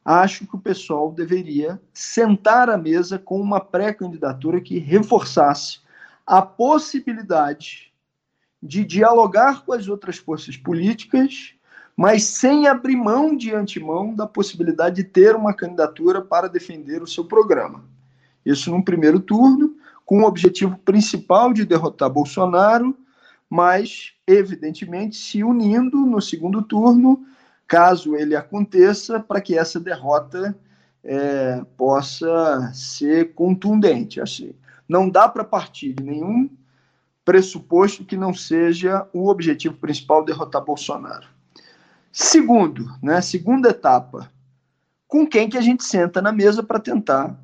[0.04, 5.80] acho que o pessoal deveria sentar à mesa com uma pré-candidatura que reforçasse
[6.26, 7.92] a possibilidade
[8.62, 11.54] de dialogar com as outras forças políticas,
[11.96, 17.08] mas sem abrir mão de antemão da possibilidade de ter uma candidatura para defender o
[17.08, 17.84] seu programa.
[18.46, 22.98] Isso num primeiro turno, com o objetivo principal de derrotar Bolsonaro,
[23.50, 27.26] mas, evidentemente, se unindo no segundo turno
[27.70, 30.58] caso ele aconteça, para que essa derrota
[31.04, 34.20] é, possa ser contundente.
[34.20, 34.54] Assim.
[34.88, 36.50] Não dá para partir de nenhum
[37.24, 41.28] pressuposto que não seja o objetivo principal derrotar Bolsonaro.
[42.12, 44.32] Segundo, né, segunda etapa,
[45.08, 47.40] com quem que a gente senta na mesa para tentar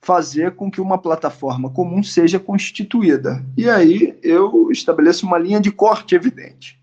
[0.00, 3.44] fazer com que uma plataforma comum seja constituída.
[3.54, 6.78] E aí eu estabeleço uma linha de corte evidente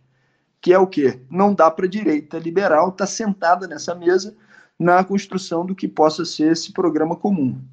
[0.66, 1.22] que é o quê?
[1.30, 4.36] Não dá para a direita liberal estar tá sentada nessa mesa
[4.80, 7.64] na construção do que possa ser esse programa comum.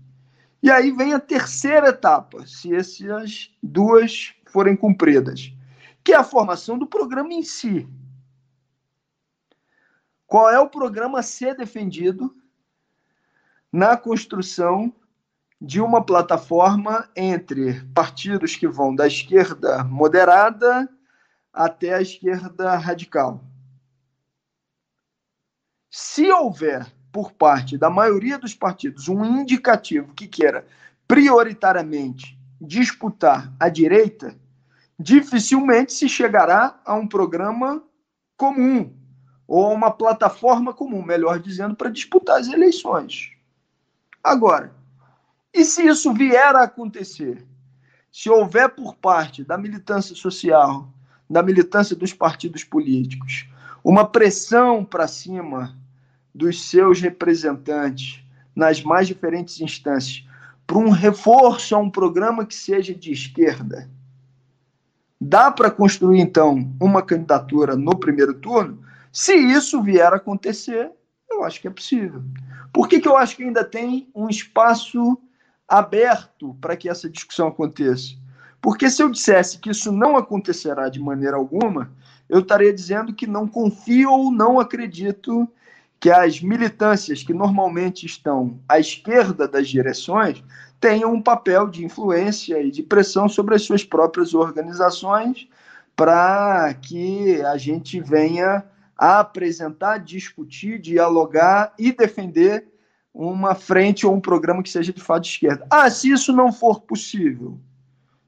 [0.63, 5.55] E aí vem a terceira etapa, se essas duas forem cumpridas,
[6.05, 7.89] que é a formação do programa em si.
[10.27, 12.37] Qual é o programa a ser defendido
[13.73, 14.93] na construção
[15.59, 20.87] de uma plataforma entre partidos que vão da esquerda moderada
[21.53, 23.45] até a esquerda radical.
[25.91, 30.67] Se houver, por parte da maioria dos partidos, um indicativo que queira
[31.07, 34.35] prioritariamente disputar a direita,
[34.99, 37.83] dificilmente se chegará a um programa
[38.37, 38.95] comum
[39.47, 43.33] ou a uma plataforma comum, melhor dizendo, para disputar as eleições.
[44.23, 44.75] Agora,
[45.53, 47.47] e se isso vier a acontecer?
[48.11, 50.92] Se houver por parte da militância social
[51.33, 53.49] da militância dos partidos políticos,
[53.83, 55.75] uma pressão para cima
[56.35, 58.23] dos seus representantes
[58.55, 60.27] nas mais diferentes instâncias
[60.67, 63.91] para um reforço a um programa que seja de esquerda.
[65.19, 68.85] Dá para construir, então, uma candidatura no primeiro turno?
[69.11, 70.91] Se isso vier a acontecer,
[71.31, 72.23] eu acho que é possível.
[72.75, 75.19] Por que, que eu acho que ainda tem um espaço
[75.67, 78.22] aberto para que essa discussão aconteça?
[78.63, 81.91] Porque se eu dissesse que isso não acontecerá de maneira alguma,
[82.29, 85.49] eu estaria dizendo que não confio ou não acredito
[85.99, 90.43] que as militâncias que normalmente estão à esquerda das direções
[90.81, 95.49] tenham um papel de influência e de pressão sobre as suas próprias organizações
[95.97, 98.65] para que a gente venha
[98.97, 102.69] a apresentar, discutir, dialogar e defender
[103.13, 105.67] uma frente ou um programa que seja de fato de esquerda.
[105.69, 107.59] Ah, se isso não for possível,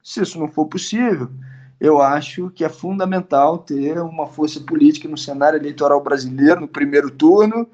[0.04, 1.30] se isso não for possível,
[1.80, 7.10] eu acho que é fundamental ter uma força política no cenário eleitoral brasileiro, no primeiro
[7.10, 7.66] turno,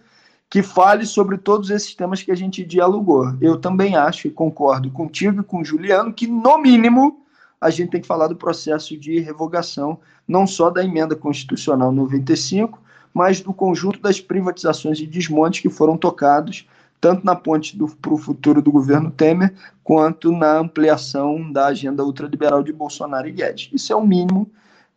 [0.49, 3.35] que fale sobre todos esses temas que a gente dialogou.
[3.41, 7.25] Eu também acho e concordo contigo e com o Juliano que, no mínimo,
[7.61, 12.81] a gente tem que falar do processo de revogação, não só da emenda constitucional 95,
[13.13, 16.67] mas do conjunto das privatizações e desmontes que foram tocados
[17.01, 22.63] tanto na ponte para o futuro do governo Temer, quanto na ampliação da agenda ultraliberal
[22.63, 23.71] de Bolsonaro e Guedes.
[23.73, 24.51] Isso é o mínimo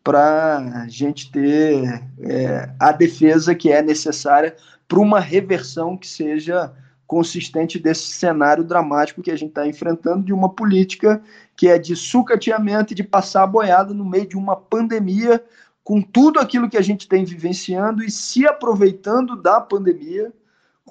[0.04, 4.56] para a gente ter é, a defesa que é necessária
[4.88, 6.74] para uma reversão que seja
[7.08, 11.22] consistente desse cenário dramático que a gente está enfrentando de uma política
[11.56, 15.44] que é de sucateamento e de passar a boiada no meio de uma pandemia,
[15.84, 20.34] com tudo aquilo que a gente tem vivenciando e se aproveitando da pandemia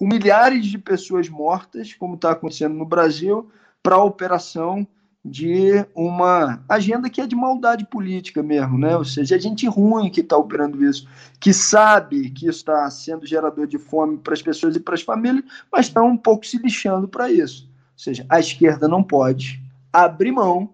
[0.02, 3.48] com milhares de pessoas mortas, como está acontecendo no Brasil,
[3.80, 4.84] para a operação
[5.24, 8.96] de uma agenda que é de maldade política mesmo, né?
[8.96, 11.06] Ou seja, é gente ruim que está operando isso,
[11.38, 15.02] que sabe que isso está sendo gerador de fome para as pessoas e para as
[15.02, 17.70] famílias, mas está um pouco se lixando para isso.
[17.92, 19.62] Ou seja, a esquerda não pode
[19.92, 20.70] abrir mão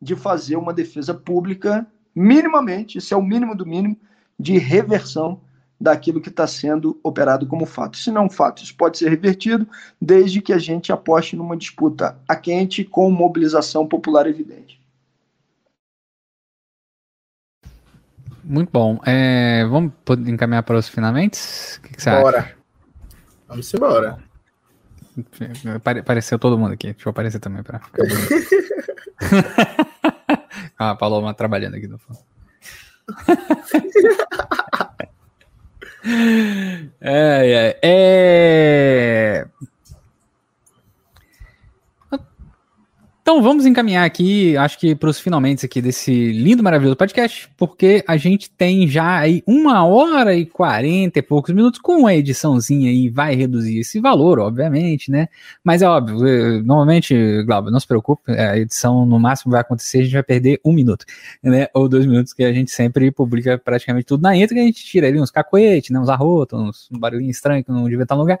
[0.00, 3.96] de fazer uma defesa pública minimamente, isso é o mínimo do mínimo,
[4.36, 5.40] de reversão
[5.82, 7.98] daquilo que está sendo operado como fato.
[7.98, 9.66] Se não fato, isso pode ser revertido
[10.00, 14.80] desde que a gente aposte numa disputa a quente com mobilização popular evidente.
[18.44, 19.00] Muito bom.
[19.04, 19.92] É, vamos
[20.26, 21.38] encaminhar para os finalmente?
[21.78, 22.38] O que, que você Bora.
[22.38, 22.56] acha?
[23.48, 24.18] Vamos embora.
[26.00, 26.92] Apareceu todo mundo aqui.
[26.92, 28.02] Deixa eu aparecer também para ficar
[30.78, 32.20] ah, a Paloma trabalhando aqui no fundo.
[36.04, 39.46] é, é, é...
[43.22, 48.02] Então vamos encaminhar aqui, acho que para os finalmente aqui desse lindo, maravilhoso podcast, porque
[48.08, 52.90] a gente tem já aí uma hora e quarenta e poucos minutos com a ediçãozinha
[52.90, 55.28] aí, vai reduzir esse valor, obviamente, né?
[55.62, 59.98] Mas é óbvio, eh, normalmente, Glauber, não se preocupe, a edição no máximo vai acontecer,
[60.00, 61.04] a gente vai perder um minuto,
[61.44, 61.68] né?
[61.74, 65.06] Ou dois minutos, que a gente sempre publica praticamente tudo na intro, a gente tira
[65.06, 66.00] ali uns cacoetes, né?
[66.00, 68.40] Uns arrotos, uns barulhinhos estranhos que não devia estar no lugar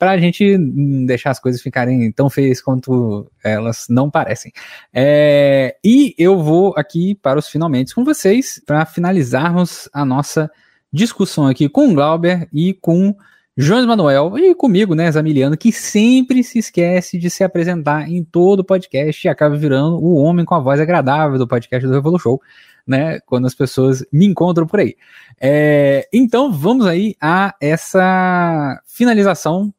[0.00, 0.56] para a gente
[1.04, 4.52] deixar as coisas ficarem tão feias quanto elas não parecem.
[4.92, 10.50] É, e eu vou aqui para os finalmente com vocês, para finalizarmos a nossa
[10.92, 13.14] discussão aqui com o Glauber e com
[13.56, 18.64] Jones Manuel e comigo, né, Zamiliano, que sempre se esquece de se apresentar em todo
[18.64, 22.40] podcast e acaba virando o homem com a voz agradável do podcast do Revolu Show,
[22.86, 24.96] né, quando as pessoas me encontram por aí.
[25.40, 29.72] É, então vamos aí a essa finalização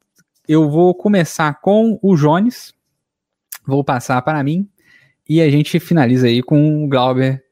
[0.46, 2.74] eu vou começar com o Jones,
[3.66, 4.68] vou passar para mim,
[5.28, 7.42] e a gente finaliza aí com o Glauber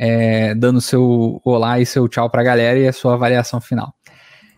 [0.00, 3.92] é, dando seu olá e seu tchau para a galera e a sua avaliação final.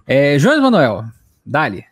[0.07, 1.05] É, Jones Manuel,
[1.45, 1.85] dali.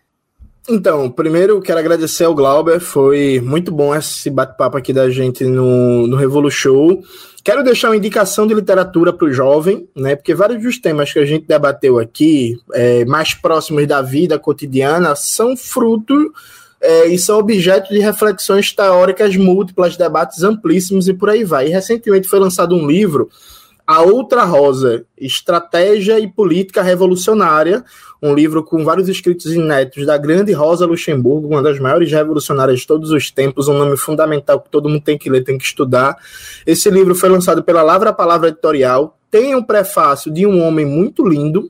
[0.68, 6.06] Então, primeiro quero agradecer ao Glauber, foi muito bom esse bate-papo aqui da gente no,
[6.06, 7.02] no Revolu Show.
[7.42, 10.14] Quero deixar uma indicação de literatura para o jovem, né?
[10.14, 15.16] Porque vários dos temas que a gente debateu aqui, é, mais próximos da vida cotidiana,
[15.16, 16.32] são fruto
[16.80, 21.66] é, e são objeto de reflexões teóricas múltiplas, debates amplíssimos e por aí vai.
[21.66, 23.28] E recentemente foi lançado um livro
[23.90, 27.84] a Outra Rosa, Estratégia e Política Revolucionária,
[28.22, 32.86] um livro com vários escritos inéditos da grande Rosa Luxemburgo, uma das maiores revolucionárias de
[32.86, 36.16] todos os tempos, um nome fundamental que todo mundo tem que ler, tem que estudar.
[36.64, 41.26] Esse livro foi lançado pela Lavra Palavra Editorial, tem um prefácio de um homem muito
[41.26, 41.68] lindo,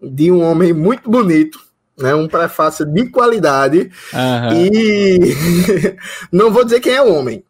[0.00, 1.58] de um homem muito bonito,
[1.98, 4.64] né, um prefácio de qualidade, uhum.
[4.72, 5.36] e
[6.30, 7.44] não vou dizer quem é o homem,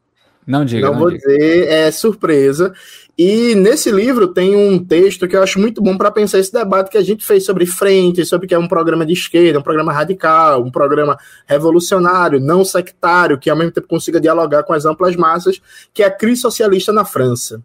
[0.46, 0.86] não diga.
[0.86, 1.26] Não, não vou diga.
[1.26, 2.72] dizer, é surpresa.
[3.16, 6.90] E nesse livro tem um texto que eu acho muito bom para pensar esse debate
[6.90, 9.92] que a gente fez sobre frente, sobre que é um programa de esquerda, um programa
[9.92, 11.16] radical, um programa
[11.46, 15.60] revolucionário, não sectário, que ao mesmo tempo consiga dialogar com as amplas massas,
[15.92, 17.62] que é a crise socialista na França.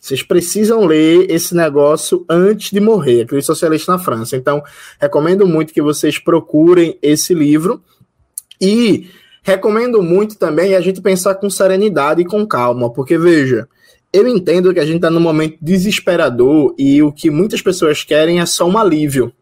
[0.00, 4.36] Vocês precisam ler esse negócio antes de morrer, a crise socialista na França.
[4.36, 4.62] Então,
[5.00, 7.82] recomendo muito que vocês procurem esse livro.
[8.60, 9.08] E
[9.42, 13.68] recomendo muito também a gente pensar com serenidade e com calma, porque veja
[14.12, 18.40] eu entendo que a gente está num momento desesperador e o que muitas pessoas querem
[18.40, 19.32] é só um alívio.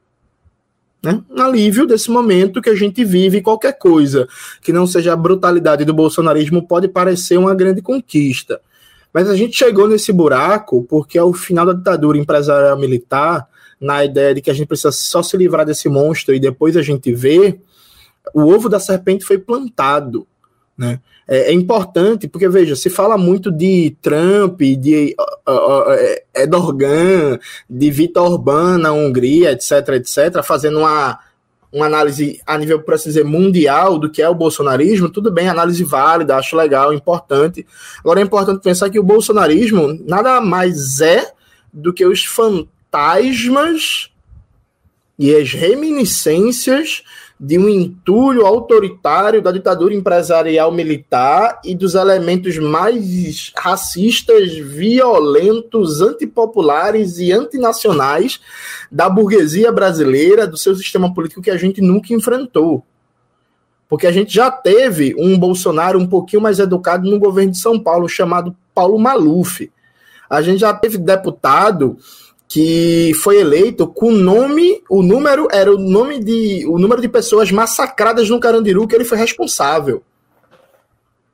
[1.02, 1.22] Né?
[1.30, 4.26] Um alívio desse momento que a gente vive, qualquer coisa
[4.60, 8.60] que não seja a brutalidade do bolsonarismo pode parecer uma grande conquista.
[9.16, 13.48] Mas a gente chegou nesse buraco porque ao final da ditadura empresarial militar,
[13.80, 16.82] na ideia de que a gente precisa só se livrar desse monstro e depois a
[16.82, 17.58] gente vê,
[18.34, 20.26] o ovo da serpente foi plantado.
[20.76, 21.00] Né?
[21.26, 25.16] É, é, importante, porque veja, se fala muito de Trump, de
[25.48, 27.38] uh, uh, Erdogan,
[27.70, 31.18] de Vitor Orbán na Hungria, etc, etc, fazendo uma,
[31.76, 35.46] uma análise a nível, por assim dizer, mundial do que é o bolsonarismo, tudo bem,
[35.46, 37.66] análise válida, acho legal, importante.
[37.98, 41.30] Agora é importante pensar que o bolsonarismo nada mais é
[41.70, 44.10] do que os fantasmas
[45.18, 47.02] e as reminiscências
[47.38, 57.18] de um entulho autoritário da ditadura empresarial militar e dos elementos mais racistas, violentos, antipopulares
[57.18, 58.40] e antinacionais
[58.90, 62.82] da burguesia brasileira, do seu sistema político que a gente nunca enfrentou.
[63.88, 67.78] Porque a gente já teve um Bolsonaro um pouquinho mais educado no governo de São
[67.78, 69.70] Paulo, chamado Paulo Maluf.
[70.28, 71.98] A gente já teve deputado
[72.48, 77.50] que foi eleito com nome, o número era o nome de o número de pessoas
[77.50, 80.02] massacradas no Carandiru que ele foi responsável.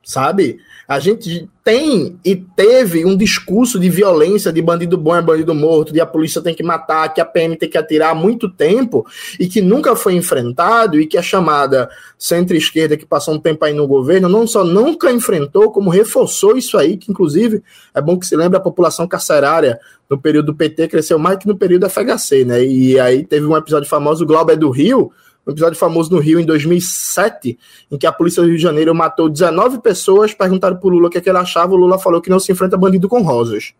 [0.04, 0.58] Sabe?
[0.86, 5.92] A gente tem e teve um discurso de violência, de bandido bom é bandido morto,
[5.92, 9.06] de a polícia tem que matar, que a PM tem que atirar há muito tempo
[9.38, 11.88] e que nunca foi enfrentado e que a chamada
[12.18, 16.76] centro-esquerda que passou um tempo aí no governo não só nunca enfrentou, como reforçou isso
[16.76, 17.62] aí, que inclusive
[17.94, 19.78] é bom que se lembre a população carcerária
[20.10, 22.64] no período do PT cresceu mais que no período da FHC, né?
[22.64, 25.10] E aí teve um episódio famoso, o Glauber do Rio,
[25.46, 27.58] um episódio famoso no Rio em 2007,
[27.90, 31.10] em que a polícia do Rio de Janeiro matou 19 pessoas, perguntaram pro Lula o
[31.10, 33.74] que, é que ele achava, o Lula falou que não se enfrenta bandido com rosas.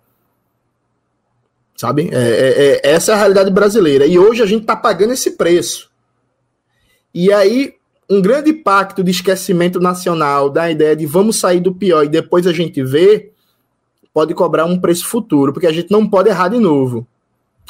[1.76, 2.10] Sabe?
[2.12, 4.06] É, é, é, essa é a realidade brasileira.
[4.06, 5.90] E hoje a gente tá pagando esse preço.
[7.14, 7.74] E aí,
[8.10, 12.46] um grande pacto de esquecimento nacional da ideia de vamos sair do pior e depois
[12.46, 13.30] a gente vê,
[14.12, 17.06] pode cobrar um preço futuro, porque a gente não pode errar de novo.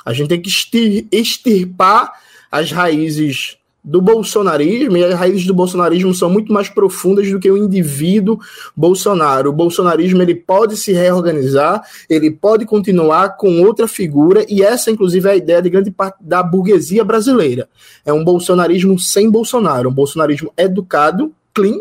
[0.04, 2.12] A gente tem que extirpar
[2.50, 7.50] as raízes do bolsonarismo, e as raízes do bolsonarismo são muito mais profundas do que
[7.50, 8.38] o indivíduo
[8.76, 9.50] Bolsonaro.
[9.50, 15.28] O bolsonarismo ele pode se reorganizar, ele pode continuar com outra figura, e essa, inclusive,
[15.28, 17.68] é a ideia de grande parte da burguesia brasileira.
[18.04, 21.80] É um bolsonarismo sem Bolsonaro, um bolsonarismo educado, clean,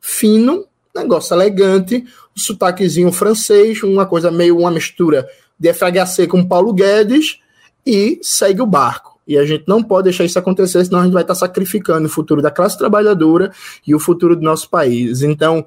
[0.00, 0.64] fino,
[0.94, 2.04] negócio elegante,
[2.34, 5.28] um sotaquezinho francês, uma coisa meio uma mistura
[5.58, 7.40] de FHC com Paulo Guedes,
[7.86, 9.13] e segue o barco.
[9.26, 12.10] E a gente não pode deixar isso acontecer, senão a gente vai estar sacrificando o
[12.10, 13.50] futuro da classe trabalhadora
[13.86, 15.22] e o futuro do nosso país.
[15.22, 15.64] Então,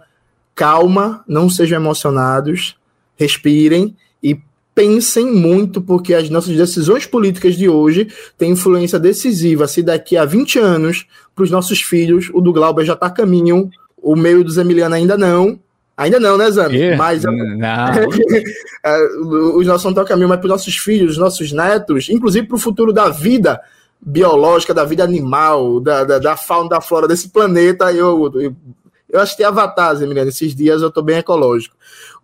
[0.53, 2.75] calma, não sejam emocionados,
[3.15, 4.39] respirem e
[4.75, 8.07] pensem muito, porque as nossas decisões políticas de hoje
[8.37, 9.67] têm influência decisiva.
[9.67, 13.11] Se daqui a 20 anos, para os nossos filhos, o do Glauber já está a
[13.11, 15.59] caminho, o meio dos Emiliano ainda não,
[15.97, 16.75] Ainda não, né, Zano?
[16.95, 17.31] Mas não.
[18.85, 22.47] É, os nossos não estão caminho, mas para os nossos filhos, os nossos netos, inclusive
[22.47, 23.59] para o futuro da vida
[23.99, 28.55] biológica, da vida animal, da, da, da fauna, da flora desse planeta, eu, eu,
[29.09, 31.75] eu assisti Avatar, Emiliano, esses dias eu estou bem ecológico.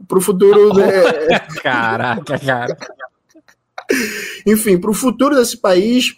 [0.08, 0.70] Para o futuro.
[0.72, 1.40] Oh, né?
[1.62, 2.78] Caraca, cara.
[4.46, 6.16] Enfim, para o futuro desse país,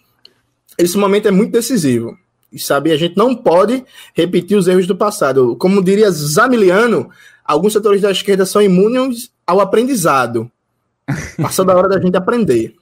[0.78, 2.16] esse momento é muito decisivo.
[2.52, 3.84] E sabe, a gente não pode
[4.14, 5.56] repetir os erros do passado.
[5.58, 7.10] Como diria Zamiliano,
[7.46, 10.52] alguns setores da esquerda são imunes ao aprendizado.
[11.42, 12.76] Passou da hora da gente aprender.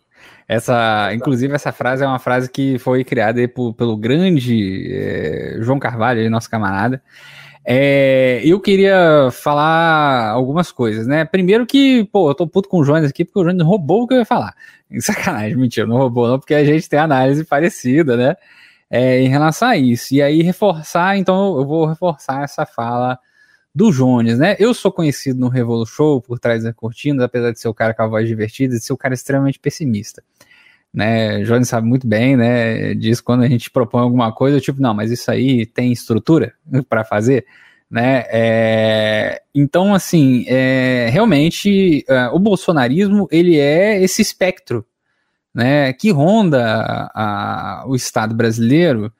[0.47, 5.79] Essa, inclusive, essa frase é uma frase que foi criada por, pelo grande é, João
[5.79, 7.01] Carvalho, nosso camarada.
[7.65, 11.23] É, eu queria falar algumas coisas, né?
[11.23, 14.07] Primeiro que, pô, eu tô puto com o Jones aqui porque o Jones roubou o
[14.07, 14.53] que eu ia falar.
[14.99, 18.35] Sacanagem, mentira, não roubou não, porque a gente tem análise parecida, né?
[18.89, 20.13] É, em relação a isso.
[20.13, 23.17] E aí reforçar, então eu vou reforçar essa fala
[23.73, 24.55] do Jones, né?
[24.59, 27.93] Eu sou conhecido no Revolu Show por trás das cortinas, apesar de ser o cara
[27.93, 30.23] com a voz divertida, de ser o cara extremamente pessimista.
[30.93, 32.93] Né, o Jones sabe muito bem, né?
[32.93, 36.53] Diz quando a gente propõe alguma coisa, tipo, não, mas isso aí tem estrutura
[36.87, 37.47] para fazer,
[37.89, 38.25] né?
[38.27, 44.85] É, então, assim, é, realmente, é, o bolsonarismo ele é esse espectro,
[45.53, 45.93] né?
[45.93, 49.11] Que ronda a, a, o Estado brasileiro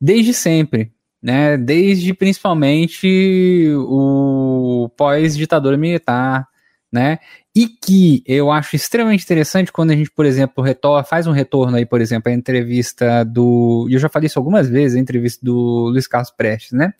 [0.00, 0.92] desde sempre,
[1.24, 6.46] né, desde principalmente o pós-ditadura militar,
[6.92, 7.18] né,
[7.56, 11.78] e que eu acho extremamente interessante quando a gente, por exemplo, retorna, faz um retorno
[11.78, 15.40] aí, por exemplo, a entrevista do, e eu já falei isso algumas vezes, a entrevista
[15.42, 16.92] do Luiz Carlos Prestes, né,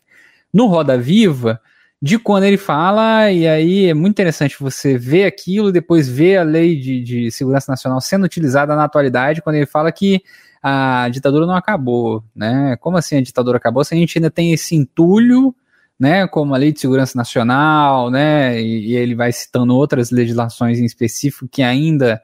[0.51, 1.61] no Roda Viva,
[2.01, 6.43] de quando ele fala, e aí é muito interessante você ver aquilo, depois ver a
[6.43, 10.23] lei de, de segurança nacional sendo utilizada na atualidade, quando ele fala que
[10.67, 12.75] a ditadura não acabou, né?
[12.77, 13.83] Como assim a ditadura acabou?
[13.83, 15.53] Se a gente ainda tem esse entulho,
[15.99, 20.79] né, como a Lei de Segurança Nacional, né, e, e ele vai citando outras legislações
[20.79, 22.19] em específico que ainda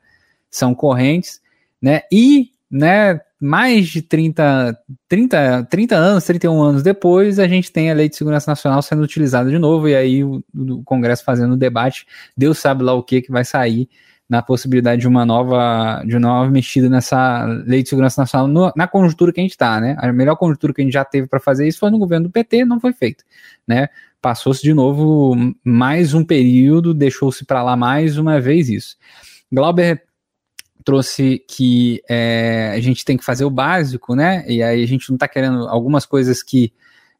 [0.49, 1.39] são correntes,
[1.79, 4.75] né, e, né, mais de 30,
[5.07, 9.03] 30, 30 anos, 31 anos depois, a gente tem a Lei de Segurança Nacional sendo
[9.03, 13.03] utilizada de novo, e aí o, o Congresso fazendo o debate, Deus sabe lá o
[13.03, 13.87] que que vai sair
[14.31, 18.71] na possibilidade de uma nova, de uma nova mexida nessa lei de segurança nacional no,
[18.77, 19.97] na conjuntura que a gente está, né?
[19.99, 22.31] A melhor conjuntura que a gente já teve para fazer isso foi no governo do
[22.31, 23.25] PT, não foi feito,
[23.67, 23.89] né?
[24.21, 25.35] Passou-se de novo
[25.65, 28.95] mais um período, deixou-se para lá mais uma vez isso.
[29.51, 30.01] Glauber
[30.85, 34.45] trouxe que é, a gente tem que fazer o básico, né?
[34.47, 36.71] E aí a gente não está querendo algumas coisas que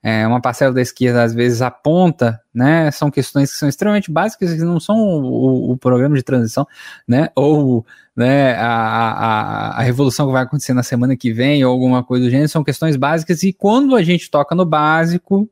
[0.04, 2.90] é, uma parcela da esquerda às vezes aponta, né?
[2.92, 6.68] São questões que são extremamente básicas, que não são o, o programa de transição,
[7.08, 7.30] né?
[7.36, 12.04] Ou né, a, a, a revolução que vai acontecer na semana que vem, ou alguma
[12.04, 15.50] coisa do gênero, são questões básicas, e quando a gente toca no básico,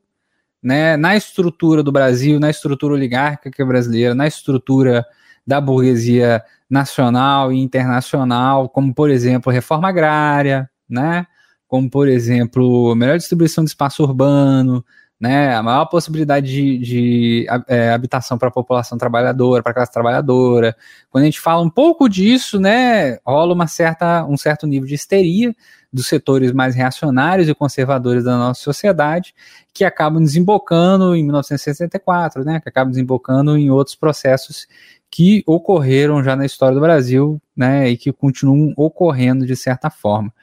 [0.61, 5.05] né, na estrutura do Brasil, na estrutura oligárquica brasileira, na estrutura
[5.45, 11.25] da burguesia nacional e internacional, como por exemplo reforma agrária, né?
[11.69, 14.83] Como por exemplo, melhor distribuição de espaço urbano,
[15.19, 19.91] né, a maior possibilidade de, de é, habitação para a população trabalhadora, para a classe
[19.91, 20.75] trabalhadora.
[21.09, 24.95] Quando a gente fala um pouco disso, né, rola uma certa, um certo nível de
[24.95, 25.55] histeria
[25.93, 29.35] dos setores mais reacionários e conservadores da nossa sociedade,
[29.73, 34.67] que acabam desembocando em 1964, né, que acabam desembocando em outros processos
[35.11, 40.33] que ocorreram já na história do Brasil, né, e que continuam ocorrendo de certa forma.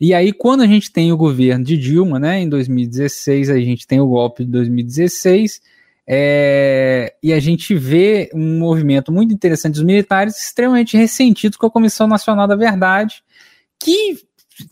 [0.00, 3.86] E aí, quando a gente tem o governo de Dilma, né, em 2016, a gente
[3.86, 5.60] tem o golpe de 2016,
[6.06, 11.70] é, e a gente vê um movimento muito interessante dos militares extremamente ressentidos com a
[11.70, 13.22] Comissão Nacional da Verdade,
[13.78, 14.18] que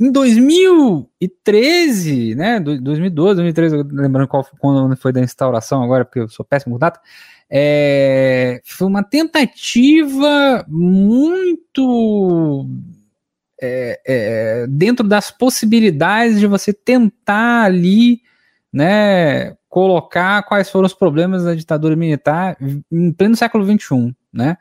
[0.00, 6.44] em 2013, né, 2012, 2013, lembrando qual, quando foi da instauração agora, porque eu sou
[6.44, 7.00] péssimo com data,
[7.50, 12.66] é, foi uma tentativa muito
[13.62, 18.20] é, é, dentro das possibilidades de você tentar ali,
[18.72, 22.56] né, colocar quais foram os problemas da ditadura militar
[22.90, 24.56] em pleno século XXI, né?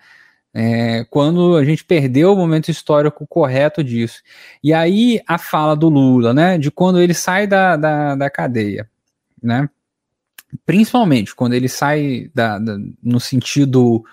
[0.54, 4.22] É, quando a gente perdeu o momento histórico correto disso.
[4.62, 8.88] E aí a fala do Lula, né, de quando ele sai da, da, da cadeia,
[9.42, 9.68] né?
[10.66, 14.04] Principalmente quando ele sai da, da no sentido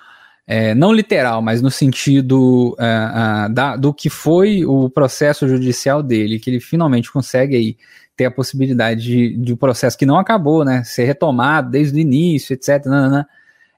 [0.50, 6.38] é, não literal, mas no sentido uh, da, do que foi o processo judicial dele,
[6.38, 7.76] que ele finalmente consegue aí
[8.16, 12.00] ter a possibilidade de, de um processo que não acabou, né, ser retomado desde o
[12.00, 12.82] início, etc.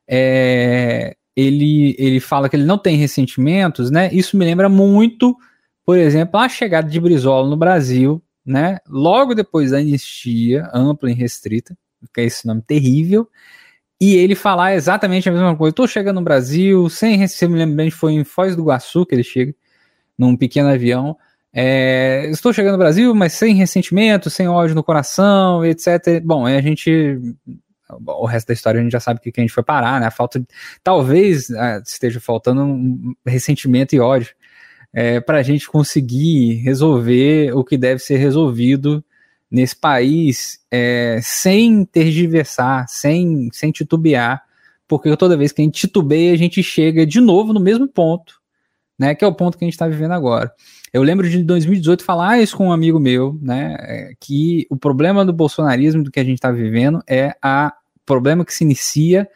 [0.07, 4.09] É, ele, ele fala que ele não tem ressentimentos, né?
[4.13, 5.37] Isso me lembra muito,
[5.85, 8.79] por exemplo, a chegada de Brizola no Brasil, né?
[8.89, 11.77] Logo depois da anistia ampla e restrita,
[12.15, 13.29] que é esse nome terrível,
[14.01, 15.71] e ele falar exatamente a mesma coisa.
[15.71, 19.15] Estou chegando no Brasil, sem se me lembro bem, foi em Foz do Iguaçu que
[19.15, 19.55] ele chega,
[20.17, 21.17] num pequeno avião.
[21.53, 26.23] É, estou chegando no Brasil, mas sem ressentimento, sem ódio no coração, etc.
[26.25, 27.19] Bom, a gente.
[28.07, 30.07] O resto da história a gente já sabe que, a gente foi parar, né?
[30.07, 30.43] A falta.
[30.83, 34.33] Talvez ah, esteja faltando um ressentimento e ódio
[34.93, 39.05] é, para a gente conseguir resolver o que deve ser resolvido
[39.51, 44.43] nesse país é, sem tergiversar, sem, sem titubear,
[44.87, 48.41] porque toda vez que a gente titubeia, a gente chega de novo no mesmo ponto,
[48.99, 49.15] né?
[49.15, 50.53] Que é o ponto que a gente está vivendo agora.
[50.93, 53.77] Eu lembro de 2018 falar isso com um amigo meu, né?
[53.81, 57.73] É, que o problema do bolsonarismo, do que a gente está vivendo, é a
[58.05, 59.29] problema que se inicia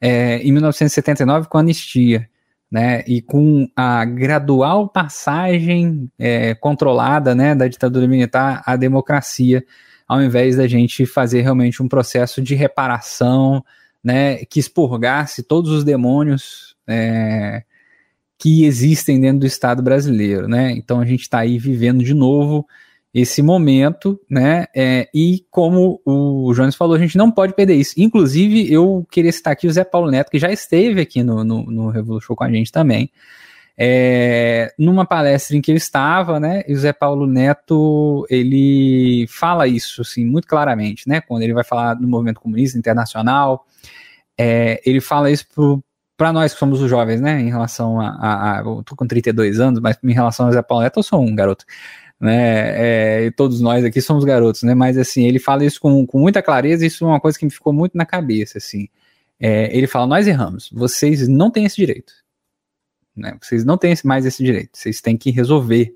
[0.00, 2.28] é, em 1979 com a anistia
[2.72, 9.62] né, e com a gradual passagem é, controlada né, da ditadura militar à democracia,
[10.08, 13.62] ao invés da gente fazer realmente um processo de reparação
[14.02, 17.62] né, que expurgasse todos os demônios é,
[18.38, 20.48] que existem dentro do Estado brasileiro.
[20.48, 20.72] Né?
[20.72, 22.66] Então a gente está aí vivendo de novo
[23.14, 24.66] esse momento, né?
[24.74, 27.94] É, e como o Jones falou, a gente não pode perder isso.
[27.98, 31.64] Inclusive, eu queria citar aqui o Zé Paulo Neto, que já esteve aqui no, no,
[31.70, 33.10] no Revolution com a gente também.
[33.76, 36.62] É, numa palestra em que eu estava, né?
[36.66, 41.20] E o Zé Paulo Neto ele fala isso assim, muito claramente, né?
[41.20, 43.66] Quando ele vai falar do movimento comunista internacional,
[44.38, 45.46] é, ele fala isso
[46.16, 47.40] para nós que somos os jovens, né?
[47.40, 48.62] Em relação a, a, a.
[48.62, 51.34] Eu tô com 32 anos, mas em relação ao Zé Paulo Neto, eu sou um
[51.34, 51.64] garoto
[52.22, 53.18] né?
[53.18, 54.76] É, e todos nós aqui somos garotos, né?
[54.76, 57.50] Mas assim, ele fala isso com, com muita clareza, isso é uma coisa que me
[57.50, 58.88] ficou muito na cabeça, assim.
[59.40, 62.12] É, ele fala: nós erramos, vocês não têm esse direito.
[63.16, 63.36] Né?
[63.42, 65.92] Vocês não têm mais esse direito, vocês têm que resolver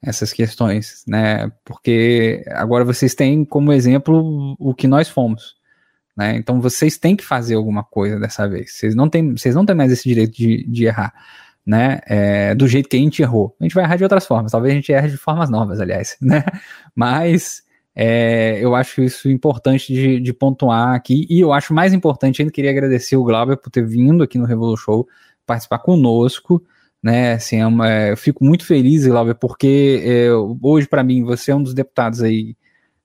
[0.00, 1.50] essas questões, né?
[1.64, 5.56] Porque agora vocês têm como exemplo o que nós fomos.
[6.16, 6.36] Né?
[6.36, 8.74] Então vocês têm que fazer alguma coisa dessa vez.
[8.74, 11.12] Vocês não têm, vocês não têm mais esse direito de, de errar
[11.68, 12.00] né?
[12.06, 13.54] É, do jeito que a gente errou.
[13.60, 16.16] A gente vai errar de outras formas, talvez a gente erre de formas novas, aliás,
[16.22, 16.42] né?
[16.94, 17.62] Mas
[17.94, 22.50] é, eu acho isso importante de, de, pontuar aqui, e eu acho mais importante ainda,
[22.50, 25.06] queria agradecer o Glauber por ter vindo aqui no Revolu Show
[25.44, 26.64] participar conosco,
[27.02, 27.34] né?
[27.34, 30.30] Assim, é uma, é, eu fico muito feliz, Glauber, porque é,
[30.62, 32.56] hoje, para mim, você é um dos deputados aí.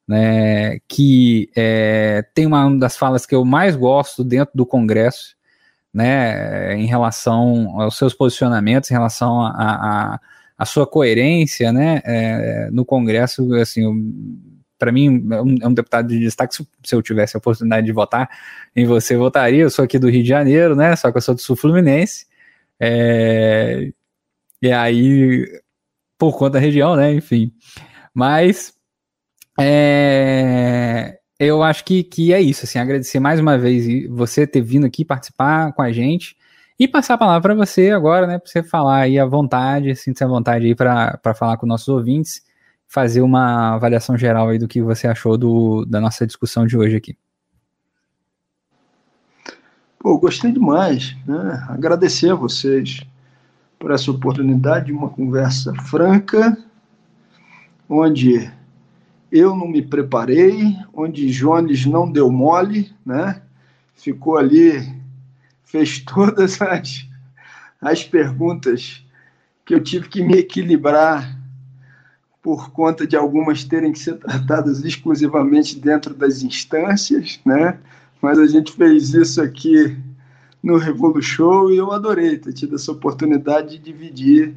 [0.05, 5.33] Né, que é, tem uma das falas que eu mais gosto dentro do Congresso,
[5.93, 13.53] né, em relação aos seus posicionamentos, em relação a sua coerência, né, é, no Congresso,
[13.55, 13.83] assim,
[14.77, 16.55] para mim é um, é um, deputado de destaque.
[16.55, 18.29] Se, eu tivesse a oportunidade de votar
[18.75, 19.61] em você, votaria.
[19.61, 22.25] Eu sou aqui do Rio de Janeiro, né, só que eu sou do Sul Fluminense.
[22.79, 23.91] É,
[24.61, 25.45] e aí,
[26.17, 27.51] por conta da região, né, enfim.
[28.13, 28.73] Mas
[29.59, 34.85] é, eu acho que, que é isso, assim, agradecer mais uma vez você ter vindo
[34.85, 36.35] aqui participar com a gente
[36.79, 40.23] e passar a palavra para você agora, né, para você falar aí à vontade, sinta-se
[40.23, 42.41] à vontade aí para falar com nossos ouvintes,
[42.87, 46.95] fazer uma avaliação geral aí do que você achou do, da nossa discussão de hoje
[46.95, 47.17] aqui.
[49.97, 51.65] Pô, gostei demais, né?
[51.69, 53.01] Agradecer a vocês
[53.79, 56.57] por essa oportunidade de uma conversa franca,
[57.87, 58.51] onde
[59.33, 63.41] eu não me preparei, onde Jones não deu mole, né?
[63.95, 64.95] Ficou ali,
[65.65, 67.07] fez todas as,
[67.81, 69.03] as perguntas
[69.65, 71.35] que eu tive que me equilibrar
[72.43, 77.79] por conta de algumas terem que ser tratadas exclusivamente dentro das instâncias, né?
[78.21, 79.97] Mas a gente fez isso aqui
[80.61, 84.53] no Revolu Show e eu adorei ter tido essa oportunidade de dividir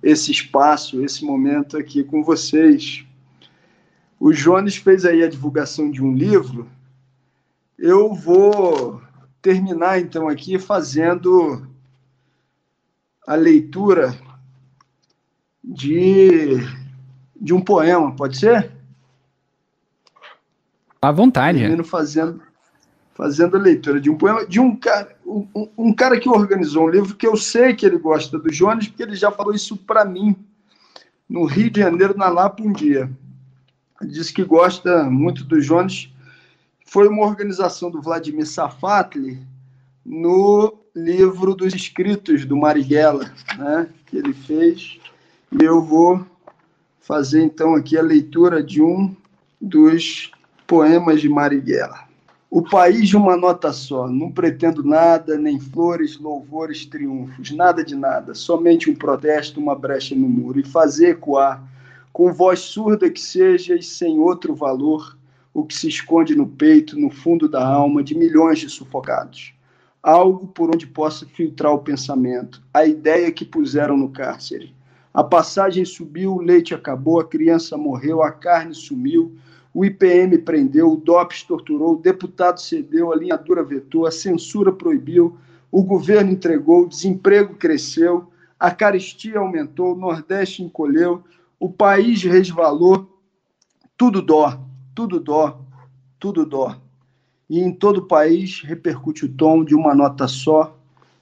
[0.00, 3.04] esse espaço, esse momento aqui com vocês.
[4.20, 6.68] O Jones fez aí a divulgação de um livro.
[7.78, 9.00] Eu vou
[9.40, 11.66] terminar então aqui fazendo
[13.26, 14.14] a leitura
[15.64, 16.58] de,
[17.34, 18.70] de um poema, pode ser?
[21.00, 21.60] À vontade.
[21.60, 22.42] Termino fazendo,
[23.14, 25.46] fazendo a leitura de um poema de um cara, um,
[25.78, 29.02] um cara que organizou um livro que eu sei que ele gosta do Jones, porque
[29.02, 30.36] ele já falou isso para mim
[31.26, 33.10] no Rio de Janeiro, na Lapa, um dia
[34.02, 36.10] diz que gosta muito do Jones.
[36.86, 39.38] Foi uma organização do Vladimir Safatli
[40.04, 44.98] no livro dos escritos do Marighella, né, que ele fez.
[45.52, 46.24] E eu vou
[47.00, 49.14] fazer então aqui a leitura de um
[49.60, 50.30] dos
[50.66, 52.08] poemas de Marighella.
[52.50, 57.94] O país de uma nota só, não pretendo nada, nem flores, louvores, triunfos, nada de
[57.94, 61.62] nada, somente um protesto, uma brecha no muro, e fazer ecoar
[62.12, 65.16] com voz surda que seja e sem outro valor,
[65.52, 69.52] o que se esconde no peito, no fundo da alma de milhões de sufocados.
[70.02, 74.74] Algo por onde possa filtrar o pensamento, a ideia que puseram no cárcere.
[75.12, 79.36] A passagem subiu, o leite acabou, a criança morreu, a carne sumiu,
[79.74, 84.72] o IPM prendeu, o DOPS torturou, o deputado cedeu, a linha dura vetou, a censura
[84.72, 85.36] proibiu,
[85.70, 88.28] o governo entregou, o desemprego cresceu,
[88.58, 91.22] a caristia aumentou, o Nordeste encolheu,
[91.60, 93.20] o país resvalou,
[93.96, 94.58] tudo dó,
[94.94, 95.60] tudo dó,
[96.18, 96.74] tudo dó.
[97.50, 100.74] E em todo o país repercute o tom de uma nota só,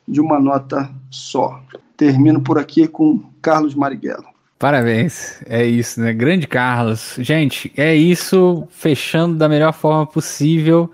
[0.07, 1.61] de uma nota só.
[1.97, 4.27] Termino por aqui com Carlos Marighella.
[4.57, 6.13] Parabéns, é isso, né?
[6.13, 7.17] Grande Carlos.
[7.19, 10.91] Gente, é isso, fechando da melhor forma possível.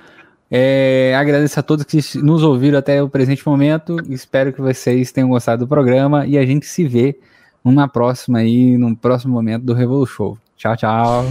[0.51, 3.97] É, agradeço a todos que nos ouviram até o presente momento.
[4.09, 7.19] Espero que vocês tenham gostado do programa e a gente se vê
[7.65, 10.37] numa próxima aí, num próximo momento do Revolution.
[10.57, 11.25] Tchau, tchau.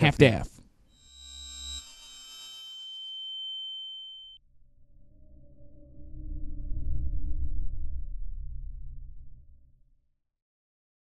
[0.00, 0.51] Half-Death.